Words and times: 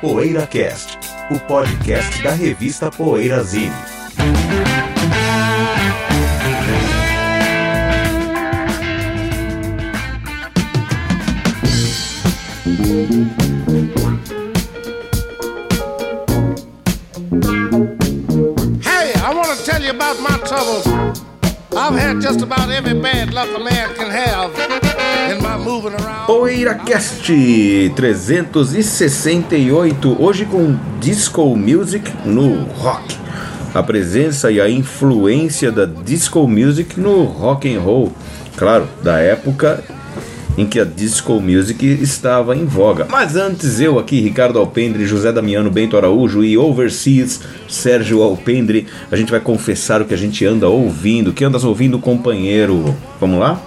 Poeira 0.00 0.46
Cast, 0.46 0.98
o 1.30 1.38
podcast 1.40 2.22
da 2.22 2.32
revista 2.32 2.90
Poeirazine. 2.90 3.72
Hey, 18.82 19.12
I 19.14 19.32
want 19.34 19.58
to 19.58 19.64
tell 19.64 19.82
you 19.82 19.90
about 19.90 20.20
my 20.20 20.36
troubles. 20.46 20.83
PoeiraCast 26.26 27.30
368, 27.94 30.22
hoje 30.22 30.46
com 30.46 30.78
Disco 30.98 31.54
Music 31.54 32.10
no 32.24 32.64
rock. 32.72 33.18
A 33.74 33.82
presença 33.82 34.50
e 34.50 34.62
a 34.62 34.70
influência 34.70 35.70
da 35.70 35.84
Disco 35.84 36.48
Music 36.48 36.98
no 36.98 37.24
rock 37.24 37.74
and 37.74 37.80
roll, 37.80 38.10
claro, 38.56 38.88
da 39.02 39.18
época 39.18 39.84
em 40.56 40.66
que 40.66 40.78
a 40.78 40.84
Disco 40.84 41.40
Music 41.40 41.84
estava 41.86 42.56
em 42.56 42.64
voga. 42.64 43.06
Mas 43.10 43.36
antes 43.36 43.80
eu 43.80 43.98
aqui, 43.98 44.20
Ricardo 44.20 44.58
Alpendre, 44.58 45.06
José 45.06 45.32
Damiano, 45.32 45.70
Bento 45.70 45.96
Araújo 45.96 46.44
e 46.44 46.56
Overseas, 46.56 47.40
Sérgio 47.68 48.22
Alpendre, 48.22 48.86
a 49.10 49.16
gente 49.16 49.30
vai 49.30 49.40
confessar 49.40 50.00
o 50.00 50.04
que 50.04 50.14
a 50.14 50.18
gente 50.18 50.44
anda 50.44 50.68
ouvindo. 50.68 51.28
O 51.28 51.32
que 51.32 51.44
andas 51.44 51.64
ouvindo, 51.64 51.98
companheiro? 51.98 52.94
Vamos 53.20 53.40
lá? 53.40 53.60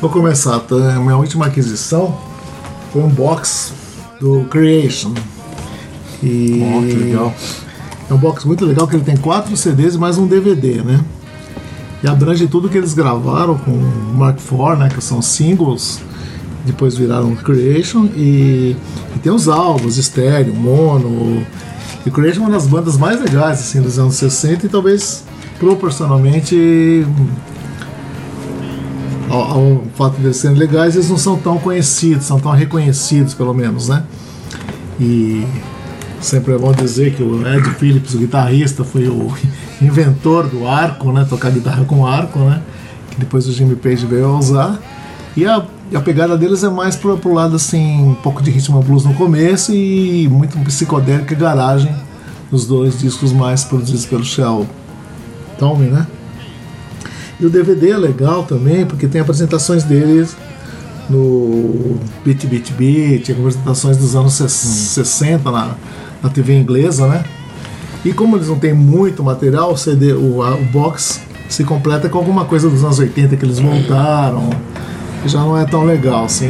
Vou 0.00 0.10
começar. 0.10 0.58
tá? 0.60 0.74
A 0.74 1.00
minha 1.00 1.16
última 1.16 1.46
aquisição 1.46 2.18
foi 2.92 3.02
um 3.02 3.08
box 3.08 3.72
do 4.20 4.44
Creation. 4.50 5.14
E 6.22 6.62
Ó, 6.62 6.80
que 6.82 6.94
legal. 6.94 7.34
É 8.08 8.14
um 8.14 8.18
box 8.18 8.44
muito 8.46 8.64
legal 8.64 8.86
que 8.86 8.94
ele 8.94 9.04
tem 9.04 9.16
quatro 9.16 9.56
CDs 9.56 9.94
e 9.94 9.98
mais 9.98 10.16
um 10.18 10.26
DVD, 10.26 10.82
né? 10.82 11.02
E 12.02 12.08
abrange 12.08 12.46
tudo 12.46 12.68
que 12.68 12.76
eles 12.76 12.94
gravaram 12.94 13.56
com 13.58 13.70
o 13.70 14.14
Mark 14.14 14.38
IV, 14.38 14.76
né? 14.78 14.88
Que 14.94 15.02
são 15.02 15.20
singles, 15.22 16.00
depois 16.66 16.96
viraram 16.96 17.34
Creation 17.36 18.06
e, 18.16 18.76
e 19.14 19.18
tem 19.22 19.32
os 19.32 19.48
álbuns, 19.48 19.96
estéreo, 19.96 20.54
mono. 20.54 21.46
E 22.04 22.10
Creation 22.10 22.40
é 22.40 22.44
uma 22.44 22.50
das 22.50 22.66
bandas 22.66 22.96
mais 22.96 23.20
legais 23.20 23.60
assim 23.60 23.80
dos 23.80 23.98
anos 23.98 24.14
60 24.16 24.66
e 24.66 24.68
talvez 24.68 25.24
proporcionalmente 25.58 27.06
ao, 29.28 29.40
ao 29.40 29.82
fato 29.94 30.16
de 30.16 30.26
eles 30.26 30.36
serem 30.36 30.56
legais, 30.56 30.94
eles 30.94 31.08
não 31.08 31.18
são 31.18 31.36
tão 31.36 31.58
conhecidos, 31.58 32.26
são 32.26 32.38
tão 32.38 32.52
reconhecidos, 32.52 33.34
pelo 33.34 33.52
menos, 33.52 33.88
né? 33.88 34.04
E 35.00 35.46
sempre 36.20 36.54
é 36.54 36.58
bom 36.58 36.72
dizer 36.72 37.14
que 37.14 37.22
o 37.22 37.46
Ed 37.46 37.68
Phillips, 37.70 38.14
o 38.14 38.18
guitarrista, 38.18 38.84
foi 38.84 39.08
o 39.08 39.32
inventor 39.80 40.46
do 40.48 40.66
arco, 40.66 41.12
né? 41.12 41.26
Tocar 41.28 41.50
guitarra 41.50 41.84
com 41.84 42.06
arco, 42.06 42.38
né? 42.38 42.62
Que 43.10 43.20
depois 43.20 43.46
o 43.46 43.52
Jimmy 43.52 43.76
Page 43.76 44.06
veio 44.06 44.26
a 44.26 44.38
usar. 44.38 44.78
E 45.36 45.46
a, 45.46 45.64
e 45.90 45.96
a 45.96 46.00
pegada 46.00 46.36
deles 46.36 46.64
é 46.64 46.68
mais 46.68 46.96
pro, 46.96 47.16
pro 47.16 47.32
lado 47.32 47.56
assim, 47.56 48.02
um 48.10 48.14
pouco 48.14 48.42
de 48.42 48.50
ritmo 48.50 48.80
blues 48.82 49.04
no 49.04 49.14
começo 49.14 49.72
e 49.72 50.28
muito 50.28 50.58
psicodélica 50.64 51.32
e 51.32 51.36
garagem, 51.36 51.94
os 52.50 52.66
dois 52.66 52.98
discos 52.98 53.32
mais 53.32 53.64
produzidos 53.64 54.04
pelo 54.06 54.24
Shell 54.24 54.66
Tommy, 55.58 55.86
né? 55.86 56.06
E 57.38 57.44
o 57.46 57.50
DVD 57.50 57.90
é 57.90 57.98
legal 57.98 58.44
também, 58.44 58.84
porque 58.86 59.06
tem 59.06 59.20
apresentações 59.20 59.84
deles 59.84 60.36
no 61.08 61.98
Beat 62.24 62.46
Beat 62.46 62.72
Beat, 62.72 63.30
apresentações 63.30 63.96
dos 63.96 64.16
anos 64.16 64.32
ses- 64.34 64.50
60 64.52 65.50
na, 65.50 65.74
na 66.22 66.28
TV 66.30 66.58
inglesa, 66.58 67.06
né? 67.06 67.24
E 68.04 68.12
como 68.12 68.36
eles 68.36 68.48
não 68.48 68.58
têm 68.58 68.72
muito 68.72 69.22
material, 69.22 69.72
o 69.72 69.76
CD, 69.76 70.12
o, 70.12 70.42
a- 70.42 70.54
o 70.54 70.64
box 70.66 71.20
se 71.48 71.62
completa 71.64 72.08
com 72.08 72.18
alguma 72.18 72.44
coisa 72.44 72.68
dos 72.68 72.82
anos 72.82 72.98
80 72.98 73.36
que 73.36 73.44
eles 73.44 73.60
montaram, 73.60 74.50
que 75.26 75.32
já 75.32 75.40
não 75.40 75.58
é 75.58 75.64
tão 75.64 75.84
legal, 75.84 76.24
assim. 76.24 76.48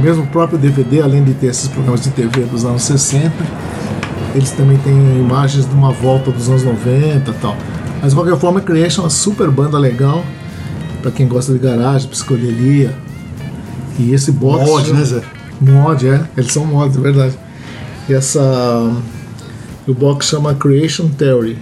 Mesmo 0.00 0.24
o 0.24 0.26
próprio 0.28 0.58
DVD, 0.58 1.02
além 1.02 1.22
de 1.22 1.34
ter 1.34 1.48
esses 1.48 1.68
programas 1.68 2.02
de 2.02 2.10
TV 2.10 2.42
dos 2.42 2.64
anos 2.64 2.82
60, 2.82 3.30
eles 4.34 4.50
também 4.52 4.78
têm 4.78 4.94
imagens 5.18 5.68
de 5.68 5.74
uma 5.74 5.92
volta 5.92 6.30
dos 6.30 6.48
anos 6.48 6.64
90 6.64 7.30
e 7.30 7.34
tal. 7.34 7.56
Mas 8.00 8.10
de 8.10 8.16
qualquer 8.16 8.38
forma, 8.38 8.60
Creation 8.60 9.02
é 9.02 9.04
uma 9.04 9.10
super 9.10 9.50
banda 9.50 9.78
legal 9.78 10.24
pra 11.02 11.10
quem 11.10 11.28
gosta 11.28 11.52
de 11.52 11.58
garagem, 11.58 12.08
psicodelia. 12.08 12.94
E 13.98 14.14
esse 14.14 14.32
box. 14.32 14.64
Mod, 14.64 14.92
né, 14.92 15.04
Zé? 15.04 15.22
Mod, 15.60 16.08
é. 16.08 16.22
Eles 16.36 16.52
são 16.52 16.64
mods, 16.64 16.96
é 16.96 17.00
verdade. 17.00 17.38
E 18.08 18.14
essa. 18.14 18.40
O 19.86 19.92
box 19.92 20.26
chama 20.26 20.54
Creation 20.54 21.08
Theory. 21.08 21.58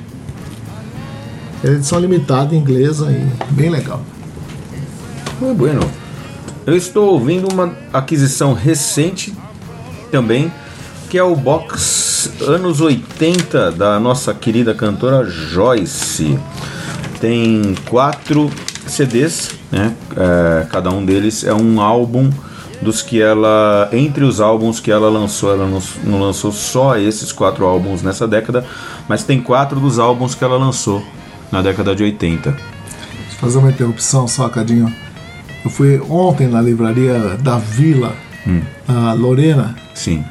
É 1.65 1.69
edição 1.69 1.99
limitada, 1.99 2.55
inglesa 2.55 3.11
e 3.11 3.53
bem 3.53 3.71
legal. 3.71 4.03
Muito 5.41 5.57
bueno. 5.57 5.81
Eu 6.67 6.77
estou 6.77 7.11
ouvindo 7.13 7.49
uma 7.53 7.73
aquisição 7.93 8.53
recente 8.53 9.35
também, 10.11 10.53
que 11.09 11.19
é 11.19 11.23
o 11.23 11.37
box 11.37 12.33
anos 12.41 12.81
80 12.81 13.73
da 13.73 14.01
nossa 14.01 14.35
querida 14.35 14.75
cantora 14.75 15.25
Joyce. 15.29 16.39
Tem 17.21 17.75
quatro 17.89 18.51
CDs, 18.87 19.51
né? 19.71 19.95
É, 20.17 20.67
cada 20.67 20.91
um 20.91 21.05
deles 21.05 21.45
é 21.45 21.55
um 21.55 21.81
álbum 21.81 22.31
dos 22.81 23.03
que 23.03 23.21
ela, 23.21 23.89
entre 23.93 24.25
os 24.25 24.41
álbuns 24.41 24.81
que 24.81 24.91
ela 24.91 25.09
lançou, 25.09 25.53
ela 25.53 25.67
não, 25.67 25.83
não 26.05 26.21
lançou 26.21 26.53
só 26.53 26.97
esses 26.97 27.33
quatro 27.33 27.65
álbuns 27.65 28.03
nessa 28.03 28.29
década, 28.29 28.67
mas 29.09 29.23
tem 29.23 29.41
quatro 29.41 29.81
dos 29.81 29.99
álbuns 29.99 30.35
que 30.35 30.45
ela 30.45 30.59
lançou 30.59 31.03
na 31.51 31.63
década 31.63 31.95
de 31.95 32.03
80. 32.03 32.51
Deixa 32.51 32.63
eu 33.33 33.39
fazer 33.39 33.59
uma 33.59 33.71
interrupção 33.71 34.29
só, 34.29 34.49
Cadinho. 34.49 34.93
Eu 35.67 35.71
fui 35.71 36.01
ontem 36.09 36.47
na 36.47 36.63
livraria 36.63 37.37
da 37.41 37.59
Vila, 37.59 38.13
a 38.87 39.13
Lorena. 39.15 39.75
Sim. 39.95 40.25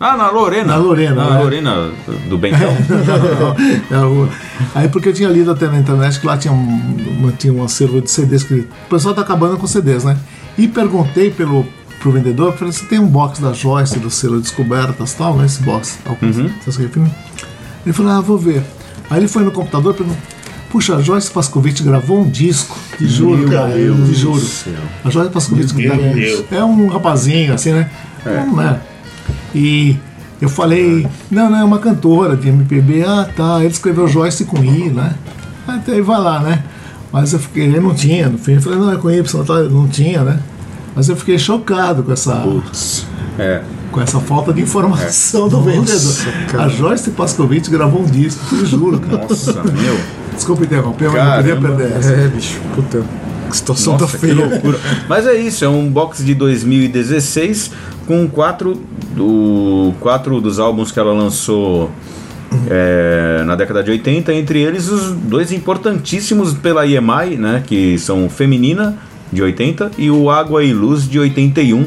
Ah, 0.00 0.16
na 0.16 0.30
Lorena. 0.30 0.64
Na 0.68 0.76
Lorena, 0.76 1.14
Na 1.24 1.30
né? 1.34 1.42
Lorena 1.42 1.90
do 2.30 2.38
Bentão. 2.38 2.58
É, 3.90 3.98
o- 3.98 4.26
Aí 4.74 4.88
porque 4.88 5.10
eu 5.10 5.12
tinha 5.12 5.28
lido 5.28 5.50
até 5.50 5.66
na 5.68 5.78
internet 5.78 6.18
que 6.18 6.26
lá 6.26 6.38
tinha 6.38 6.54
um, 6.54 7.30
tinha 7.36 7.52
um 7.52 7.62
acervo 7.62 8.00
de 8.00 8.10
CDs 8.10 8.42
que 8.44 8.54
o 8.54 8.66
pessoal 8.88 9.14
tá 9.14 9.20
acabando 9.20 9.58
com 9.58 9.66
CDs, 9.66 10.04
né? 10.04 10.16
E 10.56 10.66
perguntei 10.66 11.30
pelo 11.30 11.66
pro 12.00 12.10
vendedor, 12.12 12.54
falei, 12.56 12.72
você 12.72 12.86
tem 12.86 12.98
um 12.98 13.08
box 13.08 13.40
da 13.42 13.52
Joyce 13.52 13.98
do 13.98 14.08
selo 14.08 14.40
Descobertas 14.40 15.12
tal, 15.12 15.36
né? 15.36 15.44
Esse 15.44 15.62
box. 15.62 15.98
Tal, 16.02 16.16
se 16.72 16.80
refere? 16.80 17.10
Ele 17.84 17.92
falou, 17.92 18.12
ah, 18.12 18.20
vou 18.22 18.38
ver. 18.38 18.62
Aí 19.10 19.18
ele 19.18 19.28
foi 19.28 19.42
no 19.44 19.50
computador 19.50 19.92
e 19.92 19.96
perguntou, 19.98 20.22
puxa, 20.70 20.96
a 20.96 21.02
Joyce 21.02 21.30
Pascovitch 21.30 21.82
gravou 21.82 22.20
um 22.20 22.28
disco, 22.28 22.76
de 22.98 23.08
juro, 23.08 23.50
cara, 23.50 23.72
de 23.72 24.14
juro. 24.14 24.46
A 25.04 25.10
Joyce 25.10 25.30
Pascovitch 25.30 25.72
gravou 25.72 26.06
um 26.06 26.14
disco. 26.14 26.54
É 26.54 26.64
um 26.64 26.88
rapazinho, 26.88 27.54
assim, 27.54 27.72
né? 27.72 27.90
É. 28.24 28.40
Um, 28.40 28.56
né? 28.56 28.80
E 29.54 29.96
eu 30.40 30.48
falei, 30.48 31.06
não, 31.30 31.50
não, 31.50 31.58
é 31.58 31.64
uma 31.64 31.78
cantora 31.78 32.36
de 32.36 32.48
MPB. 32.48 33.04
Ah, 33.04 33.28
tá, 33.34 33.58
ele 33.60 33.72
escreveu 33.72 34.06
Joyce 34.06 34.44
com 34.44 34.62
I, 34.62 34.90
né? 34.90 35.14
Até 35.66 35.92
aí 35.92 36.00
vai 36.00 36.20
lá, 36.20 36.40
né? 36.40 36.62
Mas 37.12 37.32
eu 37.32 37.38
fiquei, 37.38 37.64
ele 37.64 37.80
não 37.80 37.94
tinha, 37.94 38.28
no 38.28 38.38
fim, 38.38 38.54
eu 38.54 38.62
falei, 38.62 38.78
não, 38.78 38.92
é 38.92 38.96
com 38.96 39.10
Y, 39.10 39.44
tá? 39.44 39.62
não 39.64 39.88
tinha, 39.88 40.22
né? 40.22 40.40
Mas 40.94 41.08
eu 41.08 41.16
fiquei 41.16 41.38
chocado 41.38 42.02
com 42.02 42.12
essa, 42.12 42.44
é. 43.38 43.62
Com 43.98 44.02
essa 44.02 44.20
falta 44.20 44.52
de 44.52 44.62
informação 44.62 45.48
do 45.48 45.60
vendedor. 45.60 45.98
A 46.56 46.68
Joyce 46.68 47.10
Pascovitch 47.10 47.68
gravou 47.68 48.02
um 48.02 48.06
disco, 48.06 48.54
eu 48.54 48.64
juro, 48.64 49.00
cara. 49.00 49.26
Nossa, 49.28 49.52
meu. 49.64 49.98
Desculpa 50.32 50.62
interromper, 50.62 51.10
mas 51.10 51.24
não 51.24 51.36
queria 51.36 51.56
Caramba. 51.56 51.76
perder 51.76 51.96
essa. 51.96 52.12
É, 52.12 52.28
bicho, 52.28 52.60
puta. 52.76 53.02
Que 53.50 53.56
situação 53.56 53.94
Nossa, 53.94 54.06
tá 54.06 54.12
que 54.12 54.18
feia. 54.18 54.34
loucura. 54.34 54.78
Mas 55.08 55.26
é 55.26 55.34
isso, 55.34 55.64
é 55.64 55.68
um 55.68 55.88
box 55.90 56.24
de 56.24 56.32
2016 56.34 57.72
com 58.06 58.28
quatro, 58.28 58.80
do, 59.16 59.92
quatro 59.98 60.40
dos 60.40 60.60
álbuns 60.60 60.92
que 60.92 61.00
ela 61.00 61.12
lançou 61.12 61.90
é, 62.70 63.42
na 63.44 63.56
década 63.56 63.82
de 63.82 63.90
80, 63.90 64.32
entre 64.32 64.60
eles 64.60 64.88
os 64.88 65.10
dois 65.12 65.50
importantíssimos 65.50 66.52
pela 66.52 66.86
EMI, 66.86 67.36
né, 67.36 67.64
que 67.66 67.98
são 67.98 68.28
Feminina, 68.28 68.96
de 69.32 69.42
80, 69.42 69.92
e 69.98 70.10
o 70.10 70.30
Água 70.30 70.62
e 70.62 70.72
Luz, 70.72 71.08
de 71.08 71.18
81, 71.18 71.86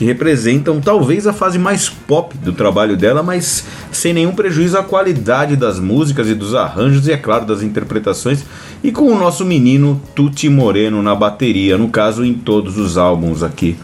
que 0.00 0.04
representam 0.06 0.80
talvez 0.80 1.26
a 1.26 1.32
fase 1.34 1.58
mais 1.58 1.90
pop 1.90 2.34
do 2.38 2.54
trabalho 2.54 2.96
dela, 2.96 3.22
mas 3.22 3.66
sem 3.92 4.14
nenhum 4.14 4.32
prejuízo 4.32 4.78
à 4.78 4.82
qualidade 4.82 5.56
das 5.56 5.78
músicas 5.78 6.26
e 6.26 6.34
dos 6.34 6.54
arranjos 6.54 7.06
e, 7.06 7.12
é 7.12 7.18
claro, 7.18 7.44
das 7.44 7.62
interpretações, 7.62 8.42
e 8.82 8.90
com 8.90 9.12
o 9.12 9.18
nosso 9.18 9.44
menino 9.44 10.00
Tuti 10.14 10.48
Moreno 10.48 11.02
na 11.02 11.14
bateria, 11.14 11.76
no 11.76 11.90
caso, 11.90 12.24
em 12.24 12.32
todos 12.32 12.78
os 12.78 12.96
álbuns 12.96 13.42
aqui. 13.42 13.76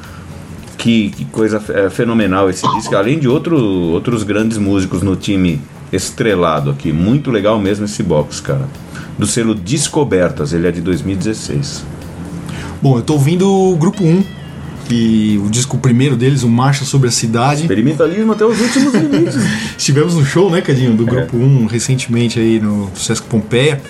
Que, 0.79 1.11
que 1.11 1.27
coisa 1.27 1.63
é, 1.69 1.91
fenomenal 1.91 2.49
esse 2.49 2.67
disco, 2.77 2.97
além 2.97 3.19
de 3.19 3.29
outro, 3.29 3.59
outros 3.59 4.23
grandes 4.23 4.57
músicos 4.57 5.03
no 5.03 5.17
time 5.17 5.61
estrelado 5.93 6.71
aqui. 6.71 6.95
Muito 6.95 7.31
legal 7.31 7.59
mesmo 7.59 7.85
esse 7.85 8.03
box, 8.03 8.41
cara. 8.41 8.67
Do 9.19 9.27
selo 9.27 9.55
Descobertas, 9.55 10.55
ele 10.55 10.67
é 10.67 10.73
de 10.73 10.81
2016. 10.81 11.85
Bom, 12.81 12.97
eu 12.97 13.03
tô 13.03 13.13
ouvindo 13.13 13.47
o 13.47 13.77
Grupo 13.77 14.03
1, 14.03 14.46
que 14.89 15.41
o 15.45 15.51
disco 15.51 15.79
primeiro 15.79 16.17
deles, 16.17 16.43
o 16.43 16.49
Marcha 16.49 16.85
sobre 16.85 17.09
a 17.09 17.13
Cidade. 17.13 17.63
Experimentalismo 17.63 18.33
até 18.33 18.45
os 18.45 18.61
últimos 18.61 18.95
limites. 18.95 19.35
Estivemos 19.77 20.15
no 20.15 20.25
show, 20.25 20.51
né, 20.51 20.61
Cadinho, 20.61 20.95
do 20.95 21.05
Grupo 21.05 21.37
1 21.37 21.67
recentemente 21.67 22.39
aí 22.39 22.61
no 22.61 22.91
Sesc 22.95 23.27
Pompeia. 23.27 23.81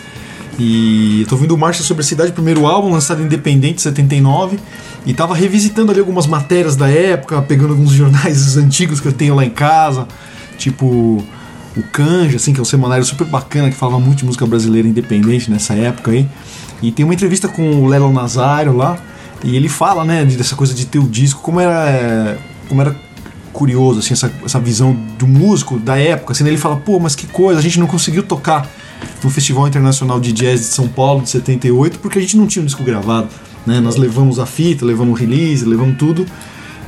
E 0.58 1.20
eu 1.20 1.26
tô 1.26 1.34
ouvindo 1.34 1.54
o 1.54 1.58
Marcha 1.58 1.82
sobre 1.82 2.02
a 2.02 2.04
Cidade, 2.04 2.32
primeiro 2.32 2.66
álbum, 2.66 2.90
lançado 2.90 3.22
independente, 3.22 3.82
79. 3.82 4.58
E 5.04 5.12
tava 5.12 5.34
revisitando 5.34 5.92
ali 5.92 6.00
algumas 6.00 6.26
matérias 6.26 6.76
da 6.76 6.88
época, 6.88 7.42
pegando 7.42 7.70
alguns 7.70 7.90
jornais 7.90 8.56
antigos 8.58 8.98
que 8.98 9.06
eu 9.06 9.12
tenho 9.12 9.34
lá 9.34 9.44
em 9.44 9.50
casa, 9.50 10.08
tipo 10.56 11.22
o 11.76 11.82
Canja, 11.92 12.36
assim, 12.36 12.54
que 12.54 12.58
é 12.58 12.62
um 12.62 12.64
semanário 12.64 13.04
super 13.04 13.26
bacana 13.26 13.70
que 13.70 13.76
falava 13.76 14.00
muito 14.00 14.20
de 14.20 14.24
música 14.24 14.46
brasileira 14.46 14.88
independente 14.88 15.50
nessa 15.50 15.74
época 15.74 16.10
aí. 16.10 16.26
E 16.82 16.90
tem 16.90 17.04
uma 17.04 17.12
entrevista 17.12 17.48
com 17.48 17.82
o 17.82 17.86
Lelo 17.86 18.10
Nazário 18.10 18.74
lá, 18.74 18.98
e 19.44 19.54
ele 19.56 19.68
fala, 19.68 20.04
né, 20.04 20.24
de- 20.24 20.36
dessa 20.36 20.54
coisa 20.56 20.74
de 20.74 20.86
ter 20.86 20.98
o 20.98 21.08
disco, 21.08 21.40
como 21.42 21.60
era, 21.60 22.38
como 22.68 22.80
era 22.80 22.96
curioso, 23.52 24.00
assim, 24.00 24.12
essa, 24.12 24.30
essa 24.44 24.60
visão 24.60 24.92
do 25.18 25.26
músico 25.26 25.78
da 25.78 25.96
época, 25.96 26.32
assim, 26.32 26.44
né, 26.44 26.50
ele 26.50 26.58
fala, 26.58 26.76
pô, 26.76 26.98
mas 26.98 27.14
que 27.14 27.26
coisa, 27.26 27.58
a 27.58 27.62
gente 27.62 27.78
não 27.78 27.86
conseguiu 27.86 28.22
tocar 28.22 28.68
no 29.22 29.30
Festival 29.30 29.66
Internacional 29.66 30.20
de 30.20 30.32
Jazz 30.32 30.60
de 30.60 30.66
São 30.66 30.88
Paulo 30.88 31.22
de 31.22 31.30
78 31.30 31.98
porque 32.00 32.18
a 32.18 32.20
gente 32.22 32.36
não 32.36 32.46
tinha 32.46 32.62
um 32.62 32.66
disco 32.66 32.82
gravado, 32.82 33.28
né, 33.66 33.80
nós 33.80 33.96
levamos 33.96 34.38
a 34.38 34.46
fita, 34.46 34.84
levamos 34.84 35.18
o 35.18 35.22
release, 35.22 35.64
levamos 35.64 35.96
tudo, 35.96 36.26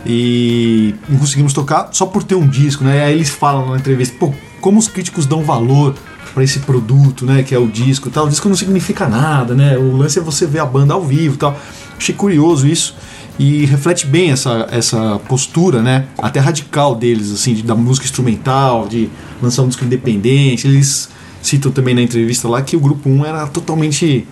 e 0.06 0.94
não 1.08 1.18
conseguimos 1.18 1.52
tocar 1.52 1.88
só 1.92 2.06
por 2.06 2.22
ter 2.22 2.34
um 2.34 2.46
disco, 2.46 2.84
né? 2.84 3.04
Aí 3.04 3.14
eles 3.14 3.28
falam 3.30 3.70
na 3.70 3.76
entrevista, 3.76 4.16
pô, 4.18 4.32
como 4.60 4.78
os 4.78 4.88
críticos 4.88 5.26
dão 5.26 5.42
valor 5.42 5.94
para 6.32 6.44
esse 6.44 6.60
produto, 6.60 7.26
né, 7.26 7.42
que 7.42 7.54
é 7.54 7.58
o 7.58 7.66
disco, 7.66 8.08
tal. 8.10 8.26
O 8.26 8.28
disco 8.28 8.48
não 8.48 8.56
significa 8.56 9.08
nada, 9.08 9.54
né? 9.54 9.76
O 9.76 9.96
lance 9.96 10.18
é 10.18 10.22
você 10.22 10.46
ver 10.46 10.60
a 10.60 10.66
banda 10.66 10.94
ao 10.94 11.02
vivo, 11.04 11.36
tal. 11.36 11.58
Achei 11.98 12.14
curioso 12.14 12.66
isso 12.66 12.94
e 13.38 13.64
reflete 13.66 14.06
bem 14.06 14.30
essa, 14.30 14.66
essa 14.70 15.20
postura, 15.28 15.80
né, 15.80 16.06
até 16.18 16.40
radical 16.40 16.96
deles, 16.96 17.30
assim, 17.32 17.54
de, 17.54 17.62
da 17.62 17.74
música 17.74 18.04
instrumental, 18.04 18.88
de 18.88 19.08
lançar 19.40 19.64
disco 19.66 19.84
independente. 19.84 20.66
Eles 20.66 21.08
citam 21.40 21.70
também 21.70 21.94
na 21.94 22.02
entrevista 22.02 22.48
lá 22.48 22.60
que 22.62 22.76
o 22.76 22.80
grupo 22.80 23.08
1 23.08 23.24
era 23.24 23.46
totalmente 23.46 24.26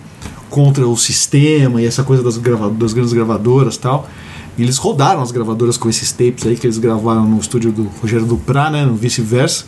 contra 0.49 0.87
o 0.87 0.97
sistema 0.97 1.81
e 1.81 1.85
essa 1.85 2.03
coisa 2.03 2.21
das, 2.21 2.37
grava 2.37 2.69
das 2.69 2.93
grandes 2.93 3.13
gravadoras 3.13 3.77
tal. 3.77 4.09
E 4.57 4.63
eles 4.63 4.77
rodaram 4.77 5.21
as 5.21 5.31
gravadoras 5.31 5.77
com 5.77 5.87
esses 5.87 6.11
tapes 6.11 6.45
aí 6.45 6.57
que 6.57 6.65
eles 6.65 6.77
gravaram 6.77 7.23
no 7.23 7.39
estúdio 7.39 7.71
do 7.71 7.83
Rogério 8.01 8.25
Duprá, 8.25 8.69
né, 8.69 8.85
no 8.85 8.95
vice-versa. 8.95 9.65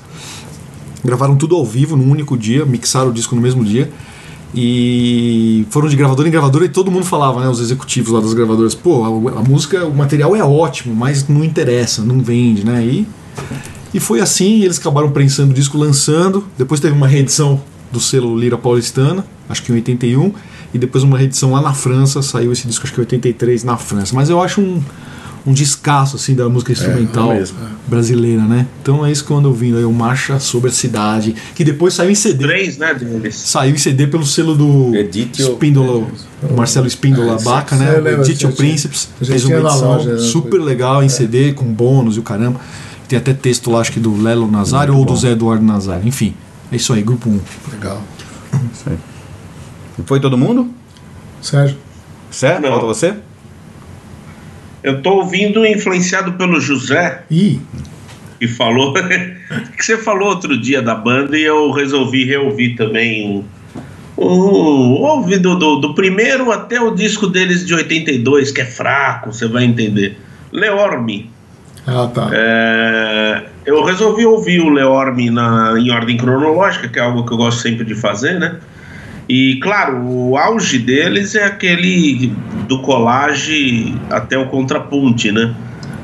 Gravaram 1.03 1.37
tudo 1.37 1.55
ao 1.55 1.65
vivo 1.65 1.95
num 1.95 2.11
único 2.11 2.37
dia, 2.37 2.65
mixaram 2.65 3.09
o 3.09 3.13
disco 3.13 3.35
no 3.35 3.41
mesmo 3.41 3.63
dia. 3.63 3.89
E 4.53 5.65
foram 5.69 5.87
de 5.87 5.95
gravadora 5.95 6.27
em 6.27 6.31
gravadora 6.31 6.65
e 6.65 6.69
todo 6.69 6.89
mundo 6.89 7.05
falava, 7.05 7.39
né, 7.39 7.47
os 7.47 7.59
executivos 7.59 8.11
lá 8.11 8.19
das 8.19 8.33
gravadoras, 8.33 8.73
pô, 8.73 9.03
a, 9.03 9.39
a 9.39 9.43
música, 9.43 9.85
o 9.85 9.95
material 9.95 10.35
é 10.35 10.43
ótimo, 10.43 10.95
mas 10.95 11.27
não 11.27 11.43
interessa, 11.43 12.01
não 12.01 12.19
vende, 12.19 12.65
né? 12.65 12.83
E, 12.83 13.07
e 13.93 13.99
foi 13.99 14.19
assim, 14.21 14.63
eles 14.63 14.79
acabaram 14.79 15.11
prensando 15.11 15.51
o 15.51 15.53
disco, 15.53 15.77
lançando. 15.77 16.45
Depois 16.57 16.79
teve 16.79 16.95
uma 16.95 17.07
reedição 17.07 17.61
do 17.91 17.99
selo 17.99 18.37
Lira 18.37 18.57
Paulistana, 18.57 19.25
acho 19.47 19.63
que 19.63 19.71
em 19.71 19.75
81, 19.75 20.33
e 20.73 20.77
depois 20.77 21.03
uma 21.03 21.17
reedição 21.17 21.51
lá 21.51 21.61
na 21.61 21.73
França, 21.73 22.21
saiu 22.21 22.51
esse 22.51 22.67
disco 22.67 22.85
acho 22.85 22.93
que 22.93 22.99
em 22.99 23.03
83 23.03 23.63
na 23.63 23.77
França. 23.77 24.15
Mas 24.15 24.29
eu 24.29 24.41
acho 24.41 24.61
um, 24.61 24.81
um 25.49 25.53
descasso 25.53 26.15
assim 26.15 26.35
da 26.35 26.47
música 26.47 26.71
instrumental 26.71 27.33
mesmo. 27.33 27.57
brasileira, 27.87 28.43
né? 28.43 28.67
Então 28.81 29.03
é 29.05 29.11
isso 29.11 29.25
que 29.25 29.31
eu 29.31 29.37
ando 29.37 29.47
ouvindo 29.49 29.77
aí, 29.77 29.83
o 29.83 29.91
Marcha 29.91 30.39
sobre 30.39 30.69
a 30.69 30.73
Cidade, 30.73 31.35
que 31.55 31.63
depois 31.63 31.95
saiu 31.95 32.11
em 32.11 32.15
CD. 32.15 32.45
Três, 32.45 32.77
né, 32.77 32.93
deles. 32.93 33.35
Saiu 33.35 33.73
em 33.73 33.77
CD 33.77 34.05
pelo 34.05 34.25
selo 34.25 34.53
do 34.55 34.95
Editio- 34.95 35.49
Espíndola, 35.53 36.07
o 36.43 36.53
Marcelo 36.55 36.85
Espíndola 36.85 37.37
É, 37.39 37.43
Baca, 37.43 37.75
né? 37.75 37.99
O 37.99 38.21
Editio 38.21 38.51
Príncipes 38.51 39.09
fez 39.21 39.43
uma 39.45 39.57
edição 39.57 39.87
loja, 39.87 40.13
né? 40.13 40.19
super 40.19 40.59
legal 40.61 41.03
em 41.03 41.09
CD, 41.09 41.53
com 41.53 41.65
bônus 41.65 42.15
e 42.15 42.19
o 42.19 42.23
caramba. 42.23 42.59
Tem 43.07 43.17
até 43.17 43.33
texto 43.33 43.71
lá, 43.71 43.79
acho 43.79 43.91
que 43.91 43.99
do 43.99 44.15
Lelo 44.21 44.49
Nazário 44.49 44.95
ou 44.95 45.03
do 45.03 45.15
Zé 45.15 45.31
Eduardo 45.31 45.65
Nazário. 45.65 46.07
Enfim, 46.07 46.35
é 46.71 46.75
isso 46.75 46.93
aí, 46.93 47.01
grupo 47.01 47.27
1. 47.27 47.39
Legal. 47.73 48.01
Foi 50.05 50.19
todo 50.19 50.37
mundo? 50.37 50.69
Sérgio? 51.41 51.77
Certo? 52.31 52.61
Não. 52.61 52.69
Falta 52.69 52.85
você? 52.85 53.15
Eu 54.83 55.01
tô 55.01 55.15
ouvindo 55.15 55.65
influenciado 55.65 56.33
pelo 56.33 56.59
José, 56.59 57.23
Ih, 57.29 57.59
que 58.39 58.47
falou. 58.47 58.93
que 59.75 59.83
você 59.83 59.97
falou 59.97 60.29
outro 60.29 60.59
dia 60.59 60.81
da 60.81 60.95
banda 60.95 61.37
e 61.37 61.43
eu 61.43 61.71
resolvi 61.71 62.23
reouvir 62.23 62.75
também. 62.75 63.43
Um, 64.17 65.01
ouvi 65.01 65.37
do, 65.37 65.55
do, 65.55 65.77
do 65.77 65.93
primeiro 65.93 66.51
até 66.51 66.79
o 66.79 66.91
disco 66.91 67.27
deles 67.27 67.65
de 67.65 67.73
82, 67.73 68.51
que 68.51 68.61
é 68.61 68.65
fraco, 68.65 69.31
você 69.31 69.47
vai 69.47 69.63
entender. 69.63 70.17
Leorme. 70.51 71.29
ah 71.87 72.09
tá. 72.13 72.29
É, 72.33 73.45
eu 73.65 73.83
resolvi 73.83 74.25
ouvir 74.25 74.61
o 74.61 74.69
Leorme 74.69 75.29
na, 75.29 75.75
em 75.77 75.91
ordem 75.91 76.17
cronológica, 76.17 76.87
que 76.87 76.99
é 76.99 77.01
algo 77.01 77.25
que 77.25 77.33
eu 77.33 77.37
gosto 77.37 77.61
sempre 77.61 77.85
de 77.85 77.95
fazer, 77.95 78.39
né? 78.39 78.57
E 79.29 79.57
claro, 79.61 80.01
o 80.05 80.35
auge 80.35 80.79
deles 80.79 81.35
é 81.35 81.43
aquele 81.45 82.33
do 82.67 82.81
collage 82.81 83.93
até 84.09 84.35
o 84.37 84.47
contrapunte, 84.47 85.31
né? 85.31 85.53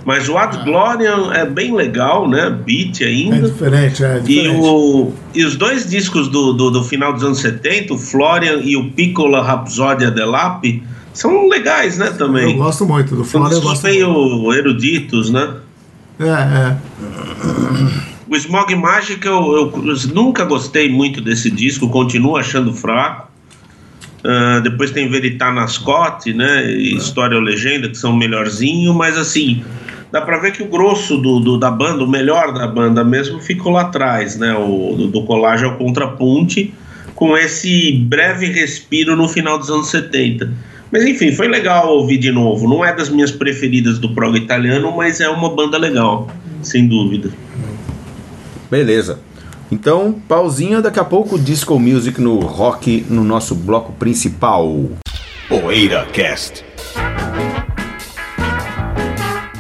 Mas 0.06 0.30
o 0.30 0.38
Ad 0.38 0.64
Gloriam 0.64 1.34
é 1.34 1.44
bem 1.44 1.74
legal, 1.76 2.30
né? 2.30 2.52
Beat 2.52 3.02
É 3.02 3.06
ainda. 3.06 3.50
diferente, 3.50 4.04
é 4.04 4.18
E, 4.20 4.22
diferente. 4.22 4.60
o, 4.62 5.12
e 5.34 5.44
os 5.44 5.56
dois 5.56 5.90
discos 5.90 6.28
do, 6.28 6.54
do, 6.54 6.70
do 6.70 6.84
final 6.84 7.12
dos 7.12 7.24
anos 7.24 7.40
70, 7.40 7.96
o 7.96 7.98
Florian 7.98 8.60
e 8.64 8.78
o 8.78 8.92
Piccola 8.92 9.42
Rhapsodia 9.42 10.12
delape, 10.12 10.84
são 11.12 11.48
legais, 11.48 11.98
né? 11.98 12.10
Eu 12.10 12.18
Também. 12.20 12.56
gosto 12.56 12.86
muito 12.86 13.16
do 13.16 13.26
São 13.26 13.42
eu 13.52 13.62
gosto 13.62 13.82
muito. 13.84 13.84
meio 13.84 14.54
eruditos, 14.54 15.32
né? 15.32 15.56
É, 16.20 16.26
é. 16.28 16.76
O 18.28 18.36
Smog 18.36 18.74
Magic 18.76 19.26
eu, 19.26 19.56
eu 19.56 19.96
nunca 20.14 20.44
gostei 20.46 20.90
muito 20.90 21.22
desse 21.22 21.52
disco, 21.52 21.88
continuo 21.90 22.36
achando 22.38 22.74
fraco. 22.74 23.32
Ah, 24.24 24.60
depois 24.64 24.90
tem 24.92 25.08
Verità 25.08 25.68
Scott, 25.68 26.34
né? 26.34 26.72
E 26.72 26.96
História 26.96 27.38
ou 27.38 27.44
Legenda, 27.44 27.88
que 27.88 27.96
são 27.98 28.16
melhorzinho, 28.16 28.92
mas 28.96 29.16
assim, 29.18 29.64
dá 30.12 30.20
pra 30.22 30.40
ver 30.40 30.52
que 30.54 30.64
o 30.64 30.68
grosso 30.68 31.18
do, 31.18 31.40
do- 31.40 31.58
da 31.60 31.70
banda, 31.70 32.04
o 32.04 32.08
melhor 32.08 32.52
da 32.52 32.66
banda 32.68 33.04
mesmo, 33.04 33.40
ficou 33.40 33.72
lá 33.74 33.82
atrás, 33.82 34.36
né? 34.38 34.56
O 34.56 34.96
do, 34.98 35.08
do 35.08 35.24
colagem 35.24 35.66
ao 35.70 35.76
contrapunte, 35.78 36.74
com 37.14 37.38
esse 37.38 37.92
breve 37.92 38.48
respiro 38.48 39.16
no 39.16 39.28
final 39.30 39.60
dos 39.60 39.70
anos 39.70 39.88
70. 39.92 40.52
Mas 40.92 41.06
enfim, 41.06 41.32
foi 41.32 41.48
legal 41.48 41.90
ouvir 41.96 42.18
de 42.18 42.32
novo. 42.32 42.68
Não 42.68 42.84
é 42.84 42.92
das 42.96 43.10
minhas 43.10 43.30
preferidas 43.32 44.00
do 44.00 44.10
prog 44.10 44.36
italiano, 44.36 44.92
mas 44.98 45.22
é 45.22 45.30
uma 45.30 45.50
banda 45.54 45.78
legal, 45.78 46.28
sem 46.64 46.88
dúvida. 46.88 47.30
Beleza. 48.70 49.20
Então, 49.72 50.14
pausinha, 50.28 50.82
daqui 50.82 51.00
a 51.00 51.04
pouco 51.04 51.40
Disco 51.40 51.80
Music 51.80 52.22
no 52.22 52.40
rock 52.40 53.06
no 53.10 53.24
nosso 53.24 53.56
bloco 53.56 53.92
principal. 53.94 54.90
Poeira 55.50 56.06
Cast. 56.12 56.64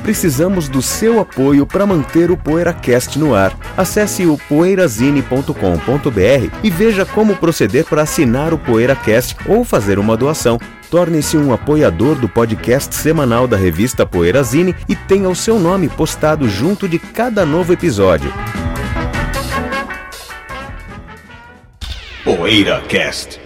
Precisamos 0.05 0.69
do 0.69 0.83
seu 0.83 1.19
apoio 1.19 1.65
para 1.65 1.83
manter 1.83 2.29
o 2.29 2.37
PoeiraCast 2.37 3.17
no 3.17 3.33
ar. 3.33 3.57
Acesse 3.75 4.27
o 4.27 4.37
poeirazine.com.br 4.37 6.57
e 6.63 6.69
veja 6.69 7.03
como 7.03 7.35
proceder 7.35 7.85
para 7.85 8.03
assinar 8.03 8.53
o 8.53 8.57
PoeiraCast 8.59 9.35
ou 9.47 9.63
fazer 9.63 9.97
uma 9.97 10.15
doação. 10.15 10.59
Torne-se 10.91 11.37
um 11.37 11.51
apoiador 11.51 12.19
do 12.19 12.29
podcast 12.29 12.93
semanal 12.93 13.47
da 13.47 13.57
revista 13.57 14.05
Poeirazine 14.05 14.75
e 14.87 14.95
tenha 14.95 15.27
o 15.27 15.35
seu 15.35 15.59
nome 15.59 15.89
postado 15.89 16.47
junto 16.47 16.87
de 16.87 16.99
cada 16.99 17.43
novo 17.43 17.73
episódio. 17.73 18.31
Poeira 22.25 22.81
Cast. 22.81 23.39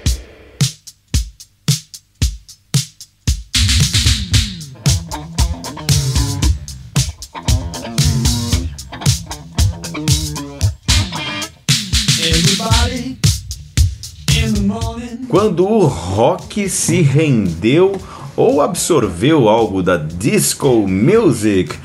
Quando 15.28 15.68
o 15.68 15.86
rock 15.86 16.70
se 16.70 17.02
rendeu 17.02 18.02
ou 18.38 18.62
absorveu 18.62 19.50
algo 19.50 19.84
da 19.84 19.98
disco 19.98 20.88
music, 20.88 21.78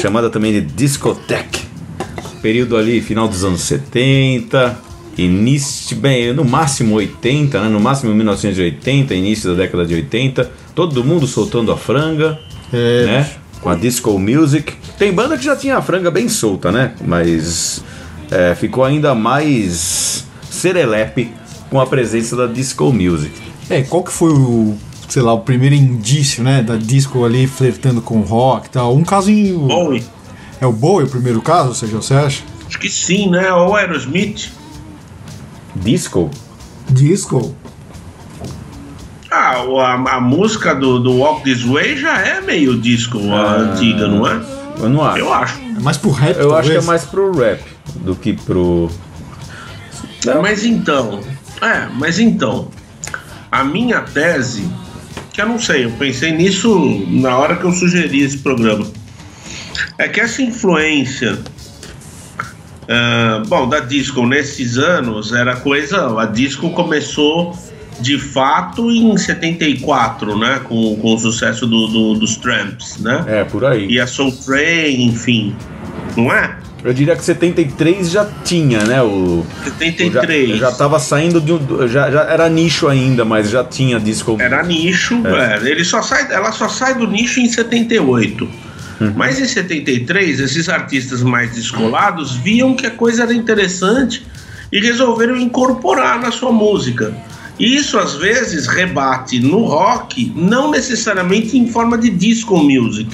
chamada 0.00 0.28
também 0.28 0.52
de 0.54 0.62
discoteque. 0.62 1.64
Período 2.42 2.76
ali, 2.76 3.00
final 3.00 3.28
dos 3.28 3.44
anos 3.44 3.60
70, 3.60 4.89
início, 5.24 5.96
bem, 5.96 6.32
no 6.32 6.44
máximo 6.44 6.96
80, 6.96 7.60
né? 7.60 7.68
no 7.68 7.80
máximo 7.80 8.14
1980, 8.14 9.14
início 9.14 9.50
da 9.50 9.62
década 9.62 9.86
de 9.86 9.94
80, 9.94 10.50
todo 10.74 11.04
mundo 11.04 11.26
soltando 11.26 11.72
a 11.72 11.76
franga, 11.76 12.38
É, 12.72 13.04
né? 13.04 13.30
Com 13.60 13.68
a 13.68 13.74
disco 13.74 14.18
music. 14.18 14.72
Tem 14.98 15.12
banda 15.12 15.36
que 15.36 15.44
já 15.44 15.54
tinha 15.54 15.76
a 15.76 15.82
franga 15.82 16.10
bem 16.10 16.28
solta, 16.28 16.72
né? 16.72 16.94
Mas 17.04 17.84
é, 18.30 18.54
ficou 18.54 18.84
ainda 18.84 19.14
mais 19.14 20.24
serelepe 20.48 21.30
com 21.68 21.78
a 21.80 21.86
presença 21.86 22.34
da 22.36 22.46
disco 22.46 22.92
music. 22.92 23.32
É, 23.68 23.82
qual 23.82 24.02
que 24.02 24.12
foi 24.12 24.32
o 24.32 24.76
sei 25.10 25.22
lá, 25.22 25.32
o 25.32 25.40
primeiro 25.40 25.74
indício, 25.74 26.42
né, 26.42 26.62
da 26.62 26.76
disco 26.76 27.24
ali 27.24 27.46
flertando 27.48 28.00
com 28.00 28.20
rock 28.20 28.68
e 28.68 28.70
tal. 28.70 28.94
Um 28.96 29.02
caso 29.02 29.30
em. 29.30 29.52
Bowie. 29.52 30.04
É 30.60 30.66
o 30.66 30.72
Bowie 30.72 31.06
o 31.06 31.10
primeiro 31.10 31.42
caso, 31.42 31.70
ou 31.70 31.74
seja, 31.74 31.96
você 31.96 32.14
acha? 32.14 32.42
Acho 32.66 32.78
que 32.78 32.88
sim, 32.88 33.28
né? 33.28 33.52
Ou 33.52 33.74
Aerosmith. 33.74 34.52
Disco? 35.80 36.30
Disco. 36.90 37.54
Ah, 39.30 39.62
o- 39.64 39.78
a, 39.80 39.92
a 39.94 40.20
música 40.20 40.74
do, 40.74 40.98
do 40.98 41.12
Walk 41.18 41.44
This 41.44 41.62
Way 41.64 41.96
já 41.98 42.18
é 42.20 42.40
meio 42.40 42.78
disco 42.80 43.18
a 43.32 43.54
antiga, 43.56 44.08
não 44.08 44.26
é? 44.26 44.40
Eu 44.78 44.88
não 44.88 45.04
acho. 45.04 45.18
Eu 45.18 45.32
acho. 45.32 45.60
É 45.60 45.80
mais 45.80 45.96
pro 45.96 46.10
rap, 46.10 46.36
Eu 46.38 46.54
acho 46.56 46.68
que 46.70 46.76
é 46.76 46.80
talvez? 46.80 46.86
mais 46.86 47.04
pro 47.04 47.32
rap 47.38 47.62
do 47.96 48.14
que 48.14 48.32
pro. 48.32 48.90
Mas 50.42 50.64
então, 50.64 51.20
é, 51.62 51.88
mas 51.94 52.18
então, 52.18 52.68
a 53.50 53.64
minha 53.64 54.00
tese, 54.02 54.68
que 55.32 55.40
eu 55.40 55.46
não 55.46 55.58
sei, 55.58 55.84
eu 55.86 55.90
pensei 55.92 56.32
nisso 56.32 57.04
na 57.08 57.36
hora 57.38 57.56
que 57.56 57.64
eu 57.64 57.72
sugeri 57.72 58.20
esse 58.22 58.38
programa, 58.38 58.86
é 59.96 60.08
que 60.08 60.20
essa 60.20 60.42
influência, 60.42 61.38
ah, 62.90 63.42
bom, 63.46 63.68
da 63.68 63.80
disco 63.80 64.26
nesses 64.26 64.76
anos 64.76 65.32
era 65.32 65.56
coisa, 65.56 66.20
a 66.20 66.26
disco 66.26 66.70
começou 66.70 67.56
de 68.00 68.18
fato 68.18 68.90
em 68.90 69.16
74, 69.16 70.36
né, 70.38 70.60
com, 70.64 70.96
com 70.96 71.14
o 71.14 71.18
sucesso 71.18 71.66
do, 71.66 71.86
do- 71.86 72.14
dos 72.14 72.36
Tramps, 72.36 72.96
né, 72.98 73.24
É, 73.28 73.44
por 73.44 73.64
aí. 73.64 73.86
e 73.90 74.00
a 74.00 74.06
Soul 74.06 74.32
Train, 74.32 75.06
enfim, 75.06 75.54
não 76.16 76.32
é? 76.32 76.56
Eu 76.82 76.94
diria 76.94 77.14
que 77.14 77.22
73 77.22 78.10
já 78.10 78.26
tinha, 78.42 78.78
né? 78.84 79.02
O. 79.02 79.44
73. 79.64 80.48
Já, 80.52 80.56
já 80.56 80.72
tava 80.72 80.98
saindo 80.98 81.38
de 81.38 81.52
um. 81.52 81.86
Já, 81.86 82.10
já 82.10 82.22
era 82.22 82.48
nicho 82.48 82.88
ainda, 82.88 83.22
mas 83.22 83.50
já 83.50 83.62
tinha 83.62 84.00
disco. 84.00 84.38
Era 84.40 84.62
nicho, 84.62 85.20
é, 85.26 85.58
ele 85.70 85.84
só 85.84 86.00
sai, 86.00 86.32
ela 86.32 86.50
só 86.52 86.70
sai 86.70 86.94
do 86.94 87.06
nicho 87.06 87.38
em 87.38 87.46
78. 87.50 88.48
Mas 89.16 89.40
em 89.40 89.46
73, 89.46 90.40
esses 90.40 90.68
artistas 90.68 91.22
mais 91.22 91.54
descolados 91.54 92.34
viam 92.36 92.74
que 92.74 92.86
a 92.86 92.90
coisa 92.90 93.22
era 93.22 93.32
interessante 93.32 94.26
e 94.70 94.78
resolveram 94.78 95.36
incorporar 95.36 96.20
na 96.20 96.30
sua 96.30 96.52
música. 96.52 97.14
E 97.58 97.76
isso 97.76 97.98
às 97.98 98.14
vezes 98.14 98.66
rebate 98.66 99.38
no 99.38 99.64
rock, 99.64 100.32
não 100.34 100.70
necessariamente 100.70 101.58
em 101.58 101.68
forma 101.68 101.98
de 101.98 102.10
disco 102.10 102.56
music, 102.56 103.10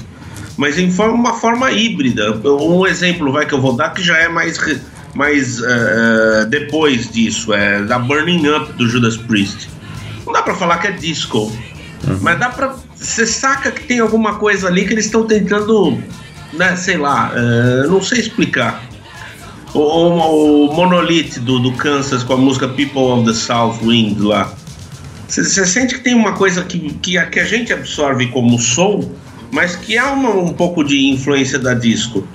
mas 0.57 0.79
em 0.79 0.91
forma, 0.91 1.15
uma 1.15 1.35
forma 1.35 1.71
híbrida. 1.73 2.33
Um 2.45 2.87
exemplo 2.87 3.33
vai 3.33 3.47
que 3.47 3.55
eu 3.55 3.61
vou 3.61 3.75
dar 3.75 3.91
que 3.91 4.03
já 4.03 4.17
é 4.19 4.29
mais, 4.29 4.59
mais 5.15 5.61
eh, 5.61 6.47
depois 6.49 7.11
disso, 7.11 7.53
é 7.53 7.83
da 7.83 7.99
Burning 7.99 8.49
Up 8.49 8.73
do 8.75 8.89
Judas 8.89 9.17
Priest. 9.17 9.69
Não 10.25 10.33
dá 10.33 10.43
pra 10.43 10.55
falar 10.55 10.79
que 10.79 10.89
é 10.89 10.93
disco, 10.93 11.53
mas 12.21 12.39
dá 12.39 12.49
pra. 12.49 12.75
Você 12.99 13.27
saca 13.27 13.71
que 13.71 13.85
tem 13.85 14.01
alguma 14.01 14.37
coisa 14.37 14.69
ali 14.69 14.87
que 14.87 14.95
eles 14.95 15.07
estão 15.07 15.27
tentando, 15.27 16.03
né, 16.53 16.77
sei 16.77 16.97
lá, 16.97 17.33
eh, 17.35 17.87
não 17.87 18.01
sei 18.03 18.21
explicar. 18.21 18.83
O, 19.75 19.81
o, 19.81 20.71
o 20.71 20.75
Monolith 20.75 21.39
do, 21.41 21.59
do 21.59 21.73
Kansas 21.73 22.23
com 22.23 22.33
a 22.33 22.37
música 22.37 22.67
People 22.69 23.03
of 23.03 23.27
the 23.27 23.35
South 23.35 23.79
Wind 23.83 24.19
lá. 24.21 24.53
Você 25.29 25.67
sente 25.67 25.97
que 25.97 26.01
tem 26.01 26.15
uma 26.15 26.33
coisa 26.33 26.63
que, 26.63 26.95
que, 26.95 27.19
a, 27.19 27.27
que 27.27 27.41
a 27.41 27.45
gente 27.45 27.73
absorve 27.73 28.29
como 28.29 28.59
soul, 28.59 29.15
mas 29.51 29.75
que 29.77 29.97
é 29.97 30.05
uma, 30.05 30.31
um 30.31 30.53
pouco 30.53 30.85
de 30.85 31.09
influência 31.09 31.59
da 31.59 31.75
disco. 31.75 32.27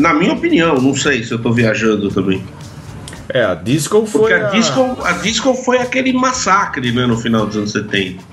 Na 0.00 0.12
minha 0.12 0.32
opinião, 0.32 0.80
não 0.80 0.94
sei 0.94 1.22
se 1.24 1.32
eu 1.32 1.38
tô 1.40 1.52
viajando 1.52 2.10
também. 2.10 2.44
É, 3.28 3.44
a 3.44 3.54
disco 3.54 4.04
foi. 4.04 4.20
Porque 4.20 4.34
a 4.34 4.50
disco, 4.50 4.98
a 5.04 5.12
disco 5.12 5.54
foi 5.54 5.78
aquele 5.78 6.12
massacre 6.12 6.92
né, 6.92 7.06
no 7.06 7.16
final 7.16 7.46
dos 7.46 7.56
anos 7.56 7.72
70. 7.72 8.31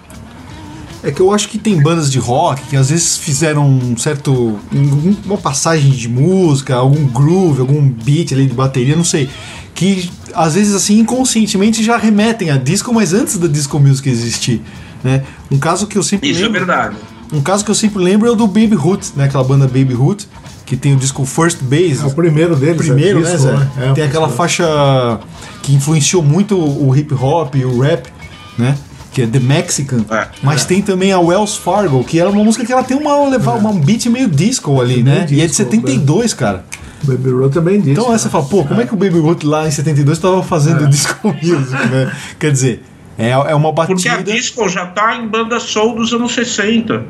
É 1.01 1.11
que 1.11 1.21
eu 1.21 1.33
acho 1.33 1.47
que 1.47 1.57
tem 1.57 1.81
bandas 1.81 2.11
de 2.11 2.19
rock 2.19 2.61
que 2.69 2.75
às 2.75 2.89
vezes 2.89 3.15
fizeram 3.17 3.65
um 3.67 3.95
certo. 3.97 4.59
um- 4.73 5.15
uma 5.25 5.37
passagem 5.37 5.91
de 5.91 6.09
música, 6.09 6.75
algum 6.75 7.05
groove, 7.07 7.61
algum 7.61 7.87
beat 7.87 8.33
ali 8.33 8.45
de 8.47 8.53
bateria, 8.53 8.95
não 8.95 9.03
sei. 9.03 9.29
Que 9.73 10.09
às 10.33 10.55
vezes 10.55 10.75
assim 10.75 10.99
inconscientemente 10.99 11.81
já 11.83 11.95
remetem 11.97 12.49
a 12.49 12.57
disco, 12.57 12.93
mas 12.93 13.13
antes 13.13 13.37
da 13.37 13.47
disco 13.47 13.79
music 13.79 14.09
existir. 14.09 14.61
Né? 15.01 15.23
Um 15.49 15.57
caso 15.57 15.87
que 15.87 15.97
eu 15.97 16.03
sempre 16.03 16.29
Isso 16.29 16.41
é 16.41 16.43
lembro. 16.43 16.59
verdade. 16.59 16.95
Um 17.31 17.41
caso 17.41 17.63
que 17.63 17.71
eu 17.71 17.75
sempre 17.75 18.03
lembro 18.03 18.27
é 18.27 18.31
o 18.31 18.35
do 18.35 18.45
Baby 18.47 18.75
Hoot, 18.75 19.11
né? 19.15 19.25
Aquela 19.25 19.43
banda 19.43 19.65
Baby 19.67 19.93
Hoot, 19.93 20.27
que 20.65 20.75
tem 20.75 20.93
o 20.93 20.97
disco 20.97 21.23
First 21.25 21.59
Base. 21.61 22.01
É 22.01 22.05
o 22.05 22.11
primeiro 22.11 22.55
deles. 22.57 22.75
primeiro, 22.87 23.19
é 23.19 23.21
né, 23.21 23.31
disco, 23.31 23.47
Zé? 23.47 23.67
É, 23.77 23.93
tem 23.93 24.03
aquela 24.03 24.25
disco. 24.25 24.37
faixa 24.37 25.19
que 25.61 25.73
influenciou 25.73 26.21
muito 26.21 26.57
o 26.57 26.93
hip 26.93 27.13
hop 27.13 27.55
e 27.55 27.63
o 27.63 27.79
rap, 27.79 28.09
né? 28.57 28.75
Que 29.11 29.23
é 29.23 29.27
The 29.27 29.39
Mexican. 29.39 30.05
É, 30.09 30.27
Mas 30.43 30.65
tem 30.65 30.81
também 30.81 31.11
a 31.11 31.19
Wells 31.19 31.57
Fargo, 31.57 32.03
que 32.03 32.19
era 32.19 32.29
uma 32.29 32.43
música 32.43 32.65
que 32.65 32.71
ela 32.71 32.83
tem 32.83 32.95
uma, 32.95 33.27
levar 33.27 33.53
uma 33.53 33.71
um 33.71 33.79
beat 33.79 34.05
meio 34.05 34.27
disco 34.27 34.79
ali, 34.79 35.01
né? 35.01 35.25
Meio 35.27 35.39
e 35.39 35.41
é 35.41 35.47
de 35.47 35.47
disco, 35.47 35.63
72, 35.63 36.33
cara. 36.33 36.63
Baby 37.03 37.29
Road 37.31 37.53
também 37.53 37.79
disso. 37.79 37.91
Então 37.91 38.11
aí 38.11 38.19
você 38.19 38.29
fala, 38.29 38.45
pô, 38.45 38.63
como 38.65 38.81
é 38.81 38.85
que 38.85 38.93
o 38.93 38.97
Baby 38.97 39.19
Ruth 39.19 39.43
lá 39.43 39.67
em 39.67 39.71
72 39.71 40.17
estava 40.17 40.43
fazendo 40.43 40.87
disco 40.87 41.27
music, 41.41 41.87
né? 41.87 42.11
Quer 42.37 42.51
dizer, 42.51 42.83
é, 43.17 43.29
é 43.29 43.55
uma 43.55 43.73
Porque 43.73 44.07
a 44.07 44.17
batida. 44.17 44.31
disco 44.31 44.67
já 44.69 44.85
tá 44.85 45.15
em 45.15 45.27
banda 45.27 45.59
soul 45.59 45.95
dos 45.95 46.13
anos 46.13 46.33
60. 46.33 47.03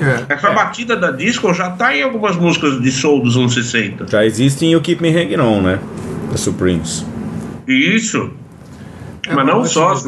É. 0.00 0.34
Essa 0.34 0.50
batida 0.50 0.96
da 0.96 1.10
disco 1.10 1.52
já 1.54 1.70
tá 1.70 1.96
em 1.96 2.02
algumas 2.02 2.36
músicas 2.36 2.80
de 2.80 2.92
soul 2.92 3.22
dos 3.22 3.36
anos 3.36 3.54
60. 3.54 4.06
Já 4.08 4.24
existem 4.24 4.76
o 4.76 4.80
Keep 4.80 5.02
Me 5.02 5.08
Hanging 5.10 5.40
On, 5.40 5.62
né? 5.62 5.78
Da 6.30 6.36
Supremes. 6.36 7.04
Isso. 7.66 8.30
É 9.28 9.34
Mas 9.34 9.46
não 9.46 9.64
só 9.64 9.92
as? 9.92 10.04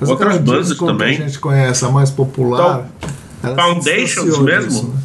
Mas 0.00 0.08
outras 0.08 0.38
bandas 0.38 0.68
disco 0.68 0.86
também. 0.86 1.16
Que 1.16 1.22
a 1.22 1.26
gente 1.26 1.38
conhece, 1.38 1.84
a 1.84 1.90
mais 1.90 2.10
popular. 2.10 2.88
se 3.42 3.54
Foundations 3.54 4.38
mesmo? 4.38 4.68
disso, 4.68 4.86
né? 4.88 5.00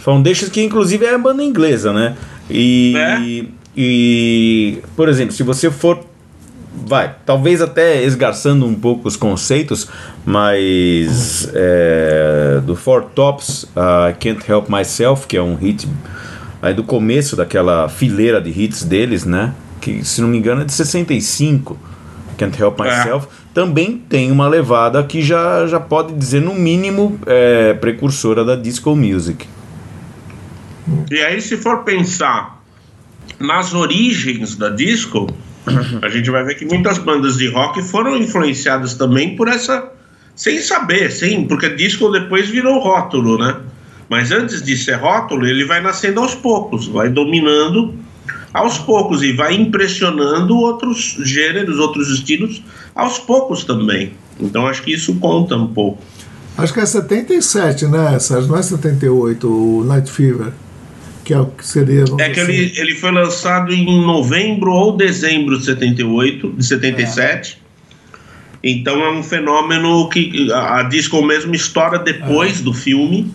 Foundations, 0.00 0.50
que 0.50 0.62
inclusive 0.62 1.04
é 1.04 1.14
a 1.14 1.18
banda 1.18 1.42
inglesa, 1.42 1.92
né? 1.92 2.16
E, 2.48 2.94
É? 2.96 3.46
e, 3.76 4.78
por 4.94 5.08
exemplo, 5.08 5.34
se 5.34 5.42
você 5.42 5.70
for. 5.70 6.00
Vai, 6.88 7.16
talvez 7.24 7.62
até 7.62 8.04
esgarçando 8.04 8.66
um 8.66 8.74
pouco 8.74 9.08
os 9.08 9.16
conceitos, 9.16 9.88
mas 10.26 11.50
é, 11.54 12.60
do 12.64 12.76
Four 12.76 13.04
Tops, 13.14 13.64
uh, 13.64 14.14
Can't 14.20 14.44
Help 14.46 14.68
Myself, 14.68 15.26
que 15.26 15.38
é 15.38 15.42
um 15.42 15.56
hit 15.56 15.88
aí 16.60 16.74
do 16.74 16.84
começo 16.84 17.34
daquela 17.34 17.88
fileira 17.88 18.42
de 18.42 18.50
hits 18.50 18.84
deles, 18.84 19.24
né? 19.24 19.54
Que 19.86 20.04
se 20.04 20.20
não 20.20 20.26
me 20.26 20.36
engano 20.36 20.62
é 20.62 20.64
de 20.64 20.72
65, 20.72 21.78
Can't 22.36 22.60
Help 22.60 22.80
É. 22.80 22.82
Myself, 22.82 23.28
também 23.54 23.98
tem 24.08 24.32
uma 24.32 24.48
levada 24.48 25.00
que 25.04 25.22
já, 25.22 25.64
já 25.68 25.78
pode 25.78 26.12
dizer, 26.12 26.40
no 26.40 26.56
mínimo, 26.56 27.20
é, 27.24 27.72
precursora 27.74 28.44
da 28.44 28.56
disco 28.56 28.96
music. 28.96 29.46
E 31.08 31.20
aí, 31.20 31.40
se 31.40 31.56
for 31.56 31.84
pensar 31.84 32.60
nas 33.38 33.74
origens 33.74 34.56
da 34.56 34.70
disco, 34.70 35.28
a 36.02 36.08
gente 36.08 36.32
vai 36.32 36.42
ver 36.42 36.56
que 36.56 36.64
muitas 36.64 36.98
bandas 36.98 37.36
de 37.36 37.46
rock 37.46 37.80
foram 37.80 38.16
influenciadas 38.16 38.94
também 38.94 39.36
por 39.36 39.46
essa. 39.46 39.92
Sem 40.34 40.60
saber, 40.60 41.12
sim, 41.12 41.44
porque 41.44 41.68
disco 41.68 42.10
depois 42.10 42.48
virou 42.48 42.80
rótulo, 42.80 43.38
né? 43.38 43.56
Mas 44.08 44.32
antes 44.32 44.62
de 44.62 44.76
ser 44.76 44.94
rótulo, 44.94 45.46
ele 45.46 45.64
vai 45.64 45.80
nascendo 45.80 46.18
aos 46.18 46.34
poucos, 46.34 46.88
vai 46.88 47.08
dominando 47.08 47.94
aos 48.56 48.78
poucos 48.78 49.22
e 49.22 49.32
vai 49.32 49.54
impressionando 49.54 50.56
outros 50.56 51.18
gêneros, 51.22 51.78
outros 51.78 52.08
estilos 52.10 52.62
aos 52.94 53.18
poucos 53.18 53.64
também. 53.64 54.12
Então 54.40 54.66
acho 54.66 54.82
que 54.82 54.92
isso 54.92 55.14
conta 55.16 55.56
um 55.56 55.66
pouco. 55.66 56.02
Acho 56.56 56.72
que 56.72 56.80
é 56.80 56.86
77, 56.86 57.86
né, 57.86 58.18
Sérgio? 58.18 58.48
Não 58.48 58.56
é 58.56 58.62
78, 58.62 59.46
o 59.46 59.84
Night 59.84 60.10
Fever. 60.10 60.52
Que 61.22 61.34
é 61.34 61.38
o 61.40 61.46
que 61.46 61.66
seria. 61.66 62.04
É 62.18 62.30
que 62.30 62.40
ele, 62.40 62.72
ele 62.76 62.94
foi 62.94 63.10
lançado 63.10 63.72
em 63.72 64.00
novembro 64.06 64.72
ou 64.72 64.96
dezembro 64.96 65.58
de 65.58 65.64
78, 65.64 66.52
de 66.52 66.64
77. 66.64 67.60
Então 68.62 69.04
é 69.04 69.10
um 69.10 69.22
fenômeno 69.22 70.08
que 70.08 70.50
a, 70.52 70.80
a 70.80 70.82
disco 70.84 71.20
mesmo 71.22 71.54
estoura 71.54 71.98
depois 71.98 72.60
do 72.60 72.72
filme. 72.72 73.30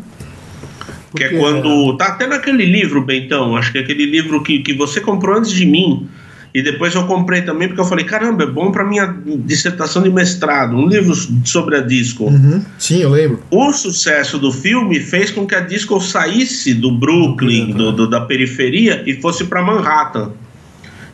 Que 1.15 1.23
é 1.23 1.29
Porque- 1.29 1.39
quando. 1.41 1.97
Tá 1.97 2.07
até 2.07 2.25
naquele 2.27 2.65
livro, 2.65 3.01
Bentão. 3.03 3.55
Acho 3.57 3.71
que 3.71 3.77
é 3.77 3.81
aquele 3.81 4.05
livro 4.05 4.41
que, 4.43 4.59
que 4.59 4.73
você 4.73 5.01
comprou 5.01 5.37
antes 5.37 5.51
de 5.51 5.65
mim. 5.65 6.07
E 6.53 6.61
depois 6.61 6.93
eu 6.95 7.05
comprei 7.05 7.41
também, 7.43 7.67
porque 7.69 7.79
eu 7.81 7.85
falei: 7.85 8.03
caramba, 8.05 8.43
é 8.43 8.47
bom 8.47 8.71
para 8.71 8.83
minha 8.83 9.13
dissertação 9.45 10.01
de 10.03 10.09
mestrado. 10.09 10.75
Um 10.75 10.87
livro 10.87 11.13
sobre 11.45 11.77
a 11.77 11.81
disco. 11.81 12.25
Uhum. 12.25 12.61
Sim, 12.77 13.01
eu 13.01 13.09
lembro. 13.09 13.41
O 13.49 13.71
sucesso 13.71 14.37
do 14.37 14.51
filme 14.51 14.99
fez 14.99 15.31
com 15.31 15.45
que 15.47 15.55
a 15.55 15.61
disco 15.61 15.99
saísse 16.01 16.73
do 16.73 16.91
Brooklyn, 16.91 17.71
do, 17.71 17.91
do- 17.93 18.07
da 18.09 18.21
periferia, 18.21 19.01
e 19.05 19.13
fosse 19.21 19.45
para 19.45 19.61
Manhattan. 19.61 20.31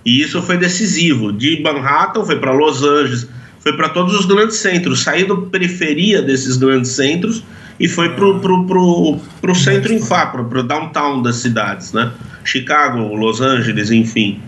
E 0.06 0.22
isso 0.22 0.42
foi 0.42 0.58
decisivo. 0.58 1.32
De 1.32 1.62
Manhattan 1.62 2.24
foi 2.26 2.38
para 2.40 2.52
Los 2.54 2.82
Angeles, 2.84 3.28
foi 3.60 3.74
para 3.76 3.90
todos 3.90 4.14
os 4.18 4.26
grandes 4.26 4.58
centros. 4.58 5.04
Saiu 5.04 5.28
da 5.28 5.36
periferia 5.50 6.22
desses 6.22 6.58
grandes 6.58 6.92
centros 6.92 7.44
e 7.80 7.88
foi 7.88 8.10
pro, 8.10 8.40
pro, 8.40 8.66
pro, 8.66 9.20
pro 9.40 9.56
centro 9.56 9.94
em 9.94 10.00
Fá, 10.00 10.26
pro, 10.28 10.64
downtown 10.64 11.22
das 11.22 11.38
cidades, 11.38 11.94
né? 11.94 12.12
Chicago, 12.44 13.16
Los 13.16 13.42
Angeles, 13.42 13.92
enfim. 13.92 14.40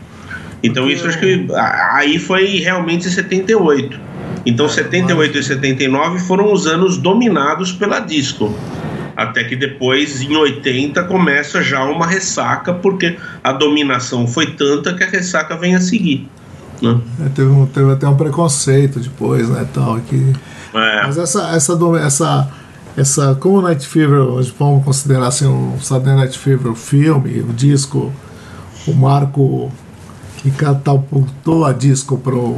Então 0.63 0.89
isso 0.89 1.07
acho 1.07 1.19
que 1.19 1.48
aí 1.93 2.19
foi 2.19 2.57
realmente 2.57 3.07
em 3.07 3.12
78. 3.12 4.00
Então 4.45 4.67
78 4.67 5.38
e 5.38 5.43
79 5.43 6.19
foram 6.19 6.51
os 6.51 6.65
anos 6.65 6.98
dominados 6.98 7.71
pela 7.71 8.00
disco. 8.00 8.53
Até 9.15 9.43
que 9.43 9.55
depois, 9.55 10.21
em 10.21 10.33
80, 10.33 11.03
começa 11.03 11.62
já 11.62 11.83
uma 11.83 12.07
ressaca, 12.07 12.74
porque 12.74 13.17
a 13.43 13.51
dominação 13.51 14.25
foi 14.25 14.53
tanta 14.53 14.93
que 14.93 15.03
a 15.03 15.07
ressaca 15.07 15.57
vem 15.57 15.75
a 15.75 15.81
seguir. 15.81 16.25
Né? 16.81 16.98
É, 17.25 17.29
teve, 17.29 17.50
um- 17.50 17.65
teve 17.65 17.91
até 17.91 18.07
um 18.07 18.15
preconceito 18.15 19.00
depois, 19.01 19.50
né, 19.50 19.67
tal, 19.74 20.00
que... 20.00 20.33
É. 20.74 21.05
Mas 21.05 21.17
essa, 21.17 21.50
essa, 21.53 21.77
essa, 22.01 22.50
essa, 22.98 23.36
como 23.36 23.62
Night 23.62 23.88
Fever, 23.88 24.19
hoje 24.19 24.53
vamos 24.58 24.84
considerar 24.84 25.27
assim, 25.27 25.46
o 25.46 25.75
Saturday 25.81 26.15
Night 26.15 26.38
Fever, 26.38 26.72
o 26.72 26.75
filme, 26.75 27.39
o 27.41 27.53
disco, 27.53 28.12
o 28.88 28.93
marco 28.93 29.72
que 30.38 30.51
catapultou 30.51 31.65
a 31.65 31.72
disco 31.74 32.17
pro, 32.17 32.58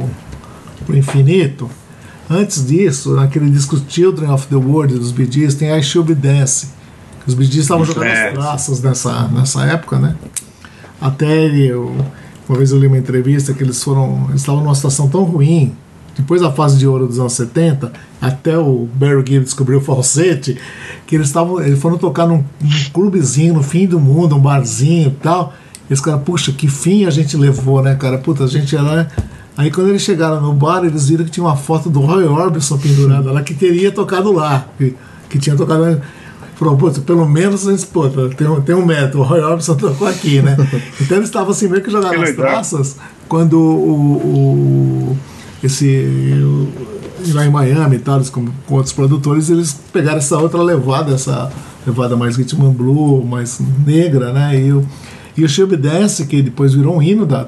pro 0.86 0.96
infinito. 0.96 1.68
Antes 2.30 2.66
disso, 2.66 3.14
naquele 3.14 3.50
disco 3.50 3.78
Children 3.88 4.30
of 4.30 4.46
the 4.46 4.56
World 4.56 4.94
dos 4.98 5.12
Bee 5.12 5.30
Gees, 5.30 5.54
tem 5.54 5.76
I 5.76 5.82
Should 5.82 6.14
Be 6.14 6.20
Dance. 6.28 6.68
Os 7.26 7.34
Bee 7.34 7.44
Gees 7.46 7.64
estavam 7.64 7.84
jogando 7.84 8.04
É. 8.06 8.28
as 8.28 8.32
traças 8.34 8.82
nessa, 8.82 9.28
nessa 9.28 9.64
época, 9.66 9.98
né? 9.98 10.16
Até 11.00 11.26
ele, 11.44 11.66
eu- 11.66 11.94
uma 12.48 12.58
vez 12.58 12.70
eu 12.72 12.78
li 12.78 12.86
uma 12.86 12.98
entrevista 12.98 13.52
que 13.52 13.62
eles 13.62 13.82
foram, 13.82 14.26
eles 14.28 14.40
estavam 14.40 14.62
numa 14.62 14.74
situação 14.74 15.08
tão 15.08 15.22
ruim, 15.24 15.74
depois 16.16 16.40
da 16.42 16.50
fase 16.52 16.76
de 16.78 16.86
ouro 16.86 17.06
dos 17.06 17.18
anos 17.18 17.32
70, 17.32 17.92
até 18.20 18.58
o 18.58 18.86
Barry 18.94 19.22
Gibb 19.26 19.44
descobriu 19.44 19.78
o 19.78 19.80
falsete, 19.82 20.58
que 21.06 21.14
eles 21.16 21.28
estavam, 21.28 21.60
eles 21.60 21.78
foram 21.80 21.96
tocar 21.98 22.26
num, 22.26 22.44
num 22.60 22.90
clubezinho 22.92 23.54
no 23.54 23.62
fim 23.62 23.86
do 23.86 23.98
mundo, 23.98 24.36
um 24.36 24.40
barzinho 24.40 25.08
e 25.08 25.22
tal. 25.22 25.54
E 25.90 25.94
os 25.94 26.00
caras, 26.00 26.22
puxa, 26.22 26.52
que 26.52 26.68
fim 26.68 27.04
a 27.06 27.10
gente 27.10 27.36
levou, 27.36 27.82
né, 27.82 27.94
cara? 27.94 28.18
Puta, 28.18 28.44
a 28.44 28.46
gente 28.46 28.76
era. 28.76 29.08
Aí 29.56 29.70
quando 29.70 29.88
eles 29.88 30.02
chegaram 30.02 30.40
no 30.40 30.52
bar, 30.52 30.84
eles 30.84 31.08
viram 31.08 31.24
que 31.24 31.30
tinha 31.30 31.44
uma 31.44 31.56
foto 31.56 31.90
do 31.90 32.00
Roy 32.00 32.24
Orbison 32.24 32.78
pendurada 32.78 33.30
lá, 33.32 33.42
que 33.42 33.52
teria 33.54 33.90
tocado 33.92 34.32
lá, 34.32 34.66
que, 34.78 34.94
que 35.28 35.38
tinha 35.38 35.56
tocado 35.56 35.80
lá. 35.82 35.98
Falou, 36.54 36.76
putz, 36.76 36.98
pelo 37.00 37.28
menos 37.28 37.62
gente, 37.64 37.84
pô, 37.86 38.08
tem, 38.08 38.46
um- 38.46 38.60
tem 38.60 38.74
um 38.74 38.86
metro, 38.86 39.20
o 39.20 39.22
Roy 39.24 39.40
Orbison 39.40 39.74
tocou 39.76 40.06
aqui, 40.06 40.40
né? 40.40 40.56
Então 41.00 41.16
eles 41.16 41.28
estavam 41.28 41.50
assim, 41.50 41.68
meio 41.68 41.82
que 41.82 41.90
jogando 41.90 42.14
as 42.22 42.30
traças, 42.36 42.96
quando 43.28 43.58
o, 43.58 44.16
o- 44.16 45.18
esse 45.62 46.40
lá 47.28 47.46
em 47.46 47.50
Miami 47.50 47.96
e 47.96 47.98
tal, 48.00 48.20
com, 48.24 48.46
com 48.66 48.74
outros 48.74 48.92
produtores, 48.92 49.48
eles 49.48 49.72
pegaram 49.92 50.18
essa 50.18 50.36
outra 50.38 50.62
levada, 50.62 51.14
essa 51.14 51.50
levada 51.86 52.16
mais 52.16 52.36
rhythm 52.36 52.64
and 52.64 52.72
blue, 52.72 53.24
mais 53.24 53.60
negra, 53.86 54.32
né? 54.32 54.60
E 54.60 54.72
o, 54.72 54.86
e 55.36 55.44
o 55.44 55.48
Shub 55.48 55.76
Dance, 55.76 56.26
que 56.26 56.42
depois 56.42 56.74
virou 56.74 56.96
um 56.96 57.02
hino 57.02 57.24
da, 57.24 57.46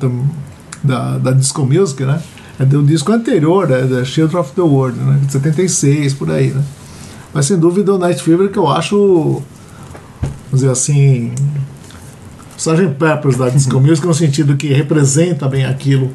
da, 0.83 1.19
da 1.19 1.31
disco 1.33 1.65
music, 1.65 2.05
né? 2.05 2.23
É 2.59 2.65
do 2.65 2.83
disco 2.85 3.11
anterior, 3.11 3.69
né? 3.69 3.83
da 3.83 4.05
Children 4.05 4.41
of 4.41 4.53
the 4.53 4.63
World, 4.63 4.99
né? 4.99 5.21
De 5.25 5.33
76, 5.33 6.15
por 6.15 6.31
aí, 6.31 6.51
né? 6.51 6.63
Mas 7.33 7.47
sem 7.47 7.59
dúvida 7.59 7.93
o 7.93 7.99
Night 7.99 8.23
Fever 8.23 8.49
que 8.49 8.59
eu 8.59 8.69
acho, 8.69 9.43
vamos 10.47 10.61
dizer 10.61 10.71
assim, 10.71 11.33
Sgt. 12.57 12.95
Peppers 12.97 13.37
da 13.37 13.49
Disco 13.49 13.81
Music 13.81 14.07
no 14.07 14.15
sentido 14.15 14.57
que 14.57 14.69
representa 14.69 15.49
bem 15.49 15.65
aquilo. 15.65 16.13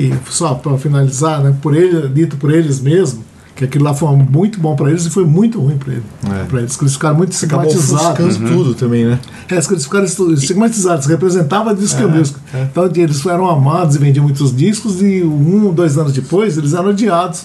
E 0.00 0.14
só 0.30 0.54
para 0.54 0.78
finalizar, 0.78 1.42
né, 1.42 1.54
por 1.60 1.74
ele, 1.76 2.08
dito 2.08 2.36
por 2.36 2.50
eles 2.52 2.80
mesmos, 2.80 3.20
que 3.54 3.64
aquilo 3.64 3.84
lá 3.84 3.92
foi 3.92 4.08
muito 4.16 4.58
bom 4.58 4.74
para 4.74 4.88
eles 4.90 5.04
e 5.04 5.10
foi 5.10 5.26
muito 5.26 5.60
ruim 5.60 5.76
para 5.76 5.92
ele, 5.92 6.02
É. 6.24 6.44
pra 6.44 6.60
eles, 6.60 6.76
que 6.76 6.82
eles 6.82 6.94
ficaram 6.94 7.16
muito 7.16 7.36
Acabou 7.44 7.66
estigmatizados. 7.66 8.26
ofuscando 8.36 8.50
tudo 8.56 8.74
também, 8.74 9.04
né? 9.04 9.18
É, 9.50 9.54
eles 9.54 9.66
ficaram 9.84 10.06
estigmatizados, 10.06 11.04
representava 11.06 11.70
a 11.70 11.74
disco 11.74 12.00
music. 12.08 12.38
Então 12.70 12.86
eles 12.94 13.26
eram 13.26 13.50
amados 13.50 13.96
e 13.96 13.98
vendiam 13.98 14.22
muitos 14.24 14.56
discos 14.56 15.02
e 15.02 15.22
um, 15.22 15.70
dois 15.74 15.98
anos 15.98 16.14
depois 16.14 16.56
eles 16.56 16.72
eram 16.72 16.88
odiados. 16.88 17.42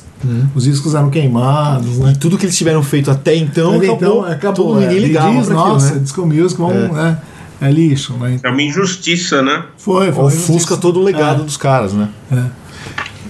Os 0.55 0.63
discos 0.63 0.95
eram 0.95 1.09
queimados, 1.09 1.97
né? 1.97 2.13
Tudo 2.17 2.37
que 2.37 2.45
eles 2.45 2.57
tiveram 2.57 2.81
feito 2.81 3.11
até 3.11 3.35
então, 3.35 3.75
Até 3.75 3.87
acabou, 3.87 3.97
então, 4.19 4.23
acabou. 4.23 4.65
Todo, 4.67 4.79
ninguém 4.79 4.97
é, 4.97 4.99
ligava 5.07 5.33
diz, 5.37 5.47
pra 5.47 5.55
aquilo, 5.59 5.73
nossa, 5.73 5.93
né? 5.95 5.99
disco 5.99 6.25
music, 6.25 6.61
vamos, 6.61 6.91
né? 6.95 7.17
É 7.61 7.71
lixo, 7.71 8.13
né? 8.13 8.39
É 8.43 8.49
uma 8.49 8.61
injustiça, 8.61 9.41
né? 9.41 9.63
Foi, 9.77 10.11
foi. 10.11 10.23
Ofusca 10.25 10.75
todo 10.77 10.99
o 10.99 11.03
legado 11.03 11.43
dos 11.43 11.57
caras, 11.57 11.93
né? 11.93 12.09
É. 12.31 12.43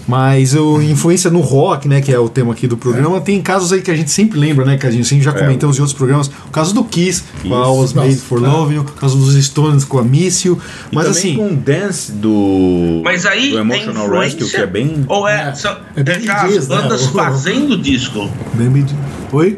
Mas 0.08 0.54
o 0.54 0.80
influência 0.84 1.32
no 1.32 1.40
rock, 1.40 1.88
né, 1.88 2.00
que 2.00 2.12
é 2.12 2.20
o 2.20 2.30
tema 2.30 2.54
aqui 2.54 2.68
do 2.68 2.78
programa, 2.78 3.20
tem 3.20 3.42
casos 3.42 3.74
aí 3.74 3.82
que 3.82 3.90
a 3.90 3.96
gente 3.96 4.12
sempre 4.12 4.38
lembra, 4.38 4.64
né, 4.64 4.78
que 4.78 4.86
a 4.86 4.92
gente 4.92 5.08
sempre 5.08 5.24
já 5.26 5.34
comentamos 5.34 5.78
em 5.78 5.82
outros 5.82 5.98
programas. 5.98 6.28
O 6.28 6.52
caso 6.52 6.76
do 6.76 6.84
Kiss, 6.84 7.24
com 7.42 7.56
a 7.56 7.72
Was 7.72 7.92
Made 7.94 8.10
Nossa, 8.10 8.22
for 8.22 8.38
é. 8.44 8.48
Love 8.48 8.78
o 8.80 8.84
caso 8.84 9.18
dos 9.18 9.34
Stones 9.44 9.84
com 9.84 9.98
a 9.98 10.04
Miss 10.04 10.44
You. 10.46 10.60
E 10.92 10.96
Mas 10.96 11.06
também 11.08 11.20
assim, 11.20 11.36
com 11.36 11.48
o 11.48 11.56
Dance 11.56 12.12
do, 12.12 13.02
Mas 13.04 13.26
aí 13.26 13.50
do 13.50 13.58
Emotional 13.58 14.08
Rescue, 14.12 14.48
que 14.48 14.58
é 14.58 14.68
bem. 14.68 15.06
Ou 15.08 15.28
é, 15.28 15.50
É. 15.50 15.54
são- 15.56 15.76
É 15.96 16.04
bem 16.04 16.16
é 16.18 16.20
já 16.22 16.44
as 16.44 16.68
né? 16.68 16.76
bandas 16.76 17.08
fazendo 17.10 17.76
disco. 17.76 18.30
Bem 18.54 18.70
medido. 18.70 19.00
Oi? 19.32 19.58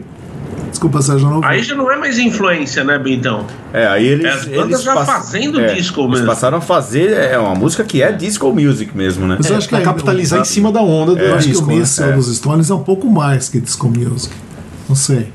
Desculpa, 0.70 1.02
Sérgio, 1.02 1.30
não. 1.30 1.44
Aí 1.44 1.64
já 1.64 1.76
não 1.76 1.92
é 1.92 1.96
mais 1.98 2.18
influência, 2.20 2.84
né, 2.84 2.98
Bentão? 3.00 3.46
É, 3.74 3.88
aí 3.88 4.06
eles. 4.06 4.26
É, 4.26 4.30
as 4.30 4.46
bandas 4.46 4.66
eles 4.66 4.84
já 4.84 4.94
pass- 4.94 5.08
fazendo 5.08 5.60
é, 5.62 5.74
disco 5.74 6.02
eles 6.02 6.12
mesmo. 6.12 6.28
passaram 6.28 6.58
a 6.58 6.62
fazer 6.62 7.12
é 7.14 7.38
uma 7.38 7.56
música 7.56 7.84
que 7.84 8.02
é 8.02 8.12
disco 8.12 8.52
music 8.54 8.96
mesmo, 8.96 9.26
né? 9.28 9.36
Mas 9.38 9.50
eu 9.50 9.58
acho 9.58 9.68
que 9.68 9.74
pra 9.76 9.82
é- 9.82 9.86
capitalizar 9.86 10.40
em 10.42 10.46
cima 10.46 10.72
da 10.72 10.82
onda 10.82 11.16
do 11.16 11.22
Eu 11.22 11.36
acho 11.36 11.46
que 11.46 11.52
disco, 11.52 11.66
o 11.66 11.70
né? 11.70 11.76
Missile 11.80 12.12
dos 12.14 12.36
Stones 12.36 12.70
é 12.70 12.74
um 12.74 12.84
pouco 12.84 13.10
mais 13.10 13.50
que 13.50 13.60
Disco 13.60 13.88
Music. 13.90 14.34
Não 14.88 14.96
sei. 14.96 15.32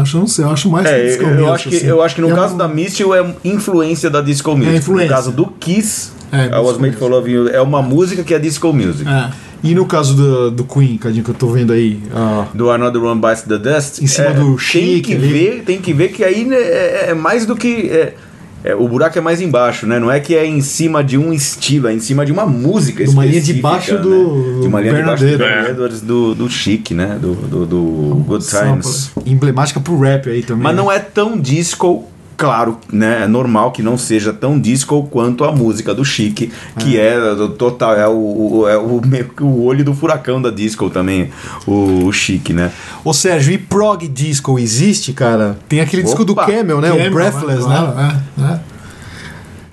Acho, 0.00 0.18
não 0.18 0.26
sei, 0.26 0.44
eu 0.44 0.50
acho 0.50 0.68
mais 0.70 0.86
que 0.86 0.92
É, 0.92 1.06
Disco 1.06 1.22
eu, 1.22 1.28
Music. 1.28 1.42
eu 1.46 1.52
acho 1.54 1.68
que, 1.70 1.76
assim. 1.76 1.86
eu 1.86 2.02
acho 2.02 2.14
que 2.14 2.20
no 2.20 2.30
É 2.30 2.34
caso 2.34 2.54
um- 2.54 2.58
da 2.58 2.68
Mistil 2.68 3.14
é 3.14 3.34
influência 3.44 4.10
da 4.10 4.20
disco 4.20 4.54
music. 4.54 4.76
influência. 4.76 5.08
No 5.08 5.14
caso 5.16 5.32
do 5.32 5.46
Kiss, 5.46 6.10
É, 6.30 6.46
I 6.46 6.48
Was 6.50 6.66
disco 6.68 6.82
Made 6.82 6.96
for 6.96 7.10
Love 7.10 7.30
You 7.30 7.48
é 7.48 7.60
uma 7.62 7.80
música 7.80 8.22
que 8.22 8.34
é 8.34 8.38
disco 8.38 8.72
music. 8.74 9.08
É. 9.08 9.30
E 9.64 9.74
no 9.74 9.86
caso 9.86 10.14
do, 10.14 10.50
do 10.50 10.64
Queen, 10.64 10.98
Cadinho, 10.98 11.24
que 11.24 11.30
eu 11.30 11.34
tô 11.34 11.48
vendo 11.48 11.72
aí, 11.72 11.98
ah, 12.14 12.46
Do 12.52 12.70
Another 12.70 13.02
One 13.02 13.18
Bites 13.18 13.42
the 13.42 13.56
Dust. 13.56 14.02
Em 14.02 14.06
cima 14.06 14.28
é, 14.28 14.34
do 14.34 14.48
tem 14.50 14.58
Chic 14.58 15.06
que 15.06 15.14
ali. 15.14 15.26
ver 15.26 15.62
Tem 15.64 15.80
que 15.80 15.92
ver 15.94 16.08
que 16.08 16.22
aí 16.22 16.44
né, 16.44 16.56
é, 16.56 17.06
é 17.08 17.14
mais 17.14 17.46
do 17.46 17.56
que. 17.56 17.88
é, 17.88 18.14
é, 18.62 18.74
o 18.74 18.86
buraco 18.86 19.18
é 19.18 19.20
mais 19.20 19.40
embaixo, 19.40 19.86
né? 19.86 19.98
Não 19.98 20.10
é 20.10 20.20
que 20.20 20.34
é 20.34 20.46
em 20.46 20.60
cima 20.60 21.02
de 21.04 21.18
um 21.18 21.32
estilo, 21.32 21.88
é 21.88 21.92
em 21.92 22.00
cima 22.00 22.24
de 22.24 22.32
uma 22.32 22.46
música 22.46 23.04
De 23.04 23.10
uma 23.10 23.24
linha 23.24 23.40
debaixo 23.40 23.94
né? 23.94 24.00
do 24.00 24.60
De 24.62 24.66
uma 24.66 24.80
linha 24.80 24.94
debaixo 24.94 25.24
do 25.24 25.42
É. 25.42 25.70
Edwards, 25.70 26.00
do, 26.00 26.34
do 26.34 26.48
Chic, 26.48 26.92
né? 26.92 27.18
Do, 27.20 27.34
do, 27.34 27.66
do 27.66 28.24
Good 28.26 28.46
Times. 28.46 29.10
emblemática 29.26 29.80
pro 29.80 29.98
rap 29.98 30.28
aí 30.30 30.42
também. 30.42 30.62
Mas 30.62 30.76
né? 30.76 30.82
não 30.82 30.90
é 30.92 30.98
tão 30.98 31.38
disco, 31.38 32.06
claro, 32.36 32.78
né? 32.92 33.22
É 33.24 33.26
normal 33.26 33.72
que 33.72 33.82
não 33.82 33.96
seja 33.96 34.32
tão 34.32 34.58
disco 34.58 35.06
quanto 35.10 35.44
a 35.44 35.52
música 35.52 35.94
do 35.94 36.04
Chic, 36.04 36.50
que 36.78 36.98
é, 36.98 37.34
do 37.34 37.50
total, 37.50 37.96
é 37.96 38.08
o, 38.08 38.66
é 38.68 38.76
o, 38.76 39.00
meio 39.04 39.28
que 39.28 39.42
o 39.42 39.62
olho 39.62 39.84
do 39.84 39.94
furacão 39.94 40.40
da 40.40 40.50
disco 40.50 40.90
também, 40.90 41.30
o, 41.66 42.06
o 42.06 42.12
Chic, 42.12 42.50
né? 42.50 42.72
Ô 43.04 43.12
Sérgio, 43.12 43.52
e 43.52 43.58
prog 43.58 44.06
disco 44.08 44.58
existe, 44.58 45.12
cara? 45.12 45.58
Tem 45.68 45.80
aquele 45.80 46.02
disco 46.02 46.24
do 46.24 46.32
Opa, 46.32 46.46
Camel, 46.46 46.80
né? 46.80 46.90
Camel, 46.90 47.10
o 47.10 47.14
Breathless, 47.14 47.66
né? 47.66 47.76
Claro, 47.76 48.00
é, 48.00 48.52
é. 48.52 48.60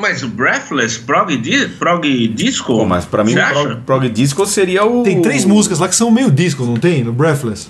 Mas 0.01 0.23
o 0.23 0.27
Breathless, 0.27 0.97
prog, 0.97 1.37
di 1.37 1.67
prog 1.77 2.27
disco? 2.29 2.75
Pô, 2.75 2.85
mas 2.85 3.05
pra 3.05 3.23
mim, 3.23 3.35
prog, 3.35 3.75
prog 3.85 4.09
disco 4.09 4.45
seria 4.47 4.83
o. 4.83 5.03
Tem 5.03 5.21
três 5.21 5.45
músicas 5.45 5.77
lá 5.77 5.87
que 5.87 5.95
são 5.95 6.09
meio 6.09 6.31
discos, 6.31 6.67
não 6.67 6.75
tem? 6.75 7.03
No 7.03 7.13
Breathless. 7.13 7.69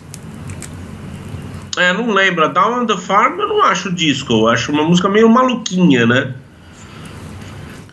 É, 1.82 1.94
não 1.94 2.12
lembro. 2.12 2.46
A 2.46 2.48
Down 2.48 2.82
on 2.82 2.86
the 2.86 2.98
Farm 2.98 3.40
eu 3.40 3.48
não 3.48 3.64
acho 3.64 3.92
disco. 3.92 4.34
Eu 4.34 4.48
acho 4.48 4.72
uma 4.72 4.84
música 4.84 5.10
meio 5.10 5.28
maluquinha, 5.28 6.06
né? 6.06 6.34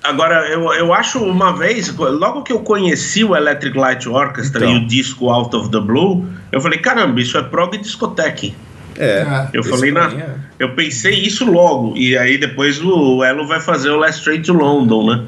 Agora, 0.03 0.47
eu, 0.49 0.73
eu 0.75 0.95
acho 0.95 1.19
uma 1.19 1.57
vez, 1.57 1.95
logo 1.97 2.43
que 2.43 2.53
eu 2.53 2.61
conheci 2.61 3.25
o 3.25 3.37
Electric 3.37 3.77
Light 3.77 4.09
Orchestra 4.09 4.65
Então. 4.65 4.77
e 4.79 4.85
o 4.85 4.87
disco 4.87 5.29
Out 5.29 5.55
of 5.57 5.71
the 5.71 5.81
Blue, 5.81 6.25
eu 6.53 6.61
falei, 6.61 6.79
caramba, 6.79 7.21
isso 7.21 7.37
é 7.37 7.43
prog 7.43 7.77
discoteque. 7.77 8.55
É. 8.97 9.27
Eu 9.53 9.61
esse 9.61 9.71
falei, 9.71 9.93
na, 9.93 10.11
é. 10.11 10.35
eu 10.59 10.75
pensei 10.75 11.15
isso 11.15 11.51
logo. 11.51 11.97
E 11.97 12.17
aí 12.17 12.39
depois 12.39 12.83
o 12.83 13.23
Elo 13.23 13.47
vai 13.47 13.61
fazer 13.61 13.91
o 13.91 13.97
Last 13.97 14.25
Train 14.25 14.43
to 14.43 14.53
London, 14.53 15.07
né? 15.11 15.25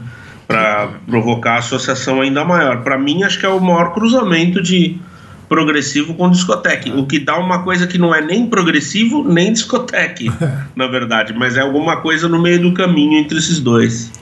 Pra 0.47 0.89
provocar 1.07 1.55
a 1.55 1.59
associação 1.59 2.21
ainda 2.21 2.45
maior. 2.45 2.83
Pra 2.83 2.99
mim, 2.99 3.23
acho 3.23 3.39
que 3.39 3.47
é 3.47 3.49
o 3.49 3.61
maior 3.61 3.93
cruzamento 3.93 4.61
de 4.61 4.99
progressivo 5.51 6.15
com 6.15 6.31
discoteque. 6.31 6.93
O 6.93 7.05
que 7.05 7.19
dá 7.19 7.37
uma 7.37 7.65
coisa 7.65 7.85
que 7.85 7.99
não 7.99 8.15
é 8.15 8.25
nem 8.25 8.47
progressivo, 8.47 9.25
nem 9.25 9.53
discoteque, 9.53 10.31
na 10.77 10.87
verdade. 10.87 11.35
Mas 11.37 11.57
é 11.57 11.61
alguma 11.61 11.97
coisa 11.97 12.29
no 12.29 12.41
meio 12.41 12.63
do 12.63 12.73
caminho 12.73 13.19
entre 13.19 13.37
esses 13.37 13.59
dois. 13.59 14.13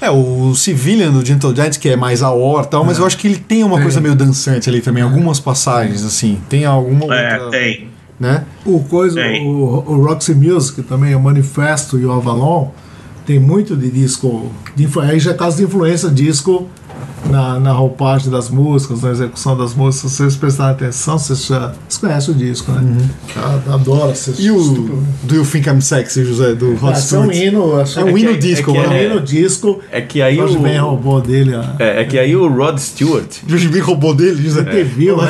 É, 0.00 0.10
o 0.10 0.52
Civilian 0.56 1.12
do 1.12 1.24
Gentle 1.24 1.54
Giant, 1.54 1.78
que 1.78 1.88
é 1.88 1.94
mais 1.94 2.24
a 2.24 2.30
hora 2.32 2.66
e 2.66 2.68
tal, 2.68 2.84
mas 2.84 2.98
eu 2.98 3.06
acho 3.06 3.16
que 3.16 3.28
ele 3.28 3.36
tem 3.36 3.62
uma 3.62 3.80
coisa 3.80 4.00
meio 4.00 4.16
dançante 4.16 4.68
ali 4.68 4.80
também, 4.80 5.00
algumas 5.04 5.38
passagens, 5.38 6.04
assim. 6.04 6.40
Tem 6.48 6.64
alguma 6.64 7.14
É, 7.14 7.34
outra, 7.40 7.50
tem. 7.60 7.86
né? 8.18 8.44
O 8.66 8.80
coisa, 8.80 9.20
Tem. 9.20 9.46
o, 9.46 9.84
o 9.86 10.04
Roxy 10.04 10.34
Music 10.34 10.82
também, 10.82 11.14
o 11.14 11.20
Manifesto 11.20 11.96
e 12.00 12.04
o 12.04 12.10
Avalon, 12.10 12.70
tem 13.24 13.38
muito 13.38 13.76
de 13.76 13.88
disco. 13.88 14.50
De, 14.74 14.88
aí 15.00 15.20
já 15.20 15.30
é 15.30 15.34
caso 15.34 15.58
de 15.58 15.62
influência 15.62 16.08
disco 16.10 16.68
na, 17.30 17.58
na 17.60 17.72
roupagem 17.72 18.30
das 18.30 18.50
músicas, 18.50 19.02
na 19.02 19.10
execução 19.10 19.56
das 19.56 19.74
músicas, 19.74 20.10
se 20.12 20.16
vocês 20.18 20.36
prestarem 20.36 20.72
atenção, 20.74 21.18
vocês 21.18 21.46
já 21.46 21.72
vocês 21.88 21.98
conhecem 22.00 22.34
o 22.34 22.36
disco, 22.36 22.72
né? 22.72 23.08
Ah, 23.36 23.74
Adoro 23.74 24.12
esse 24.12 24.34
E 24.42 24.50
o 24.50 25.02
Do 25.22 25.34
You 25.36 25.44
Think 25.46 25.68
I'm 25.68 25.80
Sexy, 25.80 26.24
José, 26.24 26.54
do 26.54 26.74
Rod 26.74 26.96
Esse 26.96 27.14
é 27.14 27.18
um 27.18 27.22
Stewart? 27.30 27.36
hino, 27.46 27.80
acho 27.80 28.00
É 28.00 28.04
um 28.04 28.14
que 28.14 28.20
hino 28.20 28.30
é 28.30 28.36
disco, 28.36 28.70
é 28.70 28.74
que 28.74 28.78
é 28.78 28.86
um 28.86 28.90
né? 28.90 29.04
hino 29.04 29.20
disco. 29.20 29.80
É 29.90 30.00
que 30.00 30.20
aí 30.22 30.34
George 30.36 30.56
o. 30.56 30.60
Ben 30.60 30.78
roubou 30.78 31.20
dele 31.20 31.54
a. 31.54 31.76
É, 31.78 32.02
é 32.02 32.04
que 32.04 32.18
aí 32.18 32.34
o 32.36 32.48
Rod 32.48 32.78
Stewart. 32.78 33.28
George 33.46 33.68
Ben 33.68 33.80
roubou 33.80 34.14
dele, 34.14 34.42
José. 34.42 34.60
Ele 34.60 34.84
viu, 34.84 35.16
né? 35.16 35.28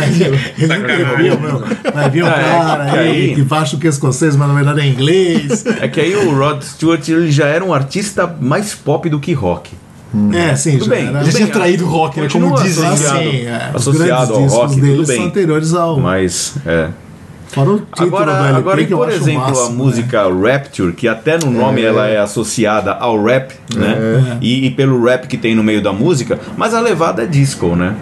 Ele 0.58 0.74
interviu, 0.74 1.38
meu. 1.40 1.56
Um 1.58 1.62
Ah, 1.94 2.06
é, 2.06 2.20
cara 2.20 2.92
aí 2.92 3.08
aí- 3.08 3.34
que 3.34 3.54
acha 3.54 3.76
que 3.76 3.86
é 3.86 3.90
escocês, 3.90 4.34
mas 4.34 4.48
na 4.48 4.54
verdade 4.54 4.80
é 4.80 4.86
inglês. 4.86 5.64
É 5.80 5.86
que 5.88 6.00
aí 6.00 6.14
o 6.16 6.36
Rod 6.36 6.62
Stewart 6.62 7.06
ele 7.08 7.30
já 7.30 7.46
era 7.46 7.64
um 7.64 7.72
artista 7.72 8.26
mais 8.40 8.74
pop 8.74 9.08
do 9.08 9.20
que 9.20 9.32
rock. 9.32 9.70
É, 10.34 10.54
sim, 10.56 10.72
Tudo 10.72 10.84
já 10.84 10.90
bem, 10.90 11.06
era. 11.06 11.20
Ele 11.20 11.24
tudo 11.26 11.36
tinha 11.36 11.48
traído 11.48 11.84
o 11.86 11.88
rock, 11.88 12.20
né? 12.20 12.28
Como 12.30 12.54
dizem. 12.62 12.86
associado. 12.86 13.18
Assim, 13.18 13.46
é, 13.46 13.70
os 13.74 13.88
associado 13.88 13.98
grandes 14.04 14.30
ao 14.30 14.42
discos 14.42 14.52
rock, 14.52 14.80
deles 14.80 14.96
tudo 14.96 15.06
bem. 15.06 15.16
são 15.16 15.26
anteriores 15.26 15.74
ao. 15.74 16.00
Mas, 16.00 16.54
é. 16.66 16.88
Fora 17.48 17.70
o 17.70 17.78
título 17.80 18.10
do 18.10 18.16
Agora, 18.16 18.32
LP, 18.32 18.58
agora 18.58 18.80
e 18.80 18.86
que 18.86 18.94
por 18.94 19.10
exemplo, 19.10 19.42
máximo, 19.42 19.66
a 19.66 19.68
né? 19.68 19.74
música 19.76 20.22
Rapture, 20.22 20.92
que 20.94 21.06
até 21.06 21.38
no 21.38 21.50
nome 21.50 21.82
ela 21.82 22.06
é 22.06 22.18
associada 22.18 22.92
ao 22.92 23.22
rap, 23.22 23.52
né? 23.74 24.38
E, 24.40 24.66
e 24.66 24.70
pelo 24.70 25.04
rap 25.04 25.26
que 25.26 25.36
tem 25.36 25.54
no 25.54 25.62
meio 25.62 25.82
da 25.82 25.92
música, 25.92 26.40
mas 26.56 26.72
a 26.72 26.80
levada 26.80 27.22
é 27.22 27.26
disco, 27.26 27.76
né? 27.76 27.94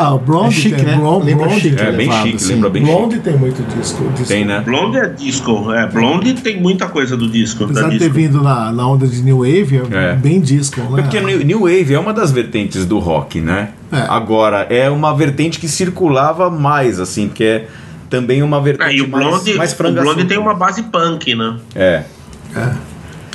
Ah, 0.00 0.14
o 0.14 0.18
Blonde 0.18 0.48
É 0.56 0.60
chique, 0.60 0.76
tem, 0.76 0.84
né? 0.84 0.96
Blonde, 0.96 1.26
Lembra 1.26 1.46
Blonde 1.46 1.60
chique. 1.60 1.76
tem 1.76 1.86
É 1.86 1.92
bem 1.92 2.12
chique, 2.12 2.36
assim. 2.36 2.54
lembra 2.54 2.70
bem 2.70 2.82
Blonde 2.84 3.18
tem 3.18 3.36
muito 3.36 3.62
disco. 3.76 4.04
disco. 4.10 4.28
Tem, 4.28 4.44
né? 4.44 4.62
Blonde 4.64 4.96
é 4.98 5.08
disco, 5.08 5.72
é. 5.72 5.86
Blonde 5.86 6.34
tem 6.34 6.60
muita 6.60 6.86
coisa 6.88 7.16
do 7.16 7.28
disco. 7.28 7.64
Da 7.66 7.70
Apesar 7.72 7.88
de 7.90 7.98
ter 7.98 8.10
vindo 8.10 8.40
na, 8.42 8.70
na 8.72 8.86
onda 8.88 9.06
de 9.06 9.20
New 9.22 9.38
Wave, 9.38 9.82
é, 9.92 10.12
É. 10.12 10.14
bem 10.14 10.40
disco, 10.40 10.80
né? 10.80 11.02
Porque 11.02 11.20
New 11.20 11.44
New 11.44 11.60
Wave 11.62 11.94
é 11.94 11.98
uma 11.98 12.12
das 12.14 12.30
vertentes 12.30 12.86
do 12.86 12.98
rock, 12.98 13.40
né? 13.40 13.70
É. 13.92 13.96
Agora, 14.08 14.66
é 14.70 14.88
uma 14.88 15.14
vertente 15.14 15.58
que 15.58 15.66
circulava 15.68 16.48
mais, 16.48 17.00
assim, 17.00 17.26
porque 17.28 17.44
é 17.44 17.66
também 18.08 18.42
uma 18.42 18.60
vertente 18.60 18.90
É, 18.90 18.94
e 18.96 19.02
o 19.02 19.08
mais, 19.08 19.26
Blonde, 19.26 19.54
mais 19.54 19.72
o 19.72 19.76
franga 19.76 20.00
Blonde 20.00 20.20
solta. 20.20 20.28
tem 20.28 20.38
uma 20.38 20.54
base 20.54 20.82
punk, 20.84 21.34
né? 21.34 21.56
É. 21.74 22.02
É. 22.56 22.70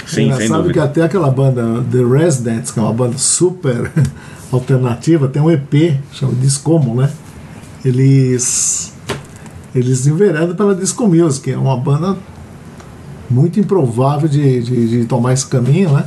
Sim, 0.05 0.15
sem 0.15 0.25
Engraçado 0.25 0.57
que 0.61 0.67
dúvida. 0.67 0.83
até 0.83 1.01
aquela 1.03 1.29
banda 1.31 1.83
The 1.91 2.03
Residents, 2.03 2.71
que 2.71 2.79
é 2.79 2.81
uma 2.81 2.93
banda 2.93 3.17
super 3.17 3.91
alternativa, 4.51 5.27
tem 5.27 5.41
um 5.41 5.49
EP, 5.49 5.97
chama 6.11 6.33
Discomo, 6.35 6.95
né? 6.95 7.09
Eles 7.83 8.93
eles 9.73 10.05
enveredam 10.05 10.55
pela 10.55 10.75
Disco 10.75 11.07
Music, 11.07 11.51
é 11.51 11.57
uma 11.57 11.75
banda 11.75 12.15
muito 13.29 13.59
improvável 13.59 14.29
de, 14.29 14.61
de, 14.61 14.87
de 14.89 15.05
tomar 15.05 15.33
esse 15.33 15.47
caminho, 15.47 15.91
né? 15.91 16.05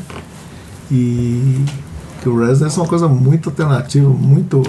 E 0.90 1.64
que 2.22 2.28
o 2.28 2.38
Residents 2.38 2.76
é 2.76 2.80
uma 2.80 2.86
coisa 2.88 3.08
muito 3.08 3.48
alternativa, 3.48 4.08
muito. 4.08 4.62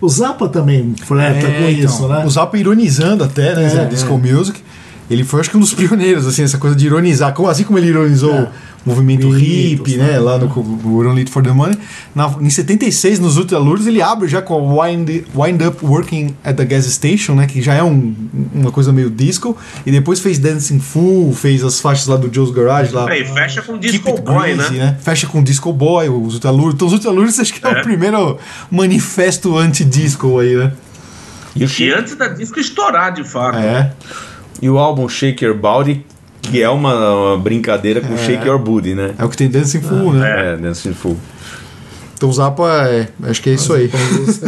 O 0.00 0.08
Zappa 0.08 0.48
também 0.48 0.94
flerta 1.02 1.46
É, 1.46 1.50
com 1.50 1.68
então, 1.70 1.84
isso, 1.84 2.06
né? 2.06 2.24
O 2.24 2.30
Zappa 2.30 2.58
ironizando 2.58 3.24
até, 3.24 3.54
né? 3.54 3.82
É, 3.82 3.84
Disco 3.86 4.12
é. 4.12 4.32
Music. 4.32 4.62
Ele 5.10 5.24
foi, 5.24 5.40
acho 5.40 5.50
que, 5.50 5.56
um 5.56 5.60
dos 5.60 5.72
pioneiros, 5.74 6.26
assim, 6.26 6.42
essa 6.42 6.58
coisa 6.58 6.76
de 6.76 6.84
ironizar. 6.86 7.34
Assim 7.48 7.64
como 7.64 7.78
ele 7.78 7.88
ironizou 7.88 8.34
É. 8.34 8.42
o 8.42 8.48
movimento 8.84 9.30
hippie, 9.30 9.96
né? 9.96 10.12
né? 10.12 10.18
Lá 10.18 10.36
no 10.38 10.46
o 10.46 11.02
Run 11.02 11.14
Lit 11.14 11.30
for 11.30 11.42
the 11.42 11.50
Money. 11.50 11.78
Na, 12.14 12.34
em 12.40 12.50
76, 12.50 13.18
nos 13.18 13.36
Ultralures, 13.38 13.86
ele 13.86 14.02
abre 14.02 14.28
já 14.28 14.42
com 14.42 14.54
a 14.80 14.86
Wind, 14.86 15.08
Wind 15.34 15.62
Up 15.66 15.84
Working 15.84 16.34
at 16.44 16.56
the 16.56 16.64
Gas 16.66 16.84
Station, 16.86 17.34
né? 17.34 17.46
Que 17.46 17.62
já 17.62 17.72
é 17.74 17.82
um- 17.82 18.14
uma 18.54 18.70
coisa 18.70 18.92
meio 18.92 19.08
disco. 19.08 19.56
E 19.86 19.90
depois 19.90 20.20
fez 20.20 20.38
Dancing 20.38 20.78
Fool, 20.78 21.32
fez 21.34 21.64
as 21.64 21.80
faixas 21.80 22.06
lá 22.06 22.16
do 22.16 22.32
Joe's 22.32 22.50
Garage 22.50 22.92
lá. 22.92 23.10
É, 23.10 23.20
e 23.20 23.24
fecha 23.24 23.62
com 23.62 23.78
Disco 23.78 24.12
Boy, 24.20 24.54
Greasy, 24.54 24.74
né? 24.74 24.96
Fecha 25.00 25.26
com 25.26 25.42
Disco 25.42 25.72
Boy, 25.72 26.08
os 26.10 26.34
Ultralures. 26.34 26.74
Então, 26.74 26.86
os 26.86 26.92
Ultralures 26.92 27.38
acho 27.40 27.54
que 27.54 27.66
é, 27.66 27.70
É. 27.70 27.80
o 27.80 27.82
primeiro 27.82 28.38
manifesto 28.70 29.56
anti-disco 29.56 30.38
aí, 30.38 30.54
né? 30.54 30.72
E, 31.56 31.64
E 31.82 31.92
antes 31.92 32.14
da 32.14 32.28
disco 32.28 32.60
estourar, 32.60 33.12
de 33.12 33.24
fato. 33.24 33.58
É. 33.58 33.92
e 34.60 34.68
o 34.68 34.78
álbum 34.78 35.08
Shake 35.08 35.44
Your 35.44 35.56
Body, 35.56 36.04
que 36.42 36.62
é 36.62 36.68
uma, 36.68 37.14
uma 37.14 37.38
brincadeira 37.38 38.00
com 38.00 38.16
Shake 38.16 38.46
Your 38.46 38.58
Booty, 38.58 38.94
né? 38.94 39.14
É 39.18 39.24
o 39.24 39.28
que 39.28 39.36
tem 39.36 39.48
Dancing 39.48 39.80
Fool, 39.80 40.12
né? 40.12 40.54
É, 40.54 40.56
Dancing 40.56 40.94
Fool. 40.94 41.16
Então 42.14 42.28
o 42.28 42.32
Zappa 42.32 42.88
é. 42.88 43.08
Acho 43.22 43.40
que 43.40 43.50
é 43.50 43.54
isso 43.54 43.72
aí. 43.72 43.90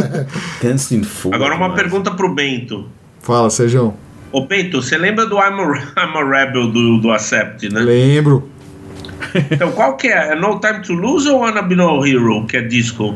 Dancing 0.61 1.03
Fool. 1.03 1.33
Agora 1.33 1.55
uma 1.55 1.69
demais. 1.69 1.81
pergunta 1.81 2.11
pro 2.11 2.33
Bento. 2.33 2.85
Fala, 3.21 3.49
Sérgio. 3.49 3.93
Ô 4.31 4.45
Bento, 4.45 4.81
você 4.81 4.97
lembra 4.97 5.25
do 5.25 5.35
I'm 5.37 5.59
a, 5.59 6.03
I'm 6.03 6.17
a 6.17 6.23
Rebel 6.23 6.67
do, 6.67 6.97
do 6.99 7.11
Accept, 7.11 7.69
né? 7.69 7.81
Lembro. 7.81 8.49
Então 9.51 9.71
qual 9.71 9.95
que 9.95 10.07
é? 10.07 10.33
É 10.33 10.35
No 10.35 10.59
Time 10.59 10.81
to 10.81 10.93
Lose 10.93 11.29
ou 11.29 11.41
Wanna 11.41 11.61
Be 11.61 11.75
No 11.75 12.05
Hero, 12.05 12.45
que 12.47 12.57
é 12.57 12.61
disco? 12.61 13.15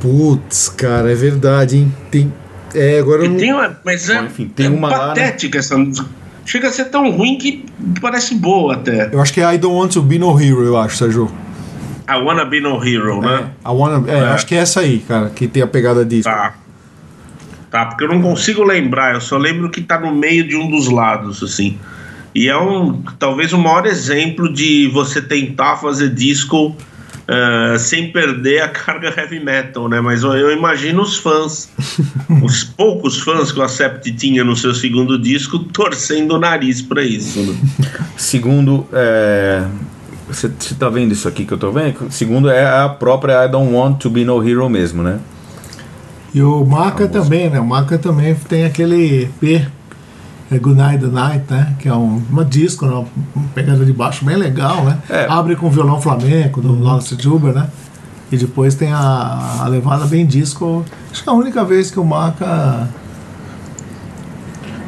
Putz, 0.00 0.68
cara, 0.70 1.12
é 1.12 1.14
verdade, 1.14 1.76
hein? 1.76 1.94
Tem. 2.10 2.32
É, 2.74 2.98
agora 2.98 3.24
eu 3.24 3.30
não. 3.30 3.36
tem 3.36 3.52
uma, 3.52 3.78
mas 3.84 4.08
é, 4.08 4.18
Bom, 4.20 4.26
enfim, 4.26 4.48
tem 4.48 4.66
é 4.66 4.68
uma 4.68 4.88
lá, 4.88 4.98
né? 4.98 5.06
patética 5.08 5.58
essa 5.58 5.76
música. 5.76 6.08
Chega 6.44 6.68
a 6.68 6.72
ser 6.72 6.86
tão 6.86 7.10
ruim 7.10 7.36
que 7.36 7.64
parece 8.00 8.34
boa 8.34 8.74
até. 8.74 9.10
Eu 9.12 9.20
acho 9.20 9.32
que 9.32 9.40
é 9.40 9.54
I 9.54 9.58
Don't 9.58 9.76
Want 9.76 9.92
to 9.92 10.02
Be 10.02 10.18
No 10.18 10.40
Hero, 10.40 10.64
eu 10.64 10.76
acho, 10.78 10.96
Sérgio. 10.96 11.30
I 12.08 12.14
Wanna 12.22 12.46
Be 12.46 12.60
No 12.60 12.82
Hero, 12.82 13.20
né? 13.20 13.50
I 13.64 13.68
wanna, 13.68 14.10
é, 14.10 14.16
É. 14.18 14.20
acho 14.28 14.46
que 14.46 14.54
é 14.54 14.58
essa 14.58 14.80
aí, 14.80 15.00
cara, 15.06 15.28
que 15.28 15.46
tem 15.46 15.62
a 15.62 15.66
pegada 15.66 16.04
disco. 16.06 16.30
Tá. 16.30 16.54
Tá, 17.70 17.84
porque 17.84 18.04
eu 18.04 18.08
não 18.08 18.22
consigo 18.22 18.62
lembrar, 18.64 19.12
eu 19.14 19.20
só 19.20 19.36
lembro 19.36 19.68
que 19.68 19.82
tá 19.82 20.00
no 20.00 20.10
meio 20.14 20.48
de 20.48 20.56
um 20.56 20.70
dos 20.70 20.88
lados, 20.88 21.42
assim. 21.42 21.78
E 22.34 22.48
é 22.48 22.56
um 22.56 23.02
talvez 23.18 23.52
o 23.52 23.58
maior 23.58 23.84
exemplo 23.84 24.50
de 24.50 24.88
você 24.90 25.20
tentar 25.20 25.76
fazer 25.76 26.08
disco 26.14 26.74
eh, 27.30 27.76
sem 27.78 28.10
perder 28.10 28.62
a 28.62 28.68
carga 28.68 29.12
heavy 29.14 29.38
metal, 29.38 29.86
né? 29.86 30.00
Mas 30.00 30.22
eu, 30.22 30.32
eu 30.32 30.50
imagino 30.50 31.02
os 31.02 31.18
fãs, 31.18 31.68
os 32.42 32.64
poucos 32.64 33.18
fãs 33.20 33.52
que 33.52 33.58
o 33.58 33.62
Acept 33.62 34.10
tinha 34.12 34.42
no 34.42 34.56
seu 34.56 34.74
segundo 34.74 35.18
disco, 35.18 35.58
torcendo 35.58 36.36
o 36.36 36.38
nariz 36.38 36.80
pra 36.80 37.02
isso. 37.02 37.38
Né? 37.40 37.54
Segundo, 38.16 38.86
é, 38.94 39.62
você 40.26 40.50
você 40.58 40.74
tá 40.74 40.88
vendo 40.88 41.12
isso 41.12 41.28
aqui 41.28 41.44
que 41.44 41.52
eu 41.52 41.58
tô 41.58 41.70
vendo? 41.70 42.10
Segundo, 42.10 42.48
é 42.48 42.66
a 42.66 42.88
própria 42.88 43.44
I 43.44 43.48
Don't 43.50 43.74
Want 43.74 43.98
to 43.98 44.08
Be 44.08 44.24
No 44.24 44.46
Hero 44.48 44.66
mesmo, 44.70 45.02
né? 45.02 45.20
E 46.32 46.40
o 46.40 46.64
Maca 46.64 47.08
também, 47.08 47.50
né? 47.50 47.60
O 47.60 47.66
Maca 47.66 47.98
também 47.98 48.34
tem 48.34 48.64
aquele 48.64 49.24
EP, 49.42 49.66
é 50.50 50.58
Good 50.58 50.76
Night 50.78 51.04
the 51.04 51.10
Night, 51.10 51.44
né? 51.50 51.74
Que 51.78 51.88
é 51.88 51.94
um, 51.94 52.22
uma 52.30 52.44
disco, 52.44 52.86
né? 52.86 53.04
uma 53.36 53.48
pegada 53.54 53.84
de 53.84 53.92
baixo 53.92 54.24
bem 54.24 54.36
legal, 54.36 54.84
né? 54.84 54.98
É. 55.10 55.26
Abre 55.28 55.56
com 55.56 55.68
violão 55.70 56.00
flamenco 56.00 56.60
do 56.60 56.82
Lawrence 56.82 57.16
Juber, 57.20 57.52
né? 57.54 57.68
E 58.32 58.36
depois 58.36 58.74
tem 58.74 58.92
a, 58.92 59.58
a 59.62 59.68
levada 59.68 60.04
bem 60.06 60.26
disco. 60.26 60.84
Acho 61.10 61.22
que 61.22 61.28
é 61.28 61.32
a 61.32 61.34
única 61.34 61.64
vez 61.64 61.90
que 61.90 61.98
o 62.00 62.04
Maca 62.04 62.88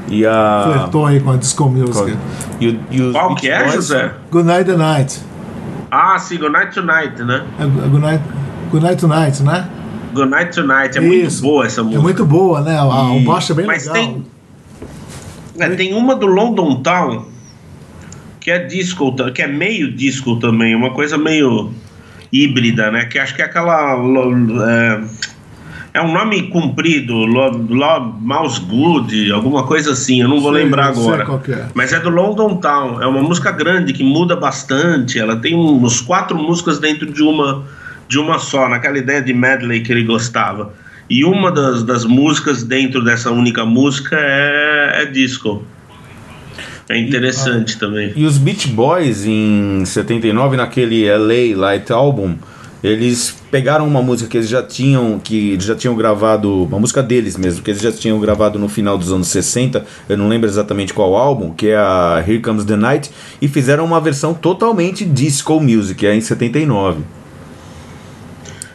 E 0.08 0.26
a. 0.26 0.62
flertou 0.66 1.06
aí 1.06 1.20
com 1.20 1.30
a 1.32 1.36
disco 1.36 1.68
music. 1.68 2.16
E, 2.60 2.68
o- 2.68 2.80
e 2.90 3.12
Qual 3.12 3.34
que 3.34 3.48
é, 3.48 3.60
Boys- 3.62 3.74
José? 3.74 4.12
Good 4.30 4.46
Night 4.46 4.64
the 4.70 4.76
Night. 4.76 5.20
Ah, 5.90 6.18
sim, 6.18 6.38
Good 6.38 6.52
Night 6.52 6.74
Tonight, 6.74 7.22
né? 7.22 7.44
É 7.58 7.64
Good 7.64 7.98
Night, 7.98 8.24
Good 8.70 8.84
Night 8.84 9.00
Tonight, 9.00 9.42
né? 9.42 9.68
Good 10.14 10.28
Night 10.30 10.54
Tonight, 10.54 10.98
é 10.98 11.00
muito 11.00 11.26
Isso. 11.26 11.42
boa 11.42 11.66
essa 11.66 11.80
É 11.80 11.84
música. 11.84 12.02
muito 12.02 12.26
boa, 12.26 12.60
né? 12.60 12.80
O 12.82 13.20
baixo 13.24 13.52
é 13.52 13.54
bem 13.54 13.66
Mas 13.66 13.86
legal. 13.86 13.94
tem, 13.94 14.26
é, 15.66 15.76
tem 15.76 15.94
uma 15.94 16.14
do 16.14 16.26
London 16.26 16.82
Town 16.82 17.26
que 18.40 18.50
é 18.50 18.58
disco, 18.58 19.14
que 19.32 19.42
é 19.42 19.46
meio 19.46 19.92
disco 19.92 20.36
também, 20.36 20.74
uma 20.74 20.90
coisa 20.92 21.18
meio 21.18 21.72
híbrida, 22.32 22.90
né? 22.90 23.04
Que 23.04 23.18
acho 23.18 23.34
que 23.34 23.42
é 23.42 23.44
aquela 23.44 23.94
é, 23.94 25.00
é 25.92 26.00
um 26.00 26.12
nome 26.12 26.48
comprido, 26.48 27.14
Lo, 27.14 27.50
Lo, 27.68 28.16
Mouse 28.20 28.60
Good, 28.60 29.30
alguma 29.30 29.64
coisa 29.64 29.92
assim, 29.92 30.22
eu 30.22 30.28
não 30.28 30.40
vou 30.40 30.54
Sei, 30.54 30.64
lembrar 30.64 30.86
agora. 30.86 31.26
é. 31.48 31.66
Mas 31.74 31.92
é 31.92 32.00
do 32.00 32.08
London 32.08 32.56
Town, 32.56 33.02
é 33.02 33.06
uma 33.06 33.22
música 33.22 33.50
grande 33.50 33.92
que 33.92 34.02
muda 34.02 34.34
bastante, 34.34 35.18
ela 35.18 35.36
tem 35.36 35.54
uns 35.54 36.00
quatro 36.00 36.38
músicas 36.38 36.78
dentro 36.78 37.12
de 37.12 37.22
uma 37.22 37.64
de 38.08 38.18
uma 38.18 38.40
só, 38.40 38.68
naquela 38.68 38.98
ideia 38.98 39.22
de 39.22 39.32
medley 39.32 39.82
que 39.82 39.92
ele 39.92 40.02
gostava. 40.02 40.72
E 41.10 41.24
uma 41.24 41.50
das, 41.50 41.82
das 41.82 42.04
músicas 42.04 42.62
dentro 42.62 43.02
dessa 43.02 43.32
única 43.32 43.66
música 43.66 44.16
é, 44.16 45.02
é 45.02 45.06
disco. 45.06 45.64
É 46.88 46.96
interessante 46.96 47.78
também. 47.78 48.12
E 48.14 48.24
os 48.24 48.38
Beach 48.38 48.68
Boys 48.68 49.26
em 49.26 49.84
79, 49.84 50.56
naquele 50.56 51.08
LA 51.08 51.56
Light 51.56 51.92
Album, 51.92 52.36
eles 52.82 53.36
pegaram 53.50 53.86
uma 53.86 54.00
música 54.00 54.30
que 54.30 54.36
eles 54.36 54.48
já 54.48 54.62
tinham, 54.62 55.18
que 55.18 55.50
eles 55.50 55.64
já 55.64 55.74
tinham 55.74 55.96
gravado, 55.96 56.64
uma 56.64 56.78
música 56.78 57.02
deles 57.02 57.36
mesmo, 57.36 57.62
que 57.62 57.70
eles 57.70 57.82
já 57.82 57.92
tinham 57.92 58.18
gravado 58.20 58.58
no 58.58 58.68
final 58.68 58.96
dos 58.96 59.12
anos 59.12 59.28
60, 59.28 59.84
eu 60.08 60.16
não 60.16 60.28
lembro 60.28 60.48
exatamente 60.48 60.94
qual 60.94 61.14
álbum, 61.16 61.52
que 61.52 61.68
é 61.68 61.76
a 61.76 62.24
Here 62.26 62.40
Comes 62.40 62.64
the 62.64 62.76
Night, 62.76 63.10
e 63.42 63.48
fizeram 63.48 63.84
uma 63.84 64.00
versão 64.00 64.32
totalmente 64.32 65.04
disco 65.04 65.60
music, 65.60 66.06
é 66.06 66.14
em 66.14 66.20
79. 66.20 67.02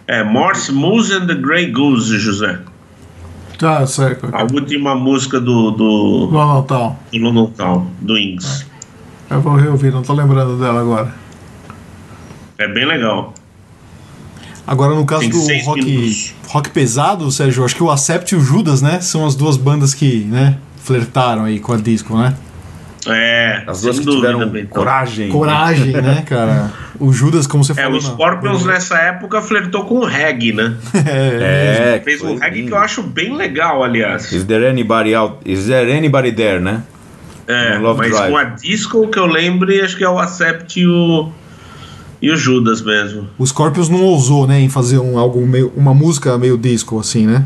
É 0.08 0.24
Morse 0.24 0.72
Moose 0.72 1.13
and 1.13 1.28
the 1.28 1.36
Grey 1.36 1.72
Goose, 1.72 2.18
José. 2.20 2.60
Tá, 3.58 3.86
sei 3.88 4.15
que 4.15 4.26
A 4.32 4.44
última 4.44 4.96
música 4.96 5.39
do, 5.39 5.72
do, 5.72 6.63
tá. 6.68 6.96
do 7.12 7.48
Town, 7.48 7.88
do 8.02 8.18
Ings. 8.18 8.65
Eu 9.30 9.41
vou 9.41 9.56
reouvir, 9.56 9.91
não 9.91 10.04
tô 10.04 10.13
lembrando 10.13 10.60
dela 10.60 10.82
agora. 10.82 11.13
É 12.58 12.68
bem 12.68 12.86
legal. 12.86 13.34
Agora, 14.68 14.96
no 14.96 15.06
caso 15.06 15.30
do 15.30 15.39
rock, 15.63 15.84
minutos. 15.84 16.34
rock 16.48 16.70
pesado, 16.70 17.30
Sérgio, 17.32 17.63
acho 17.63 17.76
que 17.76 17.84
o 17.84 17.91
Acept 17.91 18.34
e 18.34 18.38
o 18.38 18.41
Judas, 18.41 18.82
né? 18.82 19.00
São 19.00 19.26
as 19.26 19.36
duas 19.36 19.58
bandas 19.58 19.94
que, 19.94 20.20
né? 20.26 20.58
Flertaram 20.78 21.46
aí 21.46 21.60
com 21.60 21.74
a 21.74 21.78
disco, 21.78 22.18
né? 22.18 22.36
É, 23.08 23.63
As 23.68 23.82
duas 23.82 24.00
que 24.00 24.06
tiveram 24.06 24.52
coragem. 24.70 25.30
Coragem, 25.30 25.91
né, 25.94 26.24
cara? 26.28 26.72
O 27.00 27.12
Judas, 27.13 27.46
como 27.46 27.63
você 27.63 27.74
É, 27.74 27.84
falou. 27.84 28.00
o 28.00 28.02
na- 28.04 28.10
Scorpions 28.10 28.65
nessa 28.65 28.98
época 28.98 29.41
flertou 29.41 29.86
com 29.86 29.96
o 29.96 30.06
reggae, 30.06 30.54
né? 30.54 30.76
É, 30.96 32.02
Fez 32.04 32.22
um 32.22 32.38
reggae 32.38 32.58
lindo. 32.60 32.68
que 32.70 32.74
eu 32.74 32.80
acho 32.80 33.04
bem 33.04 33.36
legal, 33.36 33.84
aliás. 33.84 34.32
Is 34.32 34.44
there 34.46 34.65
anybody 34.68 35.13
out? 35.13 35.38
Is 35.46 35.65
there 35.68 35.91
anybody 35.91 36.32
there, 36.32 36.60
né? 36.60 36.82
É, 37.48 37.78
mas 37.78 38.10
Drive. 38.12 38.32
com 38.32 38.38
a 38.38 38.44
disco 38.46 39.08
que 39.08 39.20
eu 39.20 39.28
lembre, 39.28 39.80
acho 39.82 39.96
que 39.96 40.04
é 40.04 40.10
o 40.10 40.18
Acept 40.18 40.80
e 40.80 40.88
o, 40.88 41.30
e 42.20 42.32
o 42.32 42.36
Judas 42.36 42.82
mesmo. 42.82 43.28
O 43.38 43.46
Scorpions 43.46 43.88
não 43.88 44.02
ousou, 44.02 44.48
né, 44.48 44.60
em 44.60 44.68
fazer 44.70 44.98
um, 44.98 45.20
algo 45.20 45.46
meio, 45.46 45.72
uma 45.76 45.94
música 45.94 46.36
meio 46.39 46.58
disco, 46.58 47.00
assim, 47.00 47.28
né? 47.28 47.46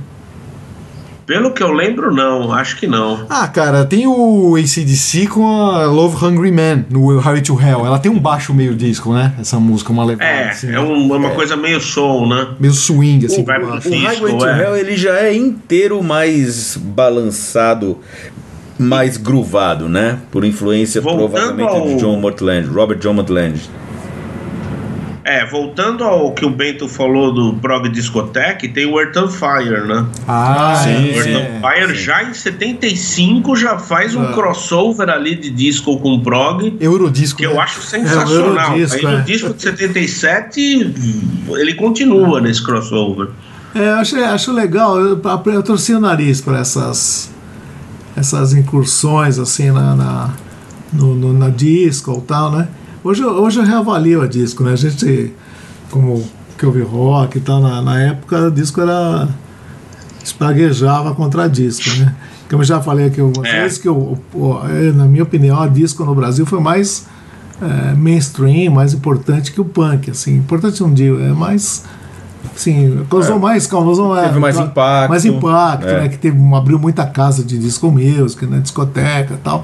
Pelo 1.29 1.51
que 1.53 1.61
eu 1.61 1.71
lembro, 1.71 2.11
não. 2.11 2.51
Acho 2.51 2.75
que 2.77 2.87
não. 2.87 3.23
Ah, 3.29 3.47
cara, 3.47 3.85
tem 3.85 4.07
o 4.07 4.55
ACDC 4.55 5.27
com 5.27 5.45
a 5.45 5.85
Love 5.85 6.25
Hungry 6.25 6.51
Man 6.51 6.85
no 6.89 7.19
Highway 7.19 7.43
to 7.43 7.53
Hell. 7.61 7.85
Ela 7.85 7.99
tem 7.99 8.11
um 8.11 8.17
baixo 8.17 8.51
meio 8.51 8.73
disco, 8.73 9.13
né? 9.13 9.35
Essa 9.39 9.59
música, 9.59 9.91
uma 9.91 10.03
levada. 10.03 10.25
É, 10.27 10.49
assim, 10.49 10.71
é, 10.73 10.79
um- 10.79 11.13
é 11.13 11.17
uma 11.17 11.29
coisa 11.29 11.55
meio 11.55 11.79
soul, 11.79 12.27
né? 12.27 12.47
Meio 12.59 12.73
swing, 12.73 13.27
assim. 13.27 13.43
Baixo. 13.43 13.67
O 13.67 13.91
Disco, 13.91 14.07
Highway 14.07 14.37
to 14.39 14.45
é. 14.47 14.59
Hell 14.63 14.75
ele 14.77 14.97
já 14.97 15.19
é 15.19 15.35
inteiro 15.35 16.01
mais 16.01 16.75
balançado, 16.75 17.99
mais 18.79 19.15
groovado, 19.15 19.87
né? 19.87 20.17
Por 20.31 20.43
influência 20.43 20.99
Voltando 20.99 21.29
provavelmente 21.29 21.69
ao- 21.69 21.87
de 21.89 21.95
John 21.97 22.19
Mortland, 22.19 22.67
Robert 22.69 22.97
John 22.97 23.13
Mortland. 23.13 23.59
É, 25.31 25.45
voltando 25.45 26.03
ao 26.03 26.31
que 26.33 26.43
o 26.43 26.49
Bento 26.49 26.87
falou 26.87 27.31
do 27.31 27.53
prog 27.59 27.87
discoteque, 27.87 28.67
tem 28.67 28.87
o 28.87 28.99
Earth 28.99 29.15
on 29.15 29.27
Fire, 29.27 29.85
né? 29.87 30.03
Ah, 30.27 30.73
Sim, 30.83 31.11
O 31.11 31.15
Earth 31.17 31.23
sim. 31.23 31.35
on 31.35 31.61
Fire 31.61 31.95
já 31.95 32.23
em 32.23 32.33
75 32.33 33.55
já 33.55 33.77
faz 33.77 34.15
um 34.15 34.23
É. 34.23 34.33
crossover 34.33 35.07
ali 35.07 35.35
de 35.35 35.51
disco 35.51 35.99
com 35.99 36.19
prog. 36.21 36.75
Eurodisco. 36.79 37.37
Que 37.37 37.45
eu 37.45 37.53
né? 37.53 37.59
acho 37.59 37.79
sensacional. 37.83 38.71
Eurodisco, 38.71 39.05
Aí 39.07 39.13
é. 39.13 39.17
no 39.19 39.23
disco 39.23 39.53
de 39.53 39.61
77 39.61 40.93
ele 41.49 41.75
continua 41.75 42.41
nesse 42.41 42.63
crossover. 42.65 43.27
É, 43.75 43.87
eu 43.87 43.93
acho, 43.97 44.15
acho 44.23 44.51
legal. 44.51 44.97
Eu, 44.99 45.21
eu 45.45 45.61
torci 45.63 45.93
o 45.93 45.99
nariz 45.99 46.41
para 46.41 46.57
essas, 46.57 47.29
essas 48.17 48.53
incursões 48.53 49.37
assim 49.37 49.69
na, 49.69 49.95
na, 49.95 50.29
no, 50.91 51.13
no- 51.13 51.33
na 51.33 51.49
disco 51.49 52.11
ou 52.13 52.21
tal, 52.21 52.51
né? 52.51 52.67
Hoje, 53.03 53.21
eu- 53.23 53.31
hoje 53.31 53.59
eu 53.59 53.63
reavalio 53.63 54.21
a 54.21 54.27
disco, 54.27 54.63
né? 54.63 54.73
A 54.73 54.75
gente, 54.75 55.33
como 55.89 56.23
que 56.57 56.65
ouve 56.65 56.81
rock 56.81 57.37
e 57.37 57.41
tal, 57.41 57.61
na, 57.61 57.81
na 57.81 57.99
época 58.01 58.47
o 58.47 58.51
disco 58.51 58.81
era. 58.81 59.27
espaguejava 60.21 61.15
contra 61.15 61.45
a 61.45 61.47
disco, 61.47 61.89
né? 61.97 62.13
Como 62.49 62.61
eu 62.61 62.65
já 62.65 62.79
falei 62.81 63.07
aqui 63.07 63.19
algumas 63.21 63.49
É. 63.51 63.61
vezes, 63.63 63.77
que 63.77 63.87
o- 63.89 64.17
é, 64.69 64.91
na 64.91 65.05
minha 65.05 65.23
opinião, 65.23 65.59
a 65.59 65.65
disco 65.67 66.03
no 66.03 66.13
Brasil 66.13 66.45
foi 66.45 66.59
mais 66.59 67.07
é, 67.61 67.93
mainstream, 67.93 68.71
mais 68.73 68.93
importante 68.93 69.51
que 69.51 69.59
o 69.59 69.65
punk, 69.65 70.09
assim. 70.11 70.35
Importante 70.37 70.81
não 70.81 70.93
digo, 70.93 71.19
é 71.19 71.29
mais. 71.33 71.83
Sim, 72.55 73.05
causou 73.09 73.39
mais, 73.39 73.67
causou 73.67 74.15
Teve 74.15 74.37
é, 74.37 74.39
mais 74.39 74.57
impacto. 74.57 75.09
Mais 75.09 75.25
impacto, 75.25 75.87
É. 75.87 76.01
né? 76.01 76.09
Que 76.09 76.17
teve, 76.17 76.37
abriu 76.55 76.77
muita 76.79 77.05
casa 77.05 77.43
de 77.43 77.57
disco 77.57 77.89
music, 77.91 78.45
né? 78.45 78.59
Discoteca 78.59 79.33
e 79.33 79.37
tal. 79.37 79.63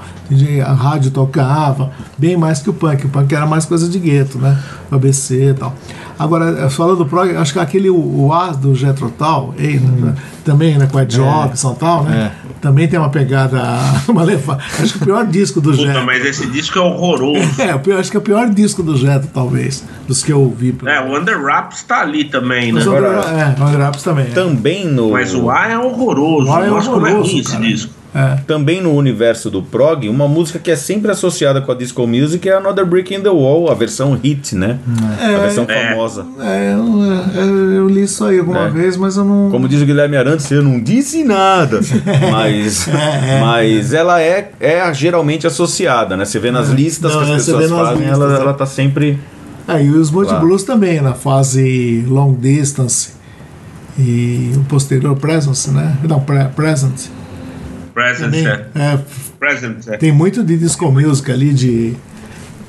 A 0.64 0.72
rádio 0.72 1.10
tocava, 1.10 1.90
bem 2.16 2.36
mais 2.36 2.60
que 2.60 2.70
o 2.70 2.72
punk. 2.72 3.06
O 3.06 3.08
punk 3.08 3.34
era 3.34 3.46
mais 3.46 3.64
coisa 3.64 3.88
de 3.88 3.98
gueto, 3.98 4.38
né? 4.38 4.58
ABC 4.90 5.50
e 5.50 5.54
tal. 5.54 5.74
Agora, 6.18 6.64
eh, 6.64 6.68
falando 6.70 6.98
do 6.98 7.06
prog, 7.06 7.36
acho 7.36 7.52
que 7.52 7.58
aquele 7.58 7.90
o, 7.90 7.96
o 7.96 8.32
A 8.32 8.48
do 8.52 8.74
Jetro 8.74 9.10
Tal, 9.10 9.54
ei, 9.58 9.78
né, 9.78 10.14
também, 10.44 10.78
né? 10.78 10.88
Com 10.90 10.98
a 10.98 11.04
Jobson 11.04 11.72
e 11.72 11.76
tal, 11.76 12.04
né? 12.04 12.32
Também 12.66 12.88
tem 12.88 12.98
uma 12.98 13.10
pegada. 13.10 13.62
Uma 14.08 14.24
leva, 14.24 14.58
acho 14.80 14.94
que 14.94 15.02
o 15.02 15.06
pior 15.06 15.24
disco 15.26 15.60
do 15.60 15.70
Puta, 15.70 15.82
Jetro. 15.84 16.04
mas 16.04 16.24
esse 16.24 16.46
disco 16.50 16.78
é 16.78 16.82
horroroso. 16.82 17.62
É, 17.62 17.78
pior- 17.78 18.00
acho 18.00 18.10
que 18.10 18.16
é 18.16 18.20
o 18.20 18.22
pior 18.22 18.48
disco 18.50 18.82
do 18.82 18.96
Jetro, 18.96 19.28
talvez, 19.32 19.84
dos 20.08 20.24
que 20.24 20.32
eu 20.32 20.40
ouvi. 20.40 20.72
pelo- 20.72 20.90
É, 20.90 21.00
o 21.00 21.16
Under 21.16 21.40
Wraps 21.40 21.84
tá 21.84 22.00
ali 22.00 22.24
também, 22.24 22.72
né? 22.72 22.80
Mas 22.80 22.86
o 22.88 22.90
Under- 22.96 23.04
Agora- 23.10 23.30
é, 23.56 23.60
o 23.62 23.64
Under 23.66 23.80
Wraps 23.80 24.02
também. 24.02 24.24
é. 24.26 24.30
Também 24.30 24.84
no, 24.88 25.10
Mas 25.12 25.32
o 25.32 25.48
A 25.48 25.68
é 25.68 25.78
horroroso. 25.78 26.48
O 26.50 26.52
A 26.54 26.64
é 26.64 26.70
Nossa, 26.70 26.90
como 26.90 27.06
é 27.06 27.10
horroroso, 27.10 27.30
ruim 27.30 27.40
esse 27.40 27.52
cara. 27.52 27.64
disco. 27.64 27.92
É. 28.14 28.36
também 28.46 28.80
no 28.80 28.94
universo 28.94 29.50
do 29.50 29.62
prog, 29.62 30.08
uma 30.08 30.26
música 30.26 30.58
que 30.58 30.70
é 30.70 30.76
sempre 30.76 31.10
associada 31.10 31.60
com 31.60 31.70
a 31.70 31.74
disco 31.74 32.06
music 32.06 32.48
é 32.48 32.54
Another 32.56 32.86
Brick 32.86 33.14
in 33.14 33.20
the 33.20 33.28
Wall, 33.28 33.70
a 33.70 33.74
versão 33.74 34.14
hit, 34.14 34.54
né? 34.56 34.78
a 35.20 35.38
versão 35.40 35.66
É. 35.68 35.90
famosa. 35.90 36.24
É, 36.40 36.72
eu, 36.72 37.02
eu- 37.42 37.72
eu 37.74 37.88
li 37.88 38.04
isso 38.04 38.24
aí 38.24 38.38
alguma 38.38 38.66
É. 38.66 38.70
vez, 38.70 38.96
mas 38.96 39.16
eu 39.18 39.24
não. 39.24 39.50
Como 39.50 39.68
diz 39.68 39.82
o 39.82 39.84
Guilherme 39.84 40.16
Arantes, 40.16 40.50
eu 40.50 40.62
não 40.62 40.80
disse 40.80 41.24
nada. 41.24 41.80
Mas, 42.32 42.88
mas 43.40 43.92
ela 43.92 44.20
é, 44.20 44.50
é 44.60 44.92
geralmente 44.94 45.46
associada, 45.46 46.16
né? 46.16 46.24
Você 46.24 46.38
vê 46.38 46.50
nas 46.50 46.68
listas 46.70 47.12
Não, 47.14 47.24
que 47.24 47.30
é, 47.30 47.34
as 47.34 47.44
pessoas 47.44 47.70
fazem, 47.70 47.98
listas, 47.98 48.20
ela, 48.20 48.36
é. 48.36 48.40
ela 48.40 48.54
tá 48.54 48.66
sempre. 48.66 49.18
É, 49.68 49.82
e 49.82 49.90
os 49.90 50.10
Multi 50.10 50.28
Claro. 50.30 50.46
Blues 50.46 50.62
também, 50.62 51.00
na 51.00 51.12
fase 51.12 52.04
long 52.08 52.34
distance 52.34 53.10
e 53.98 54.52
o 54.56 54.60
posterior 54.64 55.16
presence, 55.16 55.70
né? 55.70 55.96
Não, 56.08 56.20
pre 56.20 56.44
present. 56.54 57.08
Present, 57.96 58.24
Também, 58.26 58.46
é. 58.46 58.66
é, 58.74 58.98
Present, 59.40 59.88
é. 59.88 59.96
tem 59.96 60.12
muito 60.12 60.44
de 60.44 60.58
disco 60.58 60.92
music 60.92 61.32
ali, 61.32 61.50
de, 61.54 61.94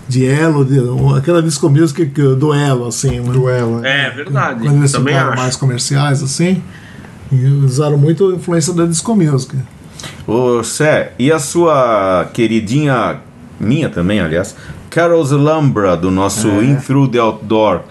de 0.08 0.26
elo, 0.26 0.64
de, 0.64 0.80
aquela 1.18 1.44
disco 1.44 1.70
music 1.70 2.06
que, 2.06 2.22
do 2.36 2.54
elo, 2.54 2.88
assim. 2.88 3.20
né? 3.20 3.34
Duelo. 3.34 3.82
né? 3.82 4.08
É 4.08 4.10
verdade. 4.10 4.62
Quando 4.64 4.78
eles 4.78 4.92
Também 4.94 5.14
ficaram 5.14 5.34
acho. 5.34 5.42
mais 5.42 5.56
comerciais, 5.58 6.24
assim, 6.24 6.64
e 7.30 7.46
usaram 7.46 7.98
muito 7.98 8.30
a 8.30 8.36
influência 8.36 8.72
da 8.72 8.86
disco 8.86 9.14
music. 9.18 9.54
Ô, 10.26 10.64
Sé, 10.64 11.12
e 11.20 11.30
a 11.30 11.40
sua 11.40 12.30
queridinha, 12.34 13.18
minha 13.60 13.90
também, 13.90 14.22
aliás, 14.22 14.56
Carol 14.90 15.26
Zalambra, 15.26 15.98
do 15.98 16.10
nosso 16.10 16.48
É. 16.48 16.64
In 16.64 16.78
Through 16.78 17.10
the 17.10 17.20
Outdoor, 17.20 17.82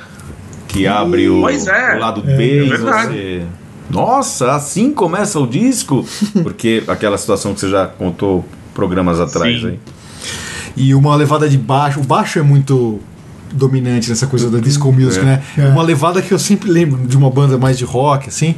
que 0.68 0.86
abre 0.86 1.28
o, 1.28 1.42
Pois 1.42 1.66
é. 1.66 1.96
o 1.96 1.98
lado 2.00 2.22
É, 2.26 2.34
B 2.34 2.42
é 2.60 2.64
e 2.64 2.68
verdade. 2.70 3.08
você. 3.12 3.42
Nossa, 3.90 4.52
assim 4.52 4.92
começa 4.92 5.38
o 5.38 5.46
disco? 5.46 6.04
Porque 6.42 6.82
aquela 6.88 7.16
situação 7.18 7.54
que 7.54 7.60
você 7.60 7.70
já 7.70 7.86
contou 7.86 8.44
programas 8.74 9.20
atrás 9.20 9.60
Sim. 9.60 9.66
aí. 9.68 9.78
E 10.76 10.94
uma 10.94 11.14
levada 11.16 11.48
de 11.48 11.56
baixo. 11.56 12.00
O 12.00 12.04
baixo 12.04 12.38
é 12.38 12.42
muito 12.42 13.00
dominante 13.52 14.10
nessa 14.10 14.26
coisa 14.26 14.50
da 14.50 14.58
disco 14.58 14.92
music, 14.92 15.20
É. 15.20 15.24
né? 15.24 15.42
É. 15.56 15.66
Uma 15.68 15.82
levada 15.82 16.20
que 16.20 16.32
eu 16.32 16.38
sempre 16.38 16.70
lembro 16.70 17.06
de 17.06 17.16
uma 17.16 17.30
banda 17.30 17.56
mais 17.56 17.78
de 17.78 17.84
rock, 17.84 18.28
assim. 18.28 18.54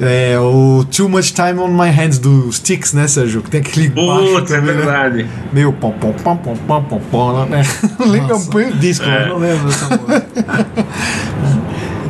É 0.00 0.36
o 0.40 0.84
Too 0.90 1.08
Much 1.08 1.30
Time 1.32 1.60
on 1.60 1.68
My 1.68 1.88
Hands 1.88 2.18
do 2.18 2.48
Styx, 2.50 2.94
né, 2.94 3.06
Sérgio? 3.06 3.40
Que 3.42 3.50
tem 3.50 3.60
aquele 3.60 3.90
baixo 3.90 4.32
Putz, 4.34 4.50
é 4.50 4.56
também, 4.56 4.74
né? 4.74 4.80
verdade. 4.82 5.26
Meio 5.52 5.72
pom 5.72 5.92
pom 5.92 6.12
pom 6.12 6.36
pom 6.36 6.56
pom 6.56 6.82
pom 6.82 7.00
pom, 7.12 7.44
né? 7.46 7.62
Lembra 8.04 8.34
um 8.36 8.44
pouco 8.46 8.72
disco, 8.72 9.04
Eu 9.04 9.10
né? 9.10 9.26
não 9.28 9.38
lembro 9.38 9.66
dessa 9.68 9.88
música. 9.96 10.26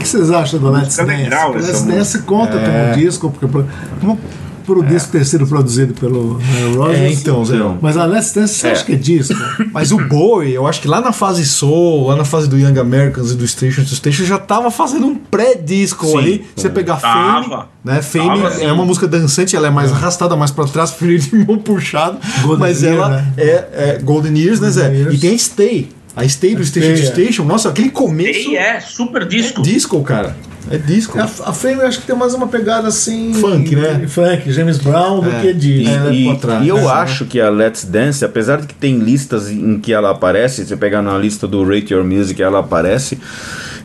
O 0.05 0.07
que 0.07 0.11
vocês 0.11 0.31
acham 0.31 0.61
do 0.61 0.71
Let's 0.71 0.97
Dance? 0.97 1.11
legal 1.11 1.51
O 1.51 1.55
Let's. 1.55 1.83
Dance 1.83 2.19
conta 2.23 2.59
como 2.59 2.95
disco, 2.95 3.31
porque 3.31 3.47
pro, 3.47 3.67
como 4.01 4.21
pro 4.67 4.83
disco 4.83 5.13
ter 5.13 5.25
sido 5.25 5.47
produzido 5.47 5.95
pelo 5.95 6.39
né, 6.39 6.75
Rogers. 6.77 6.99
É, 7.01 7.13
então, 7.13 7.45
Zé. 7.45 7.57
Mas 7.81 7.97
a 7.97 8.05
Let's 8.05 8.33
Dance 8.35 8.55
você 8.55 8.69
É. 8.69 8.73
acha 8.73 8.85
que 8.85 8.93
é 8.93 8.97
disco? 8.97 9.35
Mas 9.73 9.93
o 9.93 9.99
Bowie, 9.99 10.53
eu 10.53 10.67
acho 10.67 10.81
que 10.83 10.89
lá 10.89 11.01
na 11.01 11.13
fase 11.13 11.45
Soul, 11.47 12.09
lá 12.09 12.17
na 12.17 12.25
fase 12.25 12.49
do 12.49 12.59
Young 12.59 12.79
Americans 12.79 13.31
e 13.31 13.35
do 13.35 13.47
Station 13.49 13.83
to 13.83 13.95
Station, 13.95 14.25
já 14.25 14.39
tava 14.39 14.71
fazendo 14.71 15.07
um 15.07 15.15
pré-disco 15.17 16.19
ali. 16.19 16.45
Você 16.55 16.69
pegar 16.69 16.97
Tava. 16.97 17.43
Fame, 17.43 17.65
né? 17.83 18.03
Fame 18.03 18.43
Tava, 18.43 18.63
é 18.63 18.73
uma 18.73 18.85
música 18.85 19.07
dançante, 19.09 19.57
ela 19.57 19.69
é 19.69 19.71
mais 19.71 19.91
arrastada, 19.91 20.37
mais 20.37 20.51
pra 20.51 20.65
trás, 20.67 20.91
freio 20.93 21.19
de 21.21 21.35
mão 21.35 21.57
puxado. 21.59 22.19
Golden 22.43 22.59
mas 22.59 22.83
Year, 22.83 22.95
ela 22.97 23.09
né? 23.09 23.33
é, 23.39 23.69
é 23.73 23.99
Golden 24.03 24.37
Years, 24.37 24.61
né, 24.61 24.71
Zé? 24.71 24.83
Golden 24.83 25.01
Years. 25.01 25.15
E 25.15 25.19
tem 25.19 25.35
a 25.35 25.39
Stay. 25.39 25.89
A 26.17 26.27
Stay 26.29 26.55
do 26.55 26.65
Station 26.65 26.91
to 26.93 26.97
Stay, 26.97 27.09
é. 27.09 27.27
Station, 27.27 27.45
nossa, 27.45 27.71
aquele 27.71 27.91
começo. 27.91 28.51
E 28.51 28.57
é 28.57 28.81
super 28.81 29.27
disco. 29.27 29.63
disco, 29.63 30.03
cara. 30.03 30.37
É 30.71 30.79
disco. 30.79 31.19
A, 31.19 31.25
a 31.25 31.53
Fame 31.53 31.81
eu 31.81 31.87
acho 31.87 32.01
que 32.01 32.07
tem 32.07 32.17
mais 32.17 32.33
uma 32.33 32.47
pegada 32.49 32.89
assim. 32.89 33.35
Funk, 33.35 33.77
né? 33.77 34.07
Funk, 34.09 34.51
James 34.51 34.79
Brown 34.79 35.21
do 35.21 35.31
É. 35.31 35.41
que 35.43 35.53
de. 35.53 35.83
E, 35.83 35.87
é 35.89 36.13
e- 36.13 36.37
trás, 36.39 36.65
e 36.65 36.69
eu 36.69 36.77
né? 36.77 36.87
acho 36.87 37.27
que 37.27 37.39
a 37.39 37.51
Let's 37.51 37.85
Dance, 37.85 38.25
apesar 38.25 38.61
de 38.63 38.67
que 38.69 38.75
tem 38.75 38.99
listas 38.99 39.51
em 39.51 39.79
que 39.79 39.93
ela 39.93 40.11
aparece, 40.11 40.63
se 40.63 40.69
você 40.69 40.77
pegar 40.77 41.03
na 41.03 41.19
lista 41.19 41.47
do 41.47 41.63
Rate 41.65 41.93
Your 41.93 42.05
Music, 42.05 42.43
ela 42.43 42.61
aparece. 42.61 43.19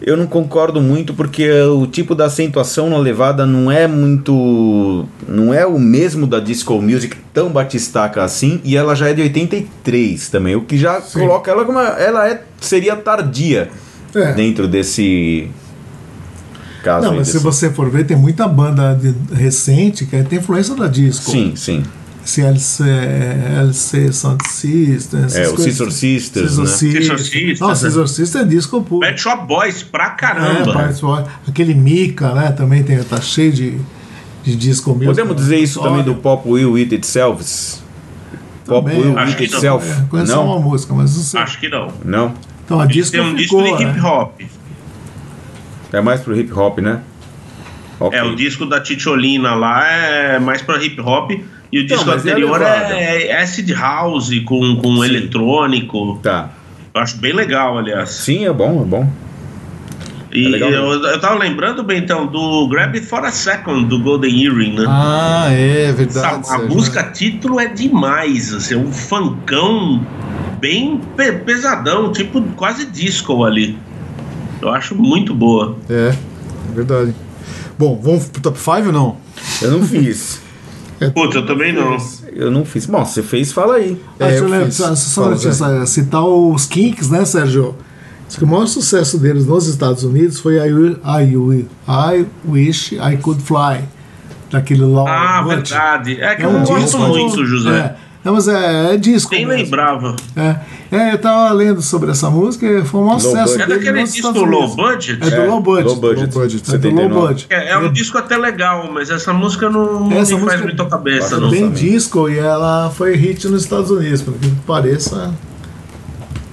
Eu 0.01 0.15
não 0.15 0.25
concordo 0.27 0.79
muito 0.81 1.13
porque 1.13 1.51
o 1.51 1.85
tipo 1.85 2.15
da 2.15 2.25
acentuação 2.25 2.89
na 2.89 2.97
levada 2.97 3.45
não 3.45 3.69
é 3.71 3.85
muito. 3.88 5.05
não 5.27 5.53
é 5.53 5.65
o 5.65 5.77
mesmo 5.77 6.25
da 6.25 6.39
disco 6.39 6.81
music 6.81 7.17
tão 7.33 7.49
batistaca 7.49 8.23
assim, 8.23 8.62
e 8.63 8.77
ela 8.77 8.95
já 8.95 9.09
é 9.09 9.13
de 9.13 9.21
83 9.21 10.29
também, 10.29 10.55
o 10.55 10.62
que 10.62 10.77
já 10.77 11.01
coloca 11.01 11.51
ela 11.51 11.65
como. 11.65 11.79
ela 11.79 12.29
é, 12.29 12.41
seria 12.62 12.95
tardia 12.95 13.69
É. 14.15 14.31
dentro 14.33 14.67
desse 14.67 15.49
caso 16.83 17.07
Não, 17.07 17.15
mas 17.17 17.27
se 17.27 17.33
desse- 17.33 17.43
você 17.43 17.69
for 17.69 17.89
ver, 17.89 18.05
tem 18.05 18.15
muita 18.15 18.47
banda 18.47 18.93
de- 18.95 19.13
recente 19.35 20.05
que 20.05 20.23
tem 20.23 20.39
influência 20.39 20.75
da 20.75 20.88
disco. 20.88 21.29
Sim, 21.29 21.53
sim. 21.55 21.83
Esse 22.25 22.41
LC, 22.41 22.84
LC 23.62 24.13
Sound 24.13 24.47
System. 24.47 25.23
essas 25.25 25.36
É, 25.36 25.47
o. 25.49 25.58
Scissor 25.58 25.91
Sisters, 25.91 26.47
Scissor 26.51 26.65
né? 26.65 26.69
Sisters. 26.71 27.21
Sisters, 27.21 27.60
Não? 27.60 27.75
Scissor 27.75 28.08
Sisters 28.08 28.36
é 28.36 28.47
disco 28.47 28.82
puro. 28.84 28.99
Pet 29.01 29.19
Shop 29.19 29.47
Boys 29.47 29.82
pra 29.84 30.05
É, 30.05 30.10
caramba. 30.10 30.73
participou. 30.73 31.27
Aquele 31.47 31.73
Mika, 31.73 32.34
né? 32.34 32.51
Também 32.51 32.84
tem, 32.84 33.01
tá 33.03 33.19
cheio 33.19 33.51
de, 33.51 33.77
de 34.43 34.55
disco 34.55 34.91
mesmo. 34.93 35.13
Podemos 35.13 35.36
dizer 35.36 35.58
isso 35.58 35.82
também 35.82 36.03
do 36.03 36.15
Pop 36.15 36.47
Will 36.47 36.75
It 36.75 36.93
Itself? 36.93 37.79
Pop 38.65 38.86
Também, 38.86 39.01
Will 39.01 39.13
não. 39.13 39.27
Itself? 39.27 39.89
É, 39.89 40.05
conheço 40.10 40.32
só 40.32 40.43
uma 40.45 40.55
Não? 40.55 40.62
música, 40.62 40.93
mas 40.93 41.15
não 41.15 41.23
sei. 41.23 41.39
Acho 41.39 41.60
que 41.60 41.69
não. 41.69 41.91
Não? 42.05 42.34
Então 42.63 42.79
a 42.79 42.84
Eles 42.84 42.95
disco 42.97 43.12
têm 43.13 43.21
um 43.21 43.36
ficou, 43.36 43.63
disco 43.63 43.77
de 43.77 43.86
né? 43.86 43.91
hip 43.91 44.05
hop. 44.05 44.41
É 45.91 46.01
mais 46.01 46.21
pro 46.21 46.39
hip 46.39 46.53
hop, 46.53 46.77
né? 46.79 46.99
Ok. 47.99 48.17
É, 48.17 48.23
o 48.23 48.36
disco 48.36 48.65
da 48.67 48.79
Ticholina 48.79 49.55
lá 49.55 49.86
é 49.91 50.38
mais 50.39 50.62
pra 50.62 50.77
hip 50.84 51.01
hop. 51.01 51.32
E 51.71 51.79
o 51.79 51.86
disco 51.88 52.05
mas 52.08 52.25
é 52.25 52.32
anterior 52.32 52.62
é, 52.62 53.27
é 53.27 53.41
acid 53.41 53.69
house 53.71 54.32
com, 54.45 54.75
com 54.77 55.03
eletrônico. 55.05 56.19
Tá. 56.23 56.49
Eu 56.93 57.01
acho 57.01 57.17
bem 57.17 57.34
legal, 57.34 57.77
aliás. 57.77 58.10
Sim, 58.10 58.45
é 58.45 58.51
bom, 58.53 58.82
é 58.82 58.86
bom. 58.86 59.12
E 60.32 60.45
É 60.45 60.49
legal 60.49 60.69
eu, 60.69 61.03
eu 61.05 61.19
tava 61.19 61.36
lembrando, 61.39 61.84
bem 61.84 61.99
então, 61.99 62.27
do 62.27 62.67
Grab 62.67 62.95
It 62.95 63.05
For 63.08 63.23
A 63.25 63.32
Second, 63.32 63.86
do 63.86 63.99
Golden 63.99 64.43
Earring, 64.45 64.75
né? 64.79 64.86
Ah, 64.88 65.47
é 65.51 65.91
verdade. 65.91 66.19
Essa- 66.27 66.38
a 66.38 66.43
Sérgio. 66.60 66.67
música 66.75 67.03
título 67.03 67.60
é 67.60 67.67
demais, 67.67 68.53
assim, 68.53 68.75
é 68.75 68.77
um 68.77 68.91
funkão 68.91 70.05
bem 70.60 70.99
pe- 71.17 71.32
pesadão, 71.34 72.12
tipo 72.12 72.41
quase 72.55 72.86
disco 72.86 73.43
ali. 73.43 73.77
Eu 74.62 74.69
acho 74.69 74.93
muito 74.95 75.34
boa. 75.34 75.77
É, 75.89 76.10
é 76.13 76.75
verdade. 76.75 77.13
Bom, 77.77 77.99
vamos 78.03 78.25
pro 78.27 78.41
top 78.41 78.60
5 78.60 78.88
ou 78.88 78.91
não? 78.91 79.17
Eu 79.62 79.71
não 79.71 79.84
fiz. 79.88 80.41
Putz, 81.13 81.35
eu 81.35 81.45
também 81.45 81.73
não. 81.73 81.97
Eu 82.33 82.51
não 82.51 82.65
fiz. 82.65 82.85
Bom, 82.85 83.03
você 83.05 83.21
fez, 83.23 83.51
fala 83.51 83.75
aí. 83.75 83.99
Ah, 84.19 84.25
deixa 84.25 84.33
É, 84.35 84.39
eu 84.39 84.43
eu 84.43 84.49
lembrar, 84.49 84.65
fiz. 84.67 84.75
só, 84.75 84.95
só 84.95 85.21
Fala, 85.23 85.33
eu 85.35 85.51
Zé. 85.51 85.85
citar 85.85 86.23
os 86.25 86.65
Kinks, 86.65 87.09
né, 87.09 87.23
Sérgio? 87.25 87.75
Diz 88.27 88.35
que 88.38 88.43
o 88.43 88.47
maior 88.47 88.67
sucesso 88.67 89.17
deles 89.17 89.45
nos 89.45 89.65
Estados 89.67 90.03
Unidos 90.03 90.39
foi 90.39 90.55
I, 90.57 90.71
Will- 90.73 90.99
I, 91.03 91.35
Will- 91.35 91.67
I 91.88 92.25
Wish 92.47 92.95
I 92.95 93.17
Could 93.17 93.41
Fly, 93.41 93.81
daquele 94.51 94.83
Law 94.83 95.07
Ah, 95.07 95.41
Butch. 95.41 95.69
verdade. 95.71 96.21
É 96.21 96.35
que 96.35 96.43
É 96.43 96.45
eu 96.45 96.49
um 96.49 96.53
não 96.59 96.63
gosto 96.63 96.97
muito, 96.99 97.45
José. 97.45 97.69
É, 97.71 97.95
não, 98.23 98.34
mas 98.34 98.47
é, 98.47 98.93
é 98.93 98.97
disco. 98.97 99.32
Nem 99.34 99.45
mesmo. 99.45 99.63
lembrava. 99.63 100.15
É, 100.36 100.55
é, 100.91 101.13
eu 101.13 101.17
tava 101.17 101.51
lendo 101.53 101.82
sobre 101.82 102.12
essa 102.12 102.29
música 102.29 102.65
e 102.65 102.84
foi 102.84 102.99
um 103.01 103.05
maior 103.05 103.19
sucesso. 103.19 103.62
É 103.62 103.65
daquele 103.65 104.03
disco 104.03 104.17
Estados 104.17 104.41
low 104.41 104.60
Unidos. 104.65 104.75
budget? 104.75 105.12
É 105.23 105.29
do 105.29 105.36
É, 105.36 105.45
low 105.45 105.62
budget. 105.62 105.88
low 105.88 105.95
budget. 105.95 106.34
Low 106.36 106.41
budget, 106.43 106.73
É 106.73 106.77
do 106.77 106.89
low 106.89 106.97
79. 106.97 107.27
budget. 107.27 107.47
É, 107.49 107.69
é 107.69 107.77
um 107.77 107.91
disco 107.91 108.17
até 108.17 108.38
legal, 108.38 108.89
mas 108.91 109.10
essa 109.10 109.32
música 109.32 109.69
não, 109.69 110.12
Essa 110.12 110.34
me 110.36 110.41
música 110.41 110.45
faz 110.51 110.62
muito 110.62 110.82
a 110.82 110.89
cabeça, 110.89 111.36
é 111.36 111.39
não. 111.39 111.49
bem 111.49 111.63
lançamento. 111.65 111.79
disco 111.91 112.29
e 112.29 112.38
ela 112.38 112.89
foi 112.95 113.15
hit 113.15 113.47
nos 113.47 113.63
Estados 113.63 113.89
Unidos, 113.91 114.21
pelo 114.21 114.38
que 114.38 114.49
pareça. 114.67 115.34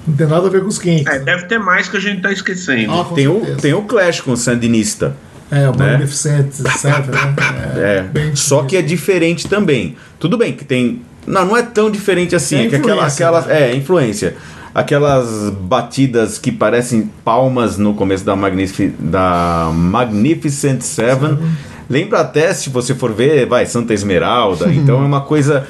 Não 0.07 0.14
tem 0.14 0.26
nada 0.29 0.46
a 0.46 0.50
ver 0.50 0.61
com 0.61 0.68
os 0.68 0.79
Kinks. 0.79 1.12
É, 1.12 1.18
deve 1.18 1.46
ter 1.46 1.59
mais 1.59 1.88
que 1.88 1.96
a 1.96 2.00
gente 2.00 2.20
tá 2.22 2.31
esquecendo. 2.31 2.92
Ah, 2.92 3.05
Tem 3.12 3.26
o, 3.26 3.35
certeza. 3.40 3.59
tem 3.59 3.74
o 3.74 3.83
Clash 3.83 4.20
com 4.20 4.33
o 4.33 4.37
Sandinista. 4.37 5.16
É, 5.50 5.68
o 5.68 5.76
né? 5.76 6.05
Seven, 6.07 7.11
né? 7.11 7.72
É. 7.76 8.02
bem 8.02 8.35
Só 8.37 8.62
que 8.64 8.76
é 8.76 8.83
diferente 8.83 9.48
também. 9.48 9.96
Tudo 10.18 10.37
bem 10.37 10.52
que 10.52 10.64
tem. 10.64 11.02
Não, 11.26 11.44
não 11.44 11.56
é 11.56 11.62
tão 11.62 11.90
diferente 11.90 12.34
assim. 12.34 12.56
É 12.56 12.66
É, 12.66 12.68
que 12.68 12.76
aquela, 12.76 12.94
influência, 13.06 13.26
aquelas, 13.26 13.46
né? 13.46 13.62
é, 13.62 13.74
influência. 13.74 14.36
Aquelas 14.74 15.50
batidas 15.50 16.38
que 16.38 16.52
parecem 16.52 17.10
palmas 17.24 17.78
no 17.78 17.94
começo 17.94 18.24
da, 18.24 18.36
Magnifi 18.36 18.88
da 18.98 19.70
Magnificent 19.72 20.82
Seven. 20.82 21.38
Lembra 21.88 22.20
até, 22.20 22.52
se 22.52 22.68
você 22.68 22.94
for 22.94 23.12
ver, 23.12 23.46
vai, 23.46 23.64
Santa 23.64 23.94
Esmeralda. 23.94 24.68
então 24.74 25.02
é 25.02 25.06
uma 25.06 25.22
coisa. 25.22 25.66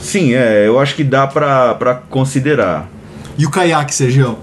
Sim, 0.00 0.34
é, 0.34 0.66
eu 0.66 0.78
acho 0.78 0.94
que 0.94 1.02
dá 1.04 1.26
pra, 1.26 1.74
pra 1.74 1.94
considerar. 1.94 2.88
E 3.38 3.46
o 3.46 3.50
caiaque, 3.50 3.94
Sergio? 3.94 4.38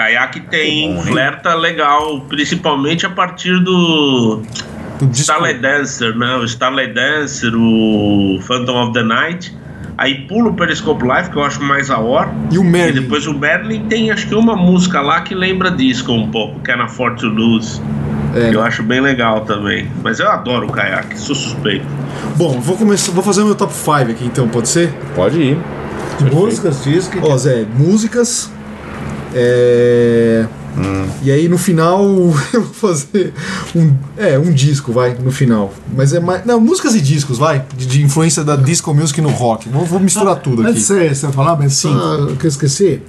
Kayak 0.00 0.40
tem, 0.48 0.94
bom, 0.94 1.02
flerta 1.02 1.54
legal, 1.54 2.22
principalmente 2.22 3.04
a 3.04 3.10
partir 3.10 3.62
do. 3.62 4.40
Starlight 5.12 5.60
Dancer, 5.60 6.16
né? 6.16 6.36
O 6.36 6.44
Starlight 6.44 6.92
Dancer, 6.94 7.52
o 7.54 8.38
Phantom 8.42 8.82
of 8.84 8.92
the 8.92 9.02
Night. 9.02 9.56
Aí 9.98 10.26
pula 10.26 10.48
o 10.50 10.54
Periscope 10.54 11.04
Live, 11.04 11.28
que 11.30 11.36
eu 11.36 11.44
acho 11.44 11.62
mais 11.62 11.90
a 11.90 11.98
hora. 11.98 12.30
E 12.50 12.58
o 12.58 12.62
E 12.62 12.66
Merlin? 12.66 13.02
depois 13.02 13.26
o 13.26 13.34
Merlin 13.38 13.84
tem 13.86 14.10
acho 14.10 14.26
que 14.28 14.34
uma 14.34 14.56
música 14.56 15.00
lá 15.02 15.20
que 15.20 15.34
lembra 15.34 15.70
disco 15.70 16.10
um 16.12 16.30
pouco, 16.30 16.58
que 16.60 16.70
é 16.70 16.76
na 16.76 16.88
For 16.88 17.14
to 17.16 17.26
Lose. 17.26 17.80
É, 18.34 18.54
Eu 18.54 18.62
acho 18.62 18.82
bem 18.82 19.00
legal 19.00 19.42
também. 19.42 19.90
Mas 20.02 20.18
eu 20.20 20.30
adoro 20.30 20.68
o 20.68 20.72
caiaque, 20.72 21.18
sou 21.18 21.34
suspeito. 21.34 21.84
Bom, 22.36 22.60
vou 22.60 22.76
começar, 22.76 23.12
vou 23.12 23.22
fazer 23.22 23.42
o 23.42 23.46
meu 23.46 23.54
top 23.54 23.72
5 23.74 23.90
aqui 24.12 24.24
então, 24.24 24.48
pode 24.48 24.68
ser? 24.68 24.90
Pode 25.14 25.38
ir. 25.40 25.58
Músicas, 26.32 26.82
disco. 26.84 27.18
Ó, 27.22 27.36
Zé, 27.36 27.66
músicas. 27.76 28.50
É. 29.34 30.46
E 31.22 31.30
aí 31.30 31.48
no 31.48 31.58
final 31.58 32.00
eu 32.52 32.62
vou 32.62 32.72
fazer 32.74 33.32
um, 33.74 33.94
é, 34.16 34.38
um 34.38 34.50
disco, 34.52 34.92
vai, 34.92 35.14
no 35.14 35.30
final. 35.32 35.72
Mas 35.94 36.12
é 36.12 36.20
mais. 36.20 36.44
Não, 36.46 36.60
músicas 36.60 36.94
e 36.94 37.00
discos, 37.00 37.38
vai. 37.38 37.64
De, 37.76 37.86
de 37.86 38.02
influência 38.02 38.42
da 38.44 38.56
disco 38.56 38.92
music 38.94 39.20
no 39.20 39.30
rock. 39.30 39.68
Vou, 39.68 39.84
vou 39.84 40.00
misturar 40.00 40.36
tudo 40.36 40.62
Antes 40.62 40.90
aqui. 40.90 41.08
você, 41.08 41.14
você 41.14 41.32
falar, 41.32 41.56
mas 41.56 41.74
Sim. 41.74 41.92
só 41.92 42.26
que 42.38 42.46
eu 42.46 42.48
esqueci, 42.48 43.02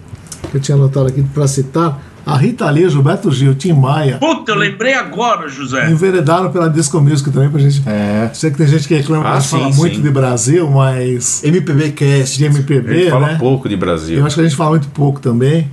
que 0.50 0.58
eu 0.58 0.62
tinha 0.62 0.76
anotado 0.76 1.08
aqui 1.08 1.21
para 1.34 1.47
citar, 1.47 2.02
a 2.26 2.38
Rita 2.38 2.69
Lee, 2.69 2.88
Gilberto 2.89 3.32
Gil, 3.32 3.56
Tim 3.56 3.74
Maia, 3.74 4.17
Puta, 4.19 4.52
eu 4.52 4.56
lembrei 4.56 4.93
agora, 4.93 5.47
José. 5.50 5.89
enveredaram 5.89 6.52
pela 6.52 6.69
Disco 6.69 7.00
Music 7.02 7.32
também 7.32 7.50
pra 7.50 7.60
gente. 7.60 7.82
É. 7.88 8.30
Sei 8.34 8.52
que 8.52 8.58
tem 8.58 8.67
gente 8.67 8.88
que 8.88 8.93
reclama 8.95 9.24
que 9.24 9.30
Ah, 9.30 9.34
a 9.34 9.39
gente 9.39 9.50
fala 9.50 9.71
sim, 9.71 9.80
muito 9.80 9.95
sim. 9.95 10.02
de 10.04 10.10
Brasil, 10.12 10.69
mas 10.69 11.43
MPB 11.43 11.91
Cast. 11.91 12.38
de 12.38 12.45
A 12.45 12.47
MPB, 12.47 12.93
gente 13.00 13.10
fala 13.10 13.28
né? 13.28 13.38
pouco 13.39 13.67
de 13.67 13.76
Brasil. 13.76 14.19
Eu 14.19 14.26
acho 14.26 14.36
que 14.36 14.41
a 14.41 14.43
gente 14.43 14.56
fala 14.56 14.71
muito 14.71 14.88
pouco 14.89 15.19
também. 15.19 15.67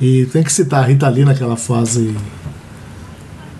E 0.00 0.26
tem 0.26 0.42
que 0.42 0.52
citar 0.52 0.82
a 0.82 0.86
Rita 0.86 1.08
Lee 1.08 1.24
naquela 1.24 1.56
fase. 1.56 2.14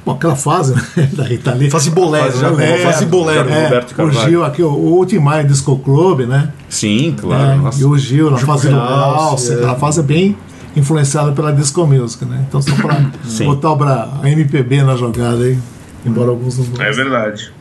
Bom, 0.04 0.12
aquela 0.12 0.36
fase 0.36 0.74
né, 0.74 1.08
da 1.14 1.24
Rita 1.24 1.54
Lee. 1.54 1.70
Fase 1.70 1.90
bolero, 1.90 2.26
Fase 2.32 2.42
né? 2.42 2.50
bolero. 2.50 2.82
Fase 2.82 3.06
bolero. 3.06 3.48
É. 3.48 3.64
Roberto 3.64 3.92
o 3.92 3.94
Carvalho. 3.94 4.28
Gil 4.28 4.44
aqui, 4.44 4.62
o, 4.62 4.98
o 4.98 5.06
Tim 5.06 5.18
Maia 5.18 5.44
Disco 5.44 5.78
Club, 5.78 6.20
né? 6.26 6.52
Sim, 6.68 7.14
claro. 7.18 7.68
É, 7.68 7.80
e 7.80 7.84
o 7.84 7.96
Gil 7.96 8.30
na 8.30 8.38
fase 8.38 8.68
do 8.68 8.76
House, 8.76 9.50
é. 9.50 9.54
aquela 9.54 9.76
fase 9.76 10.00
é 10.00 10.02
bem 10.02 10.36
influenciada 10.76 11.32
pela 11.32 11.52
disco 11.52 11.86
music, 11.86 12.24
né? 12.24 12.44
Então 12.48 12.60
só 12.60 12.74
pra 12.74 13.10
Sim. 13.24 13.46
botar 13.46 13.72
o 13.72 13.82
a 13.84 14.20
MPB 14.24 14.82
na 14.82 14.96
jogada 14.96 15.44
aí, 15.44 15.58
embora 16.04 16.30
alguns 16.30 16.58
não 16.58 16.82
É 16.84 16.90
verdade. 16.90 17.52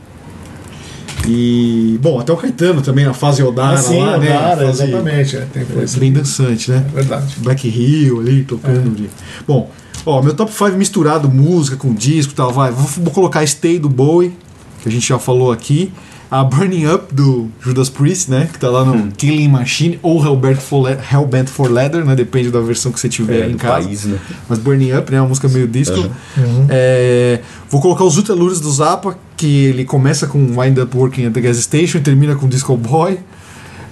E. 1.28 1.98
Bom, 2.02 2.20
até 2.20 2.34
o 2.34 2.38
Caetano 2.38 2.82
também, 2.82 3.06
na 3.06 3.14
fase 3.14 3.42
Odara 3.44 3.76
Assim, 3.76 4.00
lá, 4.00 4.18
né? 4.18 4.30
Odara, 4.36 4.66
Fase- 4.68 4.84
exatamente. 4.84 5.38
É, 5.38 5.42
tem 5.52 5.64
influência. 5.64 6.00
Bem 6.00 6.12
dançante, 6.14 6.72
né? 6.72 6.86
É 6.92 6.96
verdade. 6.96 7.36
Black 7.38 7.68
Hill 7.68 8.20
ali, 8.20 8.44
tocando. 8.44 8.92
É. 8.92 9.02
de- 9.04 9.10
Bom, 9.48 9.70
ó, 10.06 10.22
meu 10.22 10.34
top 10.34 10.52
5 10.52 10.72
misturado 10.78 11.30
música 11.30 11.78
com 11.78 11.94
disco 11.94 12.34
e 12.34 12.36
tal, 12.36 12.52
vai. 12.52 12.72
Vou, 12.72 12.86
vou 12.86 13.14
colocar 13.14 13.46
Stay 13.46 13.80
do 13.80 13.88
Bowie, 13.90 14.34
que 14.82 14.90
a 14.90 14.92
gente 14.92 15.08
já 15.08 15.18
falou 15.18 15.52
aqui. 15.52 15.92
A 16.36 16.44
Burning 16.44 16.88
Up 16.88 17.14
do 17.14 17.48
Judas 17.62 17.90
Priest, 17.90 18.32
né? 18.32 18.50
Que 18.52 18.58
tá 18.58 18.68
lá 18.68 18.82
Hum. 18.82 19.06
no 19.06 19.12
Killing 19.12 19.50
Machine 19.50 20.00
ou 20.02 20.20
Hellbent 20.26 20.58
for, 20.58 20.88
Le- 20.88 20.98
Hellbent 21.12 21.48
for 21.48 21.70
Leather, 21.72 22.04
né? 22.04 22.16
Depende 22.16 22.50
da 22.50 22.60
versão 22.60 22.92
que 22.92 23.00
você 23.00 23.08
tiver 23.08 23.42
É, 23.46 23.50
em 23.50 23.56
casa. 23.56 23.86
país, 23.86 24.06
né? 24.06 24.18
Mas 24.50 24.58
Burning 24.58 24.94
Up, 24.94 25.12
né? 25.12 25.22
Uma 25.22 25.28
música 25.28 25.48
meio 25.48 25.68
disco. 25.68 25.96
Uhum. 25.96 26.66
É, 26.70 27.40
vou 27.70 27.80
colocar 27.80 28.04
os 28.04 28.18
Ultralures 28.18 28.60
do 28.60 28.72
Zappa, 28.72 29.16
que 29.38 29.66
ele 29.66 29.86
começa 29.86 30.26
com 30.26 30.40
Wind 30.60 30.78
Up 30.80 30.98
Working 30.98 31.28
at 31.28 31.34
the 31.34 31.42
Gas 31.42 31.58
Station 31.58 32.00
e 32.00 32.02
termina 32.02 32.34
com 32.36 32.48
Disco 32.48 32.76
Boy. 32.76 33.20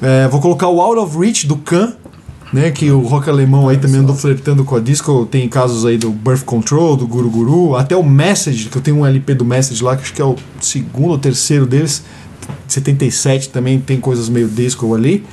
É, 0.01 0.27
vou 0.27 0.41
colocar 0.41 0.67
o 0.67 0.81
Out 0.81 0.97
of 0.99 1.17
Reach 1.19 1.45
do 1.45 1.57
Khan, 1.57 1.93
né? 2.51 2.71
Que 2.71 2.89
o 2.89 3.01
rock 3.01 3.29
alemão 3.29 3.69
aí 3.69 3.77
também 3.77 3.99
andou 3.99 4.15
flertando 4.15 4.63
com 4.63 4.75
a 4.75 4.79
disco. 4.79 5.27
Tem 5.29 5.47
casos 5.47 5.85
aí 5.85 5.95
do 5.95 6.09
Birth 6.09 6.43
Control, 6.43 6.97
do 6.97 7.05
Guru 7.05 7.29
Guru, 7.29 7.75
até 7.75 7.95
o 7.95 8.03
Message, 8.03 8.67
que 8.69 8.77
eu 8.77 8.81
tenho 8.81 8.97
um 8.97 9.05
LP 9.05 9.35
do 9.35 9.45
Message 9.45 9.83
lá, 9.83 9.95
que 9.95 10.01
acho 10.01 10.13
que 10.13 10.21
é 10.23 10.25
o 10.25 10.35
segundo 10.59 11.11
ou 11.11 11.19
terceiro 11.19 11.67
deles. 11.67 12.03
77 12.67 13.49
também 13.49 13.79
tem 13.79 13.99
coisas 13.99 14.29
meio 14.29 14.47
disco 14.47 14.93
ali. 14.95 15.23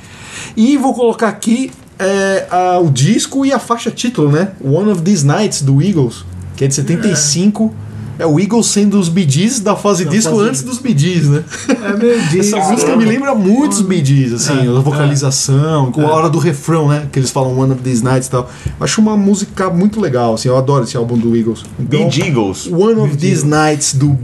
E 0.55 0.77
vou 0.77 0.93
colocar 0.93 1.27
aqui 1.29 1.71
é, 1.97 2.47
a- 2.49 2.79
o 2.79 2.89
disco 2.89 3.45
e 3.45 3.51
a 3.51 3.59
faixa 3.59 3.91
título, 3.91 4.31
né? 4.31 4.49
One 4.63 4.89
of 4.91 5.01
These 5.01 5.25
Nights 5.25 5.61
do 5.61 5.81
Eagles, 5.81 6.23
que 6.55 6.63
é 6.63 6.67
de 6.67 6.73
75. 6.75 7.73
É, 8.17 8.25
o 8.25 8.37
Eagles 8.37 8.67
sendo 8.67 8.99
os 8.99 9.07
Gees 9.07 9.61
da 9.61 9.77
fase 9.77 10.03
Da 10.03 10.11
disco 10.11 10.35
fase- 10.35 10.49
antes 10.49 10.61
dos 10.63 10.77
Gees, 10.79 11.27
né? 11.29 11.41
É 11.69 11.95
meio 11.97 12.21
disco. 12.27 12.57
Essa 12.57 12.69
música 12.71 12.95
me 12.97 13.05
lembra 13.05 13.33
muito 13.33 13.71
os 13.73 13.87
Gees, 14.05 14.33
assim, 14.33 14.65
É, 14.65 14.77
a 14.77 14.81
vocalização, 14.81 15.89
com 15.91 16.01
a 16.05 16.11
hora 16.11 16.29
do 16.29 16.37
refrão, 16.37 16.89
né? 16.89 17.07
Que 17.11 17.19
eles 17.19 17.31
falam 17.31 17.57
One 17.57 17.71
of 17.73 17.81
These 17.81 18.03
Nights 18.03 18.27
e 18.27 18.31
tal. 18.31 18.49
Acho 18.79 18.99
uma 19.01 19.15
música 19.15 19.69
muito 19.69 19.99
legal, 20.01 20.33
assim, 20.33 20.49
eu 20.49 20.57
adoro 20.57 20.83
esse 20.83 20.97
álbum 20.97 21.17
do 21.17 21.35
Eagles. 21.35 21.63
Então, 21.79 22.09
Eagles. 22.25 22.67
One 22.67 22.99
of 22.99 23.15
These 23.17 23.45
Nights 23.45 23.93
do 23.93 24.17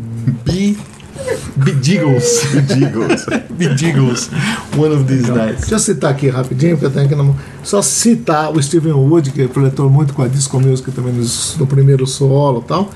Bee 0.46 0.78
Bee 1.56 1.96
Eagles. 1.96 2.44
Eagles. 2.70 3.26
Bee 3.52 3.86
Eagles. 3.86 4.30
One 4.78 4.96
of 4.96 5.04
These 5.06 5.32
Nights. 5.32 5.62
Deixa 5.62 5.76
eu 5.76 5.80
citar 5.80 6.12
aqui 6.12 6.30
rapidinho, 6.30 6.72
porque 6.72 6.86
eu 6.86 6.92
tenho 6.92 7.06
aqui 7.06 7.16
na 7.16 7.24
mão. 7.24 7.36
Só 7.64 7.82
citar 7.82 8.52
o 8.52 8.62
Steven 8.62 8.94
Wood, 8.94 9.32
que 9.32 9.48
flertou 9.48 9.90
muito 9.90 10.14
com 10.14 10.22
a 10.22 10.28
Disco 10.28 10.60
Music 10.60 10.92
também 10.92 11.14
no, 11.14 11.26
no 11.58 11.68
primeiro 11.68 12.06
solo 12.06 12.62
e 12.64 12.68
tal, 12.68 12.92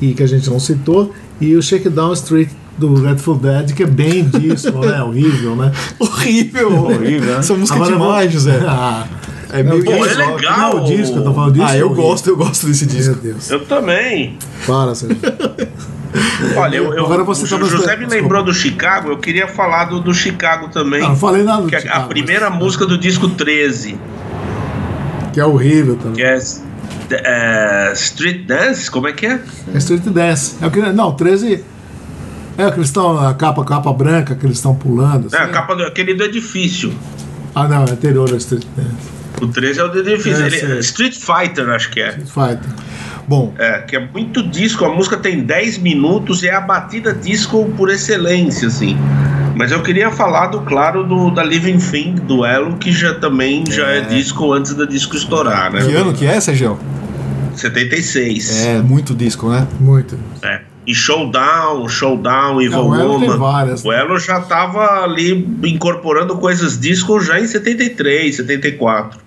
e 0.00 0.14
que 0.14 0.22
a 0.22 0.26
gente 0.26 0.48
não 0.50 0.58
citou, 0.58 1.12
e 1.40 1.56
o 1.56 1.62
Shakedown 1.62 2.12
Street 2.12 2.50
do 2.80 2.88
Grateful 2.94 3.36
Dead, 3.36 3.74
que 3.74 3.82
é 3.82 3.86
bem 3.86 4.24
disco, 4.24 4.78
né? 4.78 5.02
Horrível, 5.04 5.54
né? 5.54 5.70
Horrível. 5.98 6.84
Horrível, 6.84 7.32
né? 7.32 7.38
Essa 7.38 7.54
música 7.54 7.78
é 7.78 7.82
Agora 7.82 7.92
demais, 7.92 8.32
José. 8.32 8.60
Ah, 8.66 9.06
É 9.52 9.62
meio 9.62 9.84
Pô, 9.84 9.92
é 10.06 10.14
legal. 10.14 10.58
Não, 10.76 10.84
o 10.84 10.86
disco, 10.86 11.16
eu 11.18 11.24
tô 11.24 11.34
falando 11.34 11.52
disso. 11.54 11.66
Ah, 11.68 11.76
eu 11.76 11.90
gosto, 11.94 12.28
eu 12.30 12.36
gosto 12.36 12.66
desse 12.66 12.86
Meu 12.86 12.94
disco. 12.94 13.14
Deus. 13.16 13.50
Eu 13.50 13.64
também. 13.66 14.36
Para, 14.66 14.94
Sérgio. 14.94 15.18
Olha, 16.56 16.76
eu, 16.76 16.92
eu, 16.94 17.04
Agora 17.04 17.22
você 17.22 17.44
o 17.54 17.58
tá 17.58 17.64
José 17.66 17.96
me 17.96 18.06
lembrou 18.06 18.42
do 18.42 18.52
Chicago, 18.52 19.10
eu 19.10 19.18
queria 19.18 19.46
falar 19.46 19.84
do, 19.84 20.00
do 20.00 20.12
Chicago 20.12 20.68
também. 20.68 21.00
Não, 21.00 21.10
não 21.10 21.16
falei 21.16 21.42
nada 21.44 21.62
do 21.62 21.68
que 21.68 21.74
é 21.76 21.78
a 21.78 21.82
Chicago, 21.82 22.08
primeira 22.08 22.50
mas- 22.50 22.58
música 22.58 22.84
do 22.86 22.98
disco 22.98 23.28
13, 23.28 23.96
Que 25.32 25.38
é 25.40 25.44
horrível 25.44 25.96
que 25.96 26.02
também. 26.02 26.24
é, 26.24 26.38
é, 27.12 27.92
Street 27.94 28.44
Dance, 28.46 28.90
como 28.90 29.06
é 29.06 29.12
que 29.12 29.26
é? 29.26 29.40
É 29.72 29.78
Street 29.78 30.02
Dance. 30.02 30.56
É 30.60 30.66
o 30.66 30.70
que, 30.70 30.80
não, 30.80 31.12
13. 31.12 31.64
É 32.58 32.66
o 32.66 32.72
que 32.72 32.78
eles 32.78 32.88
estão. 32.88 33.18
A 33.18 33.32
capa, 33.32 33.64
capa 33.64 33.92
branca 33.92 34.34
que 34.34 34.44
eles 34.44 34.56
estão 34.56 34.74
pulando. 34.74 35.32
É, 35.32 35.38
a 35.38 35.44
assim. 35.44 35.52
capa 35.52 35.74
do, 35.76 35.84
aquele 35.84 36.12
do 36.14 36.24
edifício. 36.24 36.92
Ah, 37.54 37.68
não, 37.68 37.84
é 37.84 37.90
anterior 37.92 38.28
ao 38.28 38.36
Street 38.36 38.64
Dance. 38.76 39.19
O 39.40 39.48
13 39.48 39.80
é 39.80 39.84
o 39.84 39.88
do 39.88 39.98
edifício. 40.00 40.42
É, 40.42 40.46
Ele-. 40.46 40.80
Street 40.80 41.14
Fighter, 41.14 41.68
acho 41.70 41.90
que 41.90 42.00
é. 42.00 42.12
Fighter. 42.12 42.70
Bom, 43.26 43.54
É, 43.58 43.78
que 43.82 43.94
é 43.94 44.00
muito 44.00 44.42
disco, 44.42 44.84
a 44.84 44.92
música 44.92 45.16
tem 45.16 45.40
10 45.40 45.78
minutos, 45.78 46.42
é 46.42 46.50
a 46.50 46.60
batida 46.60 47.12
disco 47.12 47.64
por 47.76 47.88
excelência, 47.88 48.66
assim. 48.66 48.96
Mas 49.54 49.70
eu 49.70 49.82
queria 49.82 50.10
falar 50.10 50.48
do, 50.48 50.62
claro, 50.62 51.04
do, 51.04 51.30
da 51.30 51.44
Living 51.44 51.78
Thing, 51.78 52.14
do 52.14 52.44
Elo, 52.44 52.76
que 52.76 52.90
já 52.90 53.14
também 53.14 53.64
já 53.70 53.86
é 53.86 54.00
disco 54.00 54.52
antes 54.52 54.74
da 54.74 54.84
disco 54.84 55.16
estourar, 55.16 55.72
né? 55.72 55.84
que 55.84 55.94
ano 55.94 56.12
que 56.12 56.26
é, 56.26 56.40
Sérgio? 56.40 56.78
76. 57.54 58.66
É, 58.66 58.78
muito 58.80 59.14
disco, 59.14 59.50
né? 59.50 59.66
Muito. 59.78 60.18
É. 60.42 60.62
E 60.86 60.94
Showdown, 60.94 61.88
Showdown, 61.88 62.60
Evil 62.60 62.80
Woman. 62.80 63.36
várias, 63.36 63.84
O 63.84 63.92
Elo 63.92 64.18
já 64.18 64.40
tava 64.40 65.04
ali 65.04 65.46
incorporando 65.62 66.36
coisas 66.36 66.80
disco 66.80 67.20
já 67.20 67.38
em 67.38 67.46
73, 67.46 68.34
74. 68.34 69.20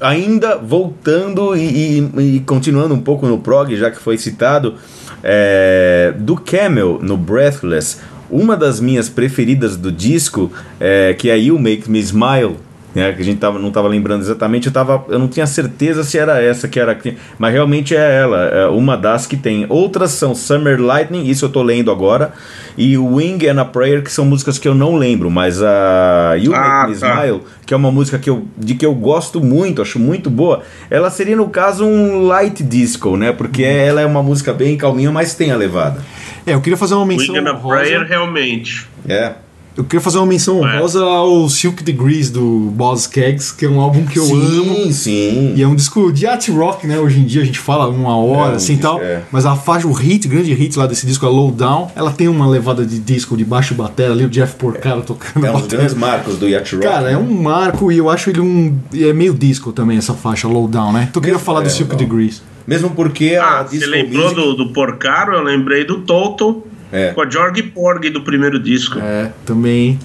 Ainda 0.00 0.56
voltando 0.56 1.56
e, 1.56 2.00
e- 2.16 2.36
e 2.36 2.40
continuando 2.40 2.94
um 2.94 3.00
pouco 3.00 3.26
no 3.26 3.38
prog, 3.38 3.74
já 3.76 3.90
que 3.90 3.98
foi 3.98 4.16
citado, 4.18 4.74
é, 5.22 6.14
do 6.18 6.36
Camel 6.36 6.98
no 7.02 7.16
Breathless, 7.16 7.98
uma 8.30 8.56
das 8.56 8.80
minhas 8.80 9.08
preferidas 9.08 9.76
do 9.76 9.92
disco, 9.92 10.50
é, 10.80 11.14
que 11.14 11.28
é 11.30 11.38
You 11.38 11.58
Make 11.58 11.90
Me 11.90 11.98
Smile. 12.00 12.56
Né, 12.94 13.12
que 13.12 13.22
a 13.22 13.24
gente 13.24 13.38
tava, 13.38 13.58
não 13.58 13.68
estava 13.68 13.88
lembrando 13.88 14.22
exatamente, 14.22 14.66
eu, 14.66 14.72
tava, 14.72 15.04
eu 15.08 15.18
não 15.18 15.28
tinha 15.28 15.46
certeza 15.46 16.04
se 16.04 16.18
era 16.18 16.42
essa 16.42 16.68
que 16.68 16.78
era. 16.78 16.96
Mas 17.38 17.52
realmente 17.52 17.94
é 17.94 18.20
ela, 18.20 18.44
é 18.44 18.66
uma 18.66 18.96
das 18.96 19.26
que 19.26 19.36
tem. 19.36 19.66
Outras 19.68 20.12
são 20.12 20.34
Summer 20.34 20.80
Lightning, 20.80 21.28
isso 21.28 21.44
eu 21.44 21.48
tô 21.48 21.62
lendo 21.62 21.90
agora, 21.90 22.32
e 22.76 22.96
Wing 22.96 23.46
and 23.48 23.60
a 23.60 23.64
Prayer, 23.64 24.02
que 24.02 24.12
são 24.12 24.24
músicas 24.24 24.58
que 24.58 24.68
eu 24.68 24.74
não 24.74 24.96
lembro, 24.96 25.30
mas 25.30 25.62
a 25.62 26.34
You 26.38 26.54
Ah, 26.54 26.86
Make 26.86 26.94
Me 26.94 27.00
tá. 27.00 27.14
Smile 27.14 27.40
que 27.66 27.72
é 27.72 27.76
uma 27.76 27.90
música 27.90 28.18
que 28.18 28.28
eu, 28.28 28.46
de 28.56 28.74
que 28.74 28.84
eu 28.84 28.94
gosto 28.94 29.40
muito, 29.40 29.80
acho 29.80 29.98
muito 29.98 30.28
boa, 30.28 30.62
ela 30.90 31.10
seria 31.10 31.36
no 31.36 31.48
caso 31.48 31.86
um 31.86 32.26
light 32.26 32.62
disco, 32.62 33.16
né? 33.16 33.32
Porque 33.32 33.62
ela 33.62 34.00
é 34.00 34.06
uma 34.06 34.22
música 34.22 34.52
bem 34.52 34.76
calminha, 34.76 35.10
mas 35.10 35.34
tem 35.34 35.50
a 35.50 35.56
levada. 35.56 36.00
É, 36.46 36.52
eu 36.52 36.60
queria 36.60 36.76
fazer 36.76 36.94
uma 36.94 37.06
menção 37.06 37.34
Wing 37.34 37.46
and 37.46 37.50
a 37.50 37.54
Prayer, 37.54 38.06
realmente. 38.06 38.86
É. 39.08 39.32
Eu 39.76 39.82
queria 39.82 40.00
fazer 40.00 40.18
uma 40.18 40.26
menção 40.26 40.64
É. 40.66 40.76
honrosa 40.76 41.02
ao 41.02 41.48
Silk 41.48 41.82
Degrees 41.82 42.30
do 42.30 42.70
Boss 42.76 43.08
Keggs, 43.08 43.52
que 43.52 43.66
é 43.66 43.68
um 43.68 43.80
álbum 43.80 44.06
que 44.06 44.18
eu 44.20 44.24
amo. 44.24 44.74
sim, 44.84 44.92
sim. 44.92 45.52
E 45.56 45.62
é 45.62 45.66
um 45.66 45.74
disco 45.74 46.12
de 46.12 46.26
art 46.28 46.48
rock, 46.50 46.86
né? 46.86 46.96
Hoje 47.00 47.18
em 47.18 47.24
dia 47.24 47.42
a 47.42 47.44
gente 47.44 47.58
fala 47.58 47.88
uma 47.88 48.16
hora, 48.16 48.52
É, 48.52 48.54
assim 48.56 48.74
e 48.74 48.78
tal. 48.78 49.00
é. 49.02 49.22
Mas 49.32 49.44
a 49.44 49.56
faixa, 49.56 49.88
o 49.88 49.92
hit, 49.92 50.28
o 50.28 50.30
grande 50.30 50.54
hit 50.54 50.78
lá 50.78 50.86
desse 50.86 51.04
disco, 51.04 51.26
é 51.26 51.28
Low 51.28 51.50
Down. 51.50 51.90
Ela 51.96 52.12
tem 52.12 52.28
uma 52.28 52.46
levada 52.48 52.86
de 52.86 53.00
disco 53.00 53.36
de 53.36 53.44
baixo 53.44 53.74
batera 53.74 54.12
ali, 54.12 54.24
o 54.24 54.28
Jeff 54.30 54.54
Porcaro 54.54 55.02
tocando 55.02 55.44
É 55.44 55.50
um 55.50 55.58
dos 55.58 55.66
grandes 55.66 55.94
marcos 55.94 56.36
do 56.36 56.48
Yacht 56.48 56.76
Rock. 56.76 56.86
Cara, 56.86 57.10
é 57.10 57.16
um 57.16 57.42
marco 57.42 57.90
e 57.90 57.98
eu 57.98 58.08
acho 58.08 58.30
ele 58.30 58.40
um. 58.40 58.78
É 58.94 59.12
meio 59.12 59.34
disco 59.34 59.72
também, 59.72 59.98
essa 59.98 60.14
faixa, 60.14 60.46
Low 60.46 60.68
Down, 60.68 60.92
né? 60.92 61.08
Então 61.10 61.20
eu 61.20 61.24
queria 61.24 61.38
falar 61.40 61.62
do 61.62 61.66
é, 61.66 61.70
Silk 61.70 61.90
não. 61.90 61.98
Degrees. 61.98 62.42
Mesmo 62.64 62.90
porque 62.90 63.34
a 63.34 63.58
Ah, 63.58 63.62
você 63.64 63.84
lembrou 63.84 64.22
music- 64.30 64.40
do, 64.40 64.54
do 64.54 64.72
Porcaro? 64.72 65.34
Eu 65.34 65.42
lembrei 65.42 65.84
do 65.84 65.98
Toto 66.02 66.62
É. 66.96 67.12
com 67.12 67.20
a 67.20 67.28
George 67.28 67.62
Porgy 67.64 68.08
do 68.10 68.20
primeiro 68.22 68.58
disco. 68.62 68.98
É, 69.00 69.30
também. 69.44 69.98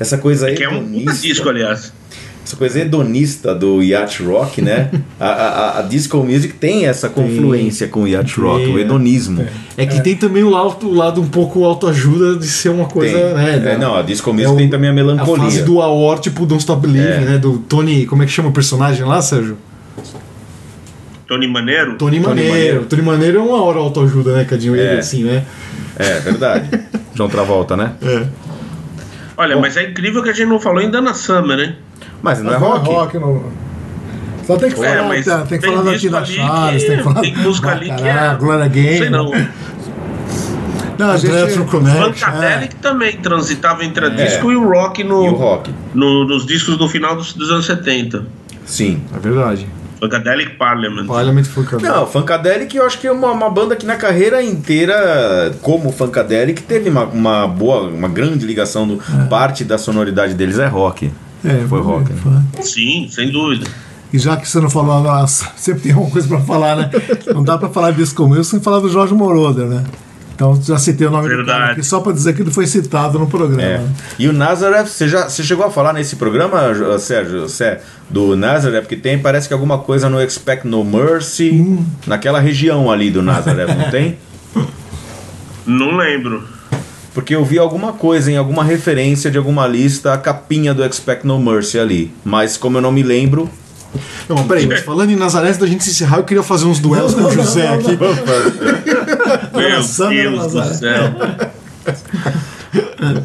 essa 0.00 0.18
coisa 0.18 0.50
Que 0.52 0.64
é 0.64 0.68
um 0.68 0.72
puta 0.82 0.86
hedonista, 0.96 1.26
disco, 1.28 1.48
aliás. 1.48 1.92
essa 2.44 2.56
coisa 2.56 2.80
hedonista 2.80 3.54
do 3.54 3.80
Yacht 3.82 4.22
Rock, 4.24 4.60
né? 4.62 4.90
a, 5.18 5.26
a, 5.26 5.78
a 5.78 5.82
disco 5.82 6.16
music 6.18 6.54
tem 6.54 6.86
essa 6.86 7.08
confluência 7.08 7.86
com 7.88 8.02
o 8.02 8.08
Yacht 8.08 8.38
Rock, 8.40 8.64
Tem, 8.64 8.74
o 8.74 8.78
é. 8.78 8.82
hedonismo. 8.82 9.46
É 9.76 9.86
que 9.86 10.00
tem 10.02 10.16
também 10.16 10.42
o 10.42 10.50
lado, 10.50 10.88
o 10.88 10.92
lado 10.94 11.20
um 11.20 11.28
pouco 11.28 11.64
autoajuda 11.64 12.36
de 12.38 12.46
ser 12.48 12.68
uma 12.70 12.86
coisa. 12.86 13.16
Tem. 13.16 13.34
Né, 13.34 13.54
É, 13.56 13.58
da- 13.60 13.78
não, 13.78 13.94
a 13.96 14.02
disco 14.02 14.32
music 14.32 14.48
é 14.50 14.52
o- 14.52 14.56
tem 14.56 14.68
também 14.68 14.90
a 14.90 14.92
melancolia. 14.92 15.42
A 15.42 15.46
fase 15.46 15.62
do 15.62 15.80
Aor, 15.80 16.18
tipo 16.18 16.44
Don't 16.46 16.60
Stop 16.60 16.82
Believing, 16.86 17.08
É. 17.08 17.20
né? 17.20 17.38
Do 17.38 17.58
Tony. 17.58 18.06
Como 18.06 18.22
é 18.22 18.26
que 18.26 18.32
chama 18.32 18.48
o 18.48 18.52
personagem 18.52 19.04
lá, 19.04 19.22
Sérgio? 19.22 19.56
Tony 21.26 21.46
Maneiro. 21.48 21.96
Tony, 21.96 21.98
Tony 21.98 22.20
Maneiro. 22.20 22.50
Maneiro. 22.52 22.84
Tony 22.86 23.02
Maneiro 23.02 23.38
é 23.38 23.42
uma 23.42 23.62
hora 23.62 23.78
autoajuda, 23.78 24.32
né, 24.36 24.44
Cadinho? 24.44 24.76
Ele 24.76 24.86
É. 24.96 24.98
assim, 24.98 25.24
né? 25.24 25.44
É, 25.98 26.20
verdade. 26.20 26.68
João 27.14 27.28
Travolta, 27.28 27.76
né? 27.76 27.92
É. 28.02 28.26
Olha, 29.36 29.56
mas 29.58 29.76
é 29.76 29.88
incrível 29.90 30.22
que 30.22 30.30
a 30.30 30.32
gente 30.32 30.48
não 30.48 30.60
falou 30.60 30.80
em 30.80 30.90
Dana 30.90 31.12
Summer, 31.14 31.58
hein? 31.58 31.76
Mas 32.22 32.40
não 32.42 32.52
é 32.54 32.58
Mas 32.58 32.82
rock. 32.82 33.18
não. 33.18 33.44
Só 34.46 34.56
tem 34.56 34.70
que 34.70 34.82
É, 34.84 34.94
falar, 34.96 35.08
mas 35.08 35.24
tá, 35.24 35.40
tem 35.44 35.58
que 35.58 35.66
falar 35.66 35.82
da 35.82 35.98
Tina 35.98 36.24
Charles, 36.24 36.82
que- 36.82 36.88
tem 36.88 36.96
que 36.98 37.02
falar 37.02 37.20
tem 37.20 37.36
música 37.36 37.70
ali 37.72 37.86
que 37.92 38.02
é- 38.06 38.36
Gloria 38.38 38.68
Gaynor. 38.68 38.98
Sei 38.98 39.10
não. 39.10 39.32
Não, 40.98 41.10
a 41.10 41.16
gente. 41.16 41.52
Funkadelic 41.52 42.76
também 42.76 43.16
transitava 43.18 43.84
entre 43.84 44.06
a 44.06 44.08
É. 44.08 44.10
disco 44.12 44.50
e 44.50 44.56
o 44.56 44.66
rock, 44.68 45.02
no, 45.04 45.26
E 45.26 45.28
o 45.28 45.34
rock. 45.34 45.70
no- 45.94 46.24
nos 46.24 46.46
discos 46.46 46.76
do 46.78 46.88
final 46.88 47.16
dos, 47.16 47.32
dos 47.34 47.50
anos 47.50 47.66
70. 47.66 48.24
Sim. 48.64 49.02
É 49.14 49.18
verdade. 49.18 49.66
Funkadelic 49.98 50.56
Parliament. 50.56 51.06
Parliament 51.06 51.44
foi 51.44 51.64
cantor. 51.64 51.82
Não, 51.88 52.06
Funkadelic 52.06 52.76
eu 52.76 52.84
acho 52.84 52.98
que 52.98 53.06
é 53.06 53.12
uma, 53.12 53.32
uma 53.32 53.48
banda 53.50 53.74
que 53.76 53.86
na 53.86 53.96
carreira 53.96 54.42
inteira, 54.42 55.54
como 55.62 55.90
Funkadelic, 55.92 56.62
teve 56.62 56.90
uma, 56.90 57.04
uma 57.04 57.46
boa, 57.48 57.82
uma 57.88 58.08
grande 58.08 58.44
ligação. 58.46 58.86
Do, 58.86 58.98
Parte 59.28 59.64
da 59.64 59.78
sonoridade 59.78 60.34
deles 60.34 60.58
é 60.58 60.66
rock. 60.66 61.10
é, 61.44 61.64
Foi 61.68 61.80
rock, 61.80 62.12
né? 62.12 62.18
foi. 62.52 62.62
Sim, 62.62 63.08
sem 63.10 63.30
dúvida. 63.30 63.66
E 64.12 64.18
já 64.18 64.36
que 64.36 64.48
você 64.48 64.60
não 64.60 64.70
falou, 64.70 65.02
nossa, 65.02 65.50
sempre 65.56 65.82
tem 65.82 65.94
uma 65.94 66.10
coisa 66.10 66.28
pra 66.28 66.40
falar, 66.40 66.76
né? 66.76 66.90
Não 67.34 67.42
dá 67.42 67.58
pra 67.58 67.68
falar 67.68 67.90
disso 67.90 68.14
comigo 68.14 68.44
sem 68.44 68.60
falar 68.60 68.80
do 68.80 68.88
Jorge 68.88 69.14
Moroder, 69.14 69.66
né? 69.66 69.82
Então 70.36 70.60
já 70.62 70.76
citei 70.76 71.06
o 71.06 71.10
nome 71.10 71.24
do 71.24 71.30
cara 71.30 71.44
Verdade. 71.44 71.72
aqui 71.72 71.82
só 71.82 72.00
pra 72.00 72.12
dizer 72.12 72.34
que 72.34 72.42
ele 72.42 72.50
foi 72.50 72.66
citado 72.66 73.18
no 73.18 73.26
programa. 73.26 73.62
É. 73.62 73.80
E 74.18 74.28
o 74.28 74.32
Nazareth, 74.34 74.84
você, 74.86 75.08
já, 75.08 75.28
você 75.30 75.42
chegou 75.42 75.64
a 75.64 75.70
falar 75.70 75.94
nesse 75.94 76.16
programa, 76.16 76.74
Jo- 76.74 76.98
Sérgio, 76.98 77.48
Sé, 77.48 77.80
do 78.10 78.36
Nazareth, 78.36 78.82
que 78.84 78.96
tem, 78.96 79.18
parece 79.18 79.48
que 79.48 79.54
alguma 79.54 79.78
coisa 79.78 80.10
no 80.10 80.20
Expect 80.22 80.66
No 80.68 80.84
Mercy, 80.84 81.78
naquela 82.06 82.38
região 82.38 82.90
ali 82.92 83.10
do 83.10 83.22
Nazareth, 83.22 83.74
não 83.74 83.90
tem? 83.90 84.18
Não 85.66 85.96
lembro. 85.96 86.44
Porque 87.12 87.34
eu 87.34 87.44
vi 87.44 87.58
alguma 87.58 87.92
coisa 87.94 88.30
em 88.30 88.36
alguma 88.36 88.62
referência 88.62 89.30
de 89.30 89.38
alguma 89.38 89.66
lista, 89.66 90.12
a 90.12 90.18
capinha 90.18 90.74
do 90.74 90.84
Expect 90.84 91.26
No 91.26 91.38
Mercy 91.40 91.78
ali. 91.78 92.12
Mas 92.24 92.56
como 92.56 92.76
eu 92.76 92.82
não 92.82 92.92
me 92.92 93.02
lembro, 93.02 93.48
Não, 94.28 94.36
mas 94.36 94.46
peraí, 94.46 94.66
mas 94.66 94.80
falando 94.84 95.10
em 95.10 95.16
Nazaré, 95.16 95.48
antes 95.48 95.58
da 95.58 95.66
gente 95.66 95.84
se 95.84 95.90
encerrar, 95.90 96.18
eu 96.18 96.24
queria 96.24 96.42
fazer 96.42 96.66
uns 96.66 96.78
duelos 96.78 97.14
com 97.14 97.22
o 97.22 97.30
José 97.30 97.68
aqui. 97.68 97.96
Meu 99.56 99.82
Deus 100.10 100.52
do 100.52 100.74
céu. 100.74 101.14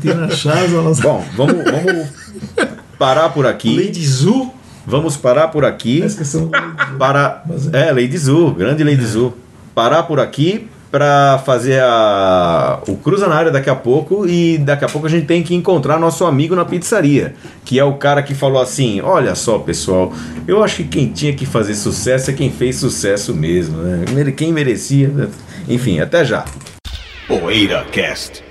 Tina 0.02 0.28
elas... 0.76 1.00
Bom, 1.00 1.26
vamos, 1.36 1.56
vamos 1.64 2.08
parar 2.98 3.30
por 3.30 3.46
aqui. 3.46 3.76
Lady 3.76 4.06
Zu. 4.06 4.52
Vamos 4.86 5.16
parar 5.18 5.50
por 5.50 5.64
aqui. 5.66 6.02
Do- 6.02 6.50
Para... 6.98 7.44
É, 7.74 7.92
Lady 7.92 8.18
Zu, 8.18 8.52
grande 8.52 8.84
Lady 8.84 9.06
Zu. 9.06 9.34
Parar 9.76 10.04
por 10.04 10.20
aqui 10.20 10.70
para 10.92 11.42
fazer 11.46 11.82
a... 11.82 12.82
o 12.88 12.98
Cruza 12.98 13.28
na 13.28 13.36
área 13.36 13.52
daqui 13.52 13.70
a 13.70 13.76
pouco 13.76 14.28
e 14.28 14.58
daqui 14.58 14.84
a 14.84 14.90
pouco 14.90 15.08
a 15.08 15.10
gente 15.10 15.26
tem 15.26 15.42
que 15.42 15.56
encontrar 15.56 15.98
nosso 15.98 16.26
amigo 16.26 16.56
na 16.56 16.66
pizzaria, 16.66 17.34
que 17.64 17.80
é 17.80 17.84
o 17.84 17.94
cara 17.94 18.22
que 18.22 18.36
falou 18.36 18.62
assim: 18.62 19.00
Olha 19.02 19.34
só, 19.34 19.58
pessoal, 19.58 20.12
eu 20.48 20.62
acho 20.64 20.78
que 20.78 20.84
quem 20.84 21.08
tinha 21.08 21.34
que 21.34 21.46
fazer 21.46 21.76
sucesso 21.76 22.30
é 22.30 22.34
quem 22.34 22.52
fez 22.52 22.76
sucesso 22.76 23.34
mesmo, 23.34 23.78
né? 23.78 24.32
Quem 24.36 24.52
merecia. 24.52 25.08
né? 25.08 25.28
Enfim, 25.70 26.00
até 26.00 26.26
já. 26.26 26.44
Poeira 27.28 27.86
Cast. 27.92 28.51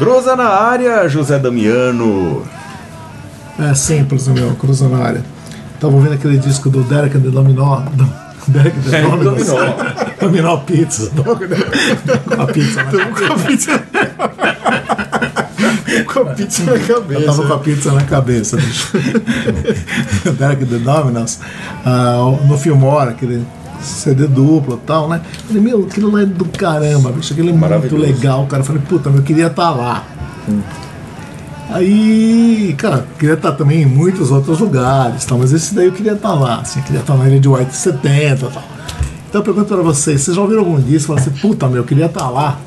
Cruza 0.00 0.34
na 0.34 0.48
área, 0.48 1.06
José 1.08 1.38
Damiano. 1.38 2.42
É 3.58 3.74
simples, 3.74 4.26
meu, 4.28 4.54
cruza 4.54 4.88
na 4.88 4.96
área. 5.04 5.22
Tava 5.78 5.94
ouvindo 5.94 6.14
aquele 6.14 6.38
disco 6.38 6.70
do 6.70 6.82
Derek 6.84 7.16
and 7.18 7.20
the 7.20 7.28
Dominó. 7.28 7.80
do- 7.92 8.08
Derek 8.48 8.78
and 8.78 8.82
the 8.90 8.96
É, 8.96 9.02
Dominos. 9.02 9.46
Dominó. 9.52 9.74
Dominó 10.20 10.56
Pizza. 10.58 11.10
Com 11.14 12.42
a 12.42 12.46
pizza 12.46 12.82
na 12.82 12.90
Com 12.90 13.32
a 13.32 13.36
pizza. 13.38 13.80
com 16.06 16.20
a 16.20 16.24
pizza 16.34 16.62
na 16.64 16.72
Eu 16.72 16.86
tava 17.26 17.42
cabeça. 17.42 17.42
com 17.46 17.52
a 17.52 17.58
pizza 17.58 17.92
na 17.92 18.02
cabeça, 18.04 18.56
bicho. 18.56 18.92
Derek 20.38 20.64
the 20.64 20.78
Dominos, 20.78 21.38
ah, 21.84 22.16
no 22.46 22.56
Filmora, 22.56 23.10
aquele 23.10 23.44
CD 23.82 24.26
duplo 24.26 24.80
e 24.82 24.86
tal, 24.86 25.08
né? 25.08 25.20
Falei, 25.46 25.62
meu, 25.62 25.84
aquilo 25.88 26.10
lá 26.12 26.22
é 26.22 26.26
do 26.26 26.44
caramba, 26.44 27.10
bicho, 27.12 27.32
aquilo 27.32 27.48
é 27.48 27.52
muito 27.52 27.62
Maravilhoso. 27.62 28.02
legal, 28.02 28.46
cara. 28.46 28.62
Falei, 28.62 28.82
puta, 28.88 29.08
meu, 29.10 29.20
eu 29.20 29.24
queria 29.24 29.46
estar 29.46 29.70
lá. 29.70 30.04
Aí, 31.72 32.74
cara, 32.76 33.06
queria 33.18 33.34
estar 33.34 33.52
também 33.52 33.82
em 33.82 33.86
muitos 33.86 34.30
outros 34.32 34.58
lugares, 34.58 35.24
tal, 35.24 35.38
mas 35.38 35.52
esse 35.52 35.72
daí 35.72 35.86
eu 35.86 35.92
queria 35.92 36.12
estar 36.14 36.34
lá, 36.34 36.60
assim, 36.60 36.80
queria 36.82 37.00
estar 37.00 37.14
na 37.16 37.28
Ilha 37.28 37.38
de 37.38 37.48
White 37.48 37.76
70 37.76 38.34
e 38.34 38.36
tal. 38.50 38.62
Então 39.28 39.40
eu 39.40 39.44
pergunto 39.44 39.68
pra 39.72 39.82
vocês, 39.82 40.20
vocês 40.20 40.34
já 40.36 40.42
ouviram 40.42 40.60
algum 40.62 40.80
disco? 40.80 41.14
Falaram 41.14 41.28
assim, 41.30 41.40
puta, 41.40 41.68
meu, 41.68 41.78
eu 41.78 41.84
queria 41.84 42.06
estar 42.06 42.28
lá. 42.28 42.58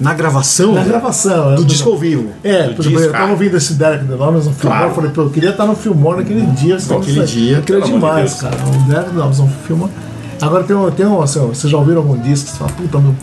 Na 0.00 0.12
gravação 0.12 0.74
Na 0.74 0.82
gravação. 0.84 1.54
do 1.54 1.62
eu- 1.62 1.64
disco 1.64 1.88
ao 1.90 1.96
vivo. 1.96 2.28
é, 2.44 2.64
por 2.68 2.84
exemplo, 2.84 3.00
eu 3.04 3.12
tava 3.12 3.30
ouvindo 3.30 3.56
esse 3.56 3.72
Derek 3.74 4.04
Dominos 4.04 4.46
no 4.46 4.52
Filmora, 4.52 4.86
eu 4.86 4.94
falei, 4.94 5.10
pô, 5.12 5.22
eu 5.22 5.30
queria 5.30 5.50
estar 5.50 5.64
no 5.64 5.74
Filmora 5.76 6.18
naquele 6.18 6.44
dia. 6.46 6.76
Naquele 6.90 7.24
dia, 7.24 7.58
Aquilo 7.58 7.78
é 7.78 7.80
de 7.82 7.92
demais, 7.92 8.30
Deus. 8.30 8.40
cara. 8.42 8.56
O 8.66 8.88
Derek 8.90 9.10
Dominos 9.12 9.38
no 9.38 9.48
Filmora. 9.66 9.92
Agora 10.40 10.64
tem 10.64 10.76
um, 10.76 10.90
tem 10.90 11.06
um 11.06 11.20
assim, 11.22 11.40
vocês 11.40 11.70
já 11.70 11.76
ouviram 11.78 11.98
algum 11.98 12.16
disco, 12.18 12.48
você 12.50 12.56
fala, 12.56 12.70
puta, 12.72 12.98
meu, 12.98 13.14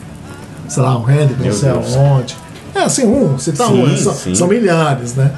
sei 0.67 0.83
lá, 0.83 0.97
um 0.97 1.09
Hendrix, 1.09 1.61
não 1.63 1.83
sei 1.83 1.97
aonde. 1.99 2.37
É, 2.73 2.79
assim, 2.83 3.05
um, 3.05 3.37
você 3.37 3.51
tá 3.53 3.67
Sim, 3.67 3.83
um, 3.83 3.97
são, 3.97 4.13
sim. 4.13 4.35
são 4.35 4.47
milhares, 4.47 5.15
né? 5.15 5.31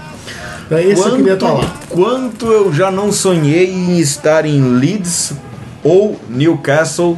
Daí 0.69 0.91
esse 0.91 1.01
eu 1.07 1.15
queria 1.15 1.37
lá. 1.41 1.73
quanto 1.87 2.45
eu 2.47 2.73
já 2.73 2.91
não 2.91 3.11
sonhei 3.11 3.71
em 3.71 3.99
estar 3.99 4.45
em 4.45 4.59
Leeds 4.79 5.33
ou 5.83 6.19
Newcastle 6.29 7.17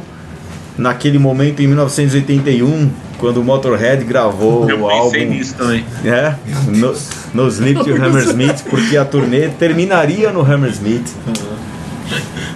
naquele 0.78 1.18
momento 1.18 1.60
em 1.60 1.66
1981, 1.66 2.90
quando 3.18 3.38
o 3.38 3.44
Motorhead 3.44 4.04
gravou 4.04 4.68
Eu 4.68 4.84
o 4.84 4.88
pensei 4.88 5.22
álbum 5.22 5.34
nisso 5.34 5.54
também. 5.54 5.84
é, 6.04 6.34
no, 6.68 6.94
no 7.34 7.48
Sleep 7.48 7.82
to 7.84 7.90
Hammersmith, 7.94 8.62
porque 8.70 8.96
a 8.96 9.04
turnê 9.04 9.48
terminaria 9.48 10.30
no 10.30 10.40
Hammersmith. 10.40 11.08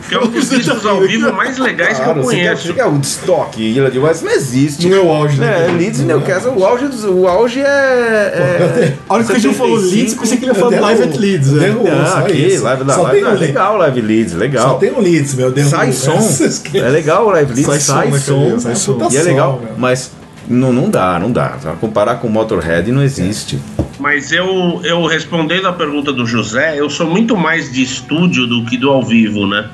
Que 0.09 0.15
é 0.15 0.21
um 0.21 0.27
dos 0.27 0.51
discos 0.51 0.85
ao 0.85 1.01
vivo 1.01 1.33
mais 1.33 1.57
legais 1.59 1.99
que 1.99 2.07
eu 2.09 2.15
conheço. 2.17 2.67
chegar 2.67 2.89
Woodstock 2.89 3.61
e 3.61 3.77
Ilha 3.77 3.91
de 3.91 3.99
West 3.99 4.23
não 4.23 4.33
existe. 4.33 4.87
Não 4.89 4.97
é 4.99 5.01
o 5.01 5.11
auge, 5.11 5.39
né? 5.41 5.67
É, 5.69 5.73
Leeds 5.73 6.01
e 6.01 6.03
Newcastle, 6.05 6.53
o 6.57 6.65
auge, 6.65 6.89
dos- 6.89 7.05
o 7.05 7.27
auge 7.27 7.61
é. 7.61 7.65
é 7.65 8.95
A 9.09 9.15
hora 9.15 9.25
que 9.25 9.31
o 9.31 9.35
Cadinho 9.35 9.55
falou 9.55 9.79
75. 9.81 9.97
Leeds, 9.97 10.13
eu 10.13 10.19
pensei 10.21 10.37
que 10.39 10.45
ele 10.45 10.51
ia 10.53 10.55
falar 10.55 10.71
Derrubo, 10.71 10.87
Live 10.87 11.03
at 11.03 11.17
Leeds. 11.17 11.49
é. 11.53 11.69
Não, 11.71 12.17
aqui, 12.19 12.57
live, 12.59 12.85
Só 12.93 13.03
live, 13.03 13.31
legal, 13.39 13.77
Live 13.79 14.01
Leeds, 14.01 14.33
legal. 14.35 14.69
Só 14.69 14.75
tem 14.75 14.93
um 14.93 15.01
Leeds, 15.01 15.35
meu 15.35 15.51
Deus. 15.51 15.69
Sai 15.69 15.93
som. 15.93 16.15
É 16.75 16.89
legal 16.89 17.27
o 17.27 17.31
Live 17.31 17.55
Leeds, 17.55 17.67
Sai 17.67 17.81
sai, 17.81 18.07
som, 18.07 18.11
né, 18.13 18.19
som. 18.19 18.49
Cadê? 18.51 18.61
Sai 18.61 18.75
som. 18.77 19.09
E 19.11 19.17
é 19.17 19.23
legal, 19.23 19.61
meu. 19.65 19.73
mas 19.79 20.11
não, 20.47 20.73
não 20.73 20.91
dá, 20.91 21.19
não 21.19 21.33
dá. 21.33 21.57
Comparar 21.81 22.17
com 22.17 22.27
o 22.27 22.31
Motorhead 22.31 22.91
não 22.93 23.03
existe. 23.03 23.59
Mas 23.99 24.33
eu, 24.33 24.81
eu 24.85 25.07
respondendo 25.07 25.67
a 25.67 25.73
pergunta 25.73 26.13
do 26.13 26.27
José, 26.27 26.75
eu 26.79 26.91
sou 26.91 27.07
muito 27.07 27.37
mais 27.37 27.73
de 27.73 27.83
estúdio 27.83 28.47
do 28.47 28.65
que 28.67 28.77
do 28.77 28.91
ao 28.91 29.03
vivo, 29.03 29.47
né? 29.47 29.67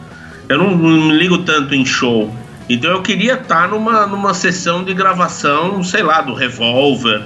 Eu 0.51 0.59
não, 0.59 0.77
não 0.77 1.07
me 1.07 1.17
ligo 1.17 1.39
tanto 1.39 1.75
em 1.75 1.85
show. 1.87 2.35
Então 2.69 2.91
eu 2.91 3.03
queria 3.03 3.35
estar 3.35 3.69
numa, 3.69 4.07
numa 4.07 4.35
sessão 4.35 4.83
de 4.83 4.93
gravação, 4.93 5.83
sei 5.83 6.03
lá, 6.03 6.21
do 6.21 6.35
Revolver, 6.35 7.23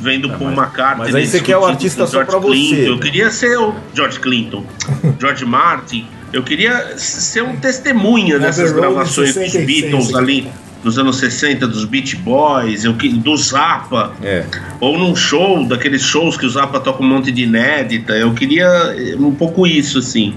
vendo 0.00 0.28
Paul 0.28 0.52
McCartney. 0.52 1.06
mas 1.06 1.14
aí 1.14 1.26
você 1.26 1.40
quer 1.40 1.56
o 1.56 1.64
artista 1.64 2.06
só 2.06 2.22
pra 2.22 2.38
você. 2.38 2.50
Clinton. 2.50 2.92
Eu 2.92 2.98
queria 2.98 3.30
ser 3.30 3.58
o 3.58 3.74
George 3.94 4.20
Clinton, 4.20 4.64
George 5.18 5.44
Martin. 5.46 6.06
Eu 6.32 6.42
queria 6.42 6.98
ser 6.98 7.42
um 7.42 7.56
testemunha 7.56 8.38
dessas 8.38 8.72
gravações 8.72 9.34
dos 9.34 9.50
66 9.50 9.66
Beatles 9.66 10.08
aqui. 10.08 10.18
ali 10.18 10.48
nos 10.84 10.98
anos 10.98 11.16
60, 11.16 11.66
dos 11.66 11.84
Beach 11.84 12.14
Boys, 12.16 12.84
eu, 12.84 12.92
do 12.92 13.36
Zappa 13.36 14.12
É. 14.22 14.44
ou 14.80 14.96
num 14.96 15.16
show, 15.16 15.66
daqueles 15.66 16.02
shows 16.02 16.36
que 16.36 16.46
o 16.46 16.50
Zappa 16.50 16.78
toca 16.78 17.02
um 17.02 17.06
monte 17.08 17.32
de 17.32 17.42
inédita. 17.42 18.12
Eu 18.12 18.32
queria 18.34 18.66
eh, 18.66 19.16
um 19.18 19.34
pouco 19.34 19.66
isso, 19.66 19.98
assim. 19.98 20.34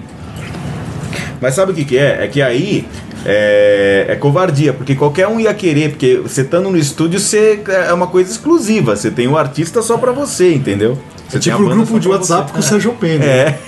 Mas 1.41 1.55
sabe 1.55 1.71
o 1.71 1.75
que, 1.75 1.85
que 1.85 1.97
é? 1.97 2.23
É 2.23 2.27
que 2.27 2.41
aí 2.41 2.85
é, 3.25 4.07
é 4.09 4.15
covardia, 4.15 4.73
porque 4.73 4.95
qualquer 4.95 5.27
um 5.27 5.39
ia 5.39 5.53
querer, 5.53 5.91
porque 5.91 6.17
você 6.17 6.41
estando 6.41 6.69
no 6.69 6.77
estúdio, 6.77 7.19
você 7.19 7.61
é 7.67 7.93
uma 7.93 8.07
coisa 8.07 8.31
exclusiva. 8.31 8.95
Você 8.95 9.09
tem 9.11 9.27
um 9.27 9.37
artista 9.37 9.81
só 9.81 9.97
pra 9.97 10.11
você, 10.11 10.53
entendeu? 10.53 10.97
Você 11.27 11.37
É 11.37 11.39
tipo 11.39 11.61
o 11.61 11.69
grupo 11.69 11.99
de 11.99 12.07
WhatsApp 12.07 12.47
você. 12.47 12.53
com 12.53 12.59
o 12.59 12.63
Sérgio 12.63 12.93
Pena. 12.93 13.25
É. 13.25 13.59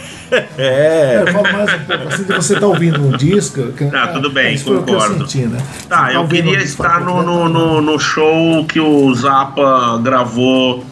É. 0.58 1.24
Mais 1.34 1.74
um 1.74 1.86
pouco 1.86 2.08
assim 2.08 2.24
você 2.24 2.54
estar 2.54 2.66
ouvindo 2.66 3.06
um 3.06 3.12
disco. 3.18 3.74
Que, 3.74 3.84
Ah, 3.94 4.08
tudo 4.08 4.30
bem, 4.30 4.56
o 4.56 4.58
que 4.58 4.64
concordo. 4.64 5.16
eu 5.16 5.28
senti, 5.28 5.40
né? 5.40 5.58
Você 5.60 5.88
Tá, 5.90 6.14
eu 6.14 6.26
queria 6.26 6.58
um 6.58 6.62
estar 6.62 7.02
fala, 7.02 7.22
no, 7.22 7.50
no, 7.50 7.50
no, 7.50 7.82
no 7.82 8.00
show 8.00 8.64
que 8.66 8.80
o 8.80 9.14
Zappa 9.14 10.00
gravou 10.02 10.86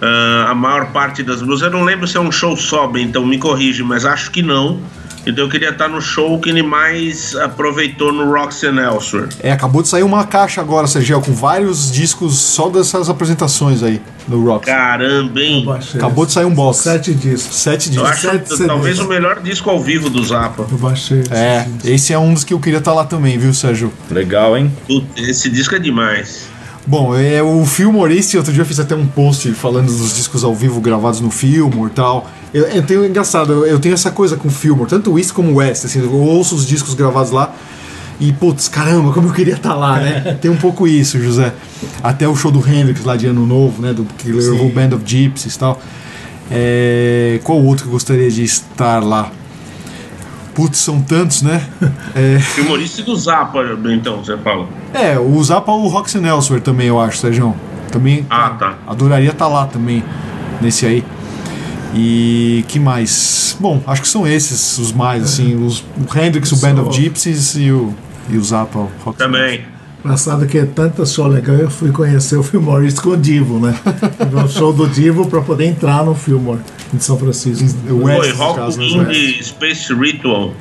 ah, 0.00 0.46
a 0.50 0.54
maior 0.54 0.86
parte 0.90 1.22
das 1.22 1.42
blues. 1.42 1.60
Eu 1.60 1.70
não 1.70 1.84
lembro 1.84 2.06
se 2.06 2.16
é 2.16 2.20
um 2.20 2.32
show 2.32 2.56
só, 2.56 2.90
então 2.96 3.26
me 3.26 3.36
corrige, 3.36 3.82
mas 3.82 4.06
acho 4.06 4.30
que 4.30 4.42
não. 4.42 4.80
Então 5.30 5.44
eu 5.44 5.50
queria 5.50 5.70
estar 5.70 5.88
no 5.88 6.00
show 6.00 6.38
que 6.40 6.48
ele 6.48 6.62
mais 6.62 7.36
aproveitou 7.36 8.12
no 8.12 8.32
Roxy 8.32 8.66
and 8.66 8.80
Elsewhere. 8.80 9.28
É, 9.40 9.52
acabou 9.52 9.82
de 9.82 9.88
sair 9.88 10.02
uma 10.02 10.24
caixa 10.26 10.60
agora, 10.60 10.86
Sergio, 10.86 11.20
com 11.20 11.32
vários 11.32 11.90
discos 11.92 12.38
só 12.38 12.68
dessas 12.70 13.08
apresentações 13.10 13.82
aí 13.82 14.00
no 14.26 14.44
Rock. 14.44 14.66
Caramba, 14.66 15.40
hein? 15.40 15.64
eu. 15.66 15.72
Acabou 15.72 16.26
de 16.26 16.32
sair 16.32 16.44
um 16.44 16.54
box. 16.54 16.78
Sete 16.78 17.14
discos. 17.14 17.56
Sete 17.56 17.86
Eu 17.88 18.02
discos. 18.04 18.10
acho 18.10 18.20
sete 18.48 18.66
talvez 18.66 18.98
o 18.98 19.06
melhor 19.06 19.40
disco 19.40 19.68
ao 19.70 19.80
vivo 19.82 20.08
do 20.10 20.22
Zappa. 20.24 20.66
Eu 20.70 20.78
baixei. 20.78 21.22
É, 21.30 21.66
esse 21.84 22.12
é 22.12 22.18
um 22.18 22.32
dos 22.34 22.44
que 22.44 22.54
eu 22.54 22.60
queria 22.60 22.78
estar 22.78 22.92
lá 22.94 23.04
também, 23.04 23.38
viu, 23.38 23.52
Sérgio? 23.52 23.92
Legal, 24.10 24.56
hein? 24.56 24.72
Puta, 24.86 25.20
Esse 25.20 25.50
disco 25.50 25.74
é 25.74 25.78
demais. 25.78 26.48
Bom, 26.88 27.14
é, 27.14 27.42
o 27.42 27.66
Fillmore, 27.66 28.16
esse 28.16 28.38
outro 28.38 28.50
dia 28.50 28.62
eu 28.62 28.66
fiz 28.66 28.80
até 28.80 28.94
um 28.94 29.06
post 29.06 29.52
falando 29.52 29.88
dos 29.88 30.16
discos 30.16 30.42
ao 30.42 30.54
vivo 30.54 30.80
gravados 30.80 31.20
no 31.20 31.30
Fillmore 31.30 31.90
e 31.90 31.94
tal. 31.94 32.26
Eu, 32.54 32.64
eu 32.64 32.82
tenho 32.82 33.04
engraçado, 33.04 33.52
eu, 33.52 33.66
eu 33.66 33.78
tenho 33.78 33.92
essa 33.92 34.10
coisa 34.10 34.38
com 34.38 34.48
o 34.48 34.50
Fillmore, 34.50 34.88
tanto 34.88 35.12
o 35.12 35.18
East 35.18 35.32
como 35.32 35.52
o 35.52 35.56
West, 35.56 35.84
assim, 35.84 36.00
eu 36.00 36.10
ouço 36.10 36.54
os 36.54 36.66
discos 36.66 36.94
gravados 36.94 37.30
lá 37.30 37.54
e, 38.18 38.32
putz, 38.32 38.68
caramba, 38.68 39.12
como 39.12 39.28
eu 39.28 39.34
queria 39.34 39.52
estar 39.52 39.74
lá, 39.74 39.98
né? 40.00 40.38
Tem 40.40 40.50
um 40.50 40.56
pouco 40.56 40.88
isso, 40.88 41.22
José. 41.22 41.52
Até 42.02 42.26
o 42.26 42.34
show 42.34 42.50
do 42.50 42.66
Hendrix 42.66 43.04
lá 43.04 43.16
de 43.16 43.26
Ano 43.26 43.44
Novo, 43.44 43.82
né? 43.82 43.92
Do 43.92 44.04
que 44.04 44.32
levou 44.32 44.66
o 44.66 44.72
Band 44.72 44.96
of 44.96 45.04
Gypsies 45.04 45.56
e 45.56 45.58
tal. 45.58 45.78
É, 46.50 47.38
qual 47.44 47.62
outro 47.62 47.84
que 47.84 47.90
eu 47.90 47.92
gostaria 47.92 48.30
de 48.30 48.42
estar 48.42 49.04
lá? 49.04 49.30
Putz, 50.58 50.78
são 50.78 51.00
tantos, 51.00 51.42
né? 51.42 51.64
É, 52.16 52.40
Humorista 52.62 53.00
do 53.04 53.14
Zappa, 53.14 53.60
então, 53.92 54.16
você 54.16 54.36
fala. 54.38 54.66
É, 54.92 55.16
o 55.16 55.40
Zappa 55.44 55.70
o 55.70 55.86
Roxy 55.86 56.18
Elsewhere 56.18 56.60
também, 56.60 56.88
eu 56.88 57.00
acho, 57.00 57.18
Sérgio. 57.18 57.54
Também 57.92 58.26
Ah, 58.28 58.50
tá. 58.50 58.74
adoraria 58.84 59.30
estar 59.30 59.46
lá 59.46 59.66
também, 59.68 60.02
nesse 60.60 60.84
aí. 60.84 61.04
E 61.94 62.64
que 62.66 62.80
mais? 62.80 63.56
Bom, 63.60 63.80
acho 63.86 64.02
que 64.02 64.08
são 64.08 64.26
esses 64.26 64.78
os 64.78 64.92
mais, 64.92 65.22
assim, 65.22 65.54
os, 65.54 65.78
o 65.80 66.18
Hendrix, 66.18 66.50
o 66.50 66.56
Band 66.56 66.82
of 66.82 66.92
Gypsies 66.92 67.54
e 67.54 67.70
o, 67.70 67.94
e 68.28 68.36
o 68.36 68.42
Zappa, 68.42 68.88
o 69.06 69.12
Também. 69.12 69.64
Engraçado 70.04 70.46
que 70.46 70.56
é 70.58 70.64
tanta 70.64 71.04
show 71.04 71.26
legal, 71.26 71.56
eu 71.56 71.70
fui 71.70 71.90
conhecer 71.90 72.36
o 72.36 72.42
Fillmore 72.42 72.92
com 72.94 73.10
o 73.10 73.16
Divo, 73.16 73.58
né? 73.58 73.74
Um 74.32 74.48
show 74.48 74.72
do 74.72 74.86
Divo 74.86 75.26
pra 75.26 75.40
poder 75.40 75.66
entrar 75.66 76.04
no 76.04 76.14
Fillmore 76.14 76.60
em 76.94 77.00
São 77.00 77.18
Francisco. 77.18 77.64
O 77.90 78.02
Foi 78.02 78.16
West, 78.16 78.30
no 78.30 78.36
Rock 78.36 78.58
caso, 78.60 78.78
né? 78.80 78.86
Indie 78.86 79.42
Space 79.42 79.92
Ritual. 79.92 80.52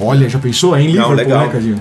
Olha, 0.00 0.28
já 0.28 0.38
pensou? 0.38 0.74
É 0.76 0.82
em 0.82 0.88
Legal, 0.88 1.10
Liverpool, 1.10 1.34
legal. 1.34 1.46
né, 1.46 1.52
Cadinho? 1.52 1.80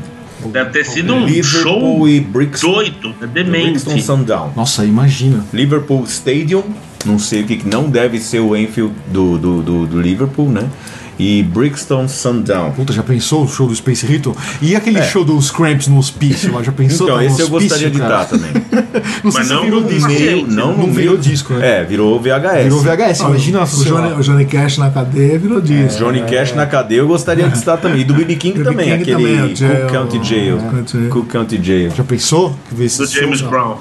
Deve 0.52 0.70
ter 0.72 0.86
sido 0.86 1.14
um 1.14 1.26
Liverpool 1.26 1.62
show 1.64 2.08
e 2.08 2.20
Brixton, 2.20 2.72
doido, 2.72 3.16
é 3.22 3.26
Brixton 3.26 3.92
demente. 3.92 4.02
Sundown. 4.04 4.52
Nossa, 4.56 4.86
imagina. 4.86 5.44
Liverpool 5.52 6.04
Stadium, 6.04 6.64
não 7.06 7.18
sei 7.18 7.42
o 7.42 7.46
que, 7.46 7.58
que 7.58 7.68
não 7.68 7.90
deve 7.90 8.20
ser 8.20 8.40
o 8.40 8.56
Enfield 8.56 8.94
do, 9.08 9.38
do, 9.38 9.62
do, 9.64 9.86
do 9.88 10.02
Liverpool, 10.02 10.50
né? 10.50 10.70
E 11.18 11.42
Brixton 11.44 12.10
Sundown. 12.10 12.72
Puta, 12.72 12.92
já 12.92 13.02
pensou 13.02 13.46
o 13.46 13.48
show 13.48 13.68
do 13.68 13.74
Space 13.76 14.06
Ritual? 14.06 14.36
E 14.62 14.76
aquele 14.76 15.02
show 15.04 15.24
dos 15.24 15.50
Cramps 15.50 15.88
no 15.88 15.98
hospício 15.98 16.54
lá, 16.54 16.62
já 16.62 16.74
pensou? 16.74 17.08
Então, 17.08 17.18
Tá 17.18 17.24
no 17.24 17.30
esse 17.30 17.42
eu 17.42 17.46
hospício, 17.46 17.70
gostaria 17.70 17.90
de 17.90 18.00
cara? 18.00 18.24
estar 18.24 18.38
também. 18.38 18.52
Não 19.24 19.32
Mas 19.32 19.50
não 19.50 19.62
virou 19.64 19.82
no 19.82 19.88
disco. 19.88 20.08
meio, 20.10 20.48
não, 20.48 20.68
não 20.78 20.88
no 20.88 20.94
virou 20.94 21.12
meio- 21.14 21.18
disco, 21.18 21.54
né? 21.54 21.82
É, 21.82 21.84
virou 21.84 22.20
VHS. 22.20 22.64
Virou 22.64 22.80
VHS, 22.82 23.20
imagina 23.22 23.64
o, 23.64 23.66
Johnny, 23.66 24.14
o 24.14 24.22
Johnny 24.22 24.46
Cash 24.46 24.78
na 24.78 24.90
cadeia 24.90 25.38
virou 25.40 25.60
disco. 25.62 26.00
Johnny 26.00 26.22
Cash 26.22 26.54
na 26.54 26.66
cadeia 26.66 27.00
eu 27.00 27.08
gostaria 27.08 27.48
de 27.50 27.58
estar 27.58 27.78
também. 27.78 28.02
E 28.02 28.04
do 28.04 28.14
B.B. 28.14 28.36
King 28.36 28.64
também, 28.64 28.90
King 28.98 29.02
aquele 29.14 29.16
também, 29.38 29.48
Cook 29.50 29.58
Jail, 29.58 29.88
County 29.88 30.24
Jail. 30.24 30.58
é. 31.06 31.08
Cook 31.10 31.28
County 31.28 31.60
Jail. 31.64 31.92
Já 31.96 32.04
pensou? 32.04 32.56
Do 32.72 33.06
James 33.08 33.40
show? 33.40 33.50
Brown. 33.50 33.78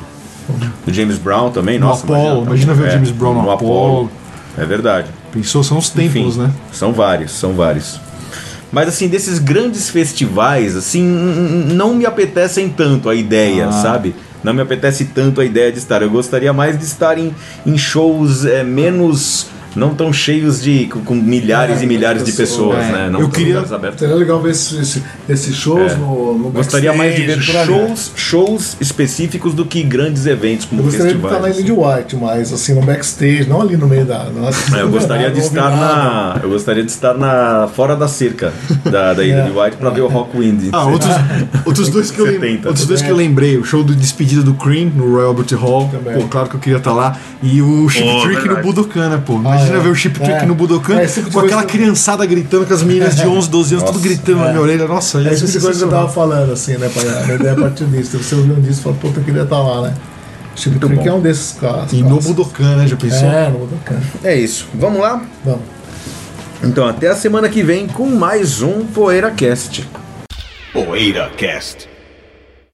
Do 0.86 0.92
James 0.92 1.18
Brown 1.18 1.50
também, 1.50 1.78
No 1.78 1.86
nossa. 1.88 2.04
Apollo, 2.04 2.44
imagina 2.46 2.74
ver 2.74 2.88
o 2.88 2.90
James 2.90 3.10
Brown 3.10 3.34
no 3.42 3.50
Apollo. 3.50 4.10
É 4.58 4.64
verdade. 4.64 5.08
Pensou? 5.34 5.62
São 5.62 5.76
os 5.76 5.90
tempos, 5.90 6.16
Enfim, 6.16 6.38
né? 6.40 6.50
São 6.72 6.92
vários, 6.92 7.32
são 7.32 7.52
vários. 7.52 8.00
Mas 8.72 8.88
assim, 8.88 9.08
desses 9.08 9.38
grandes 9.38 9.90
festivais, 9.90 10.74
assim, 10.76 11.02
não 11.02 11.94
me 11.94 12.06
apetecem 12.06 12.68
tanto 12.70 13.08
a 13.10 13.14
ideia, 13.14 13.68
Ah. 13.68 13.72
sabe? 13.72 14.14
não 14.44 14.52
me 14.52 14.60
apetece 14.60 15.06
tanto 15.06 15.40
a 15.40 15.44
ideia 15.44 15.72
de 15.72 15.78
estar. 15.78 16.02
Eu 16.02 16.10
gostaria 16.10 16.52
mais 16.52 16.78
de 16.78 16.84
estar 16.84 17.16
em, 17.16 17.34
em 17.64 17.78
shows 17.78 18.44
é, 18.44 18.62
menos 18.62 19.46
não 19.76 19.94
tão 19.94 20.12
cheios 20.12 20.62
de 20.62 20.86
com, 20.86 21.00
com 21.00 21.14
milhares 21.14 21.80
É, 21.80 21.84
e 21.84 21.86
milhares 21.86 22.24
de 22.24 22.32
pessoas, 22.32 22.78
é. 22.84 22.92
né? 22.92 23.08
Não 23.10 23.20
Eu 23.20 23.28
queria-. 23.28 23.64
Seria 23.96 24.14
legal 24.14 24.40
ver 24.40 24.50
esses, 24.52 24.72
esses, 24.78 25.02
esses 25.28 25.56
shows 25.56 25.92
É. 25.92 25.96
no, 25.96 26.38
no 26.38 26.50
Gostaria 26.50 26.92
mais 26.92 27.14
de 27.16 27.22
ver 27.22 27.40
shows, 27.42 28.12
shows 28.14 28.76
específicos 28.80 29.54
do 29.54 29.64
que 29.64 29.82
grandes 29.82 30.26
eventos 30.26 30.64
como 30.66 30.80
Eu 30.80 30.84
gostaria 30.84 31.14
de 31.14 31.20
festivais. 31.20 31.36
estar 31.36 31.48
na 31.48 31.54
Ilha 31.54 31.64
de 31.64 31.72
White, 31.72 32.16
mas 32.16 32.52
assim, 32.52 32.74
no 32.74 32.82
backstage, 32.82 33.46
não 33.48 33.60
ali 33.60 33.76
no 33.76 33.86
meio 33.86 34.04
da. 34.04 34.24
Nossa, 34.24 34.76
É, 34.76 34.82
eu 34.82 34.90
gostaria 34.90 35.30
de 35.30 35.38
estar 35.40 35.70
na, 35.70 36.40
eu 36.42 36.48
gostaria 36.50 36.84
de 36.84 36.90
estar 36.90 37.14
na 37.14 37.68
fora 37.74 37.96
da 37.96 38.08
cerca 38.08 38.52
da, 38.84 39.12
da 39.14 39.24
Ilha 39.24 39.34
É. 39.36 39.42
de 39.50 39.50
White 39.58 39.76
para 39.76 39.90
ver 39.90 40.00
o 40.02 40.08
Rockwind. 40.08 40.68
Ah, 40.72 40.84
outros, 40.86 41.10
outros 41.66 41.88
dois 41.88 42.10
que 42.10 42.18
eu 42.20 42.24
lembrei. 42.26 42.50
70. 42.52 42.68
Outros 42.68 42.86
dois 42.86 43.02
que 43.02 43.10
eu 43.10 43.16
lembrei, 43.16 43.56
o 43.56 43.64
show 43.64 43.82
do 43.82 43.94
despedida 43.94 44.42
do 44.42 44.54
Cream 44.54 44.90
no 44.94 45.10
Royal 45.12 45.28
Albert 45.28 45.54
Hall. 45.58 45.88
Também. 45.90 46.14
Pô, 46.14 46.28
claro 46.28 46.48
que 46.48 46.56
eu 46.56 46.60
queria 46.60 46.78
estar 46.78 46.92
lá. 46.92 47.16
E 47.42 47.60
o 47.62 47.88
Chip 47.88 48.04
Pô, 48.04 48.20
Trick 48.22 48.36
no 48.36 48.42
verdade. 48.42 48.62
Budokan, 48.66 49.08
né, 49.10 49.22
pô? 49.24 49.34
Imagina 49.34 49.63
Ah, 49.72 49.76
é. 49.76 49.80
ver 49.80 49.88
o 49.88 49.94
Chip 49.94 50.18
Trick 50.18 50.32
É. 50.32 50.46
no 50.46 50.54
Budokan 50.54 50.98
É, 51.00 51.06
tipo 51.06 51.30
com 51.30 51.40
aquela 51.40 51.64
criançada 51.64 52.24
gritando 52.26 52.66
com 52.66 52.74
as 52.74 52.82
meninas 52.82 53.16
de 53.16 53.26
11, 53.26 53.48
12 53.50 53.74
anos, 53.76 53.86
tudo 53.90 54.00
gritando 54.00 54.38
na 54.38 54.48
minha 54.48 54.60
orelha. 54.60 54.86
Nossa, 54.86 55.18
É 55.22 55.32
essa 55.32 55.60
coisa 55.60 55.78
que 55.78 55.84
eu 55.84 55.88
tava 55.90 56.08
falando, 56.08 56.52
assim, 56.52 56.76
né, 56.76 56.90
pai? 56.94 57.04
A 57.08 57.34
ideia 57.34 57.52
a 57.52 57.56
partir 57.56 57.84
disso. 57.86 58.18
Você 58.18 58.34
ouviu 58.34 58.54
um 58.54 58.60
disco 58.60 58.80
e 58.80 58.84
fala, 58.84 58.96
puta, 58.96 59.20
eu 59.20 59.24
queria 59.24 59.42
estar 59.42 59.58
lá, 59.58 59.82
né? 59.88 59.94
Chip 60.56 60.78
Trick 60.78 60.96
bom. 61.02 61.08
é 61.08 61.12
um 61.12 61.20
desses 61.20 61.52
caras. 61.58 61.92
E 61.92 62.02
no 62.02 62.20
Budokan, 62.20 62.76
né? 62.76 62.86
Já 62.86 62.96
pensou? 62.96 63.28
É, 63.28 63.48
no 63.50 63.58
Budokan. 63.58 64.00
É 64.22 64.36
isso. 64.36 64.68
Vamos 64.74 65.00
lá? 65.00 65.22
Vamos. 65.44 65.60
Então 66.62 66.86
até 66.88 67.08
a 67.08 67.16
semana 67.16 67.48
que 67.48 67.62
vem 67.62 67.86
com 67.86 68.06
mais 68.06 68.62
um 68.62 68.84
PoeiraCast. 68.86 69.86
PoeiraCast. 70.72 71.88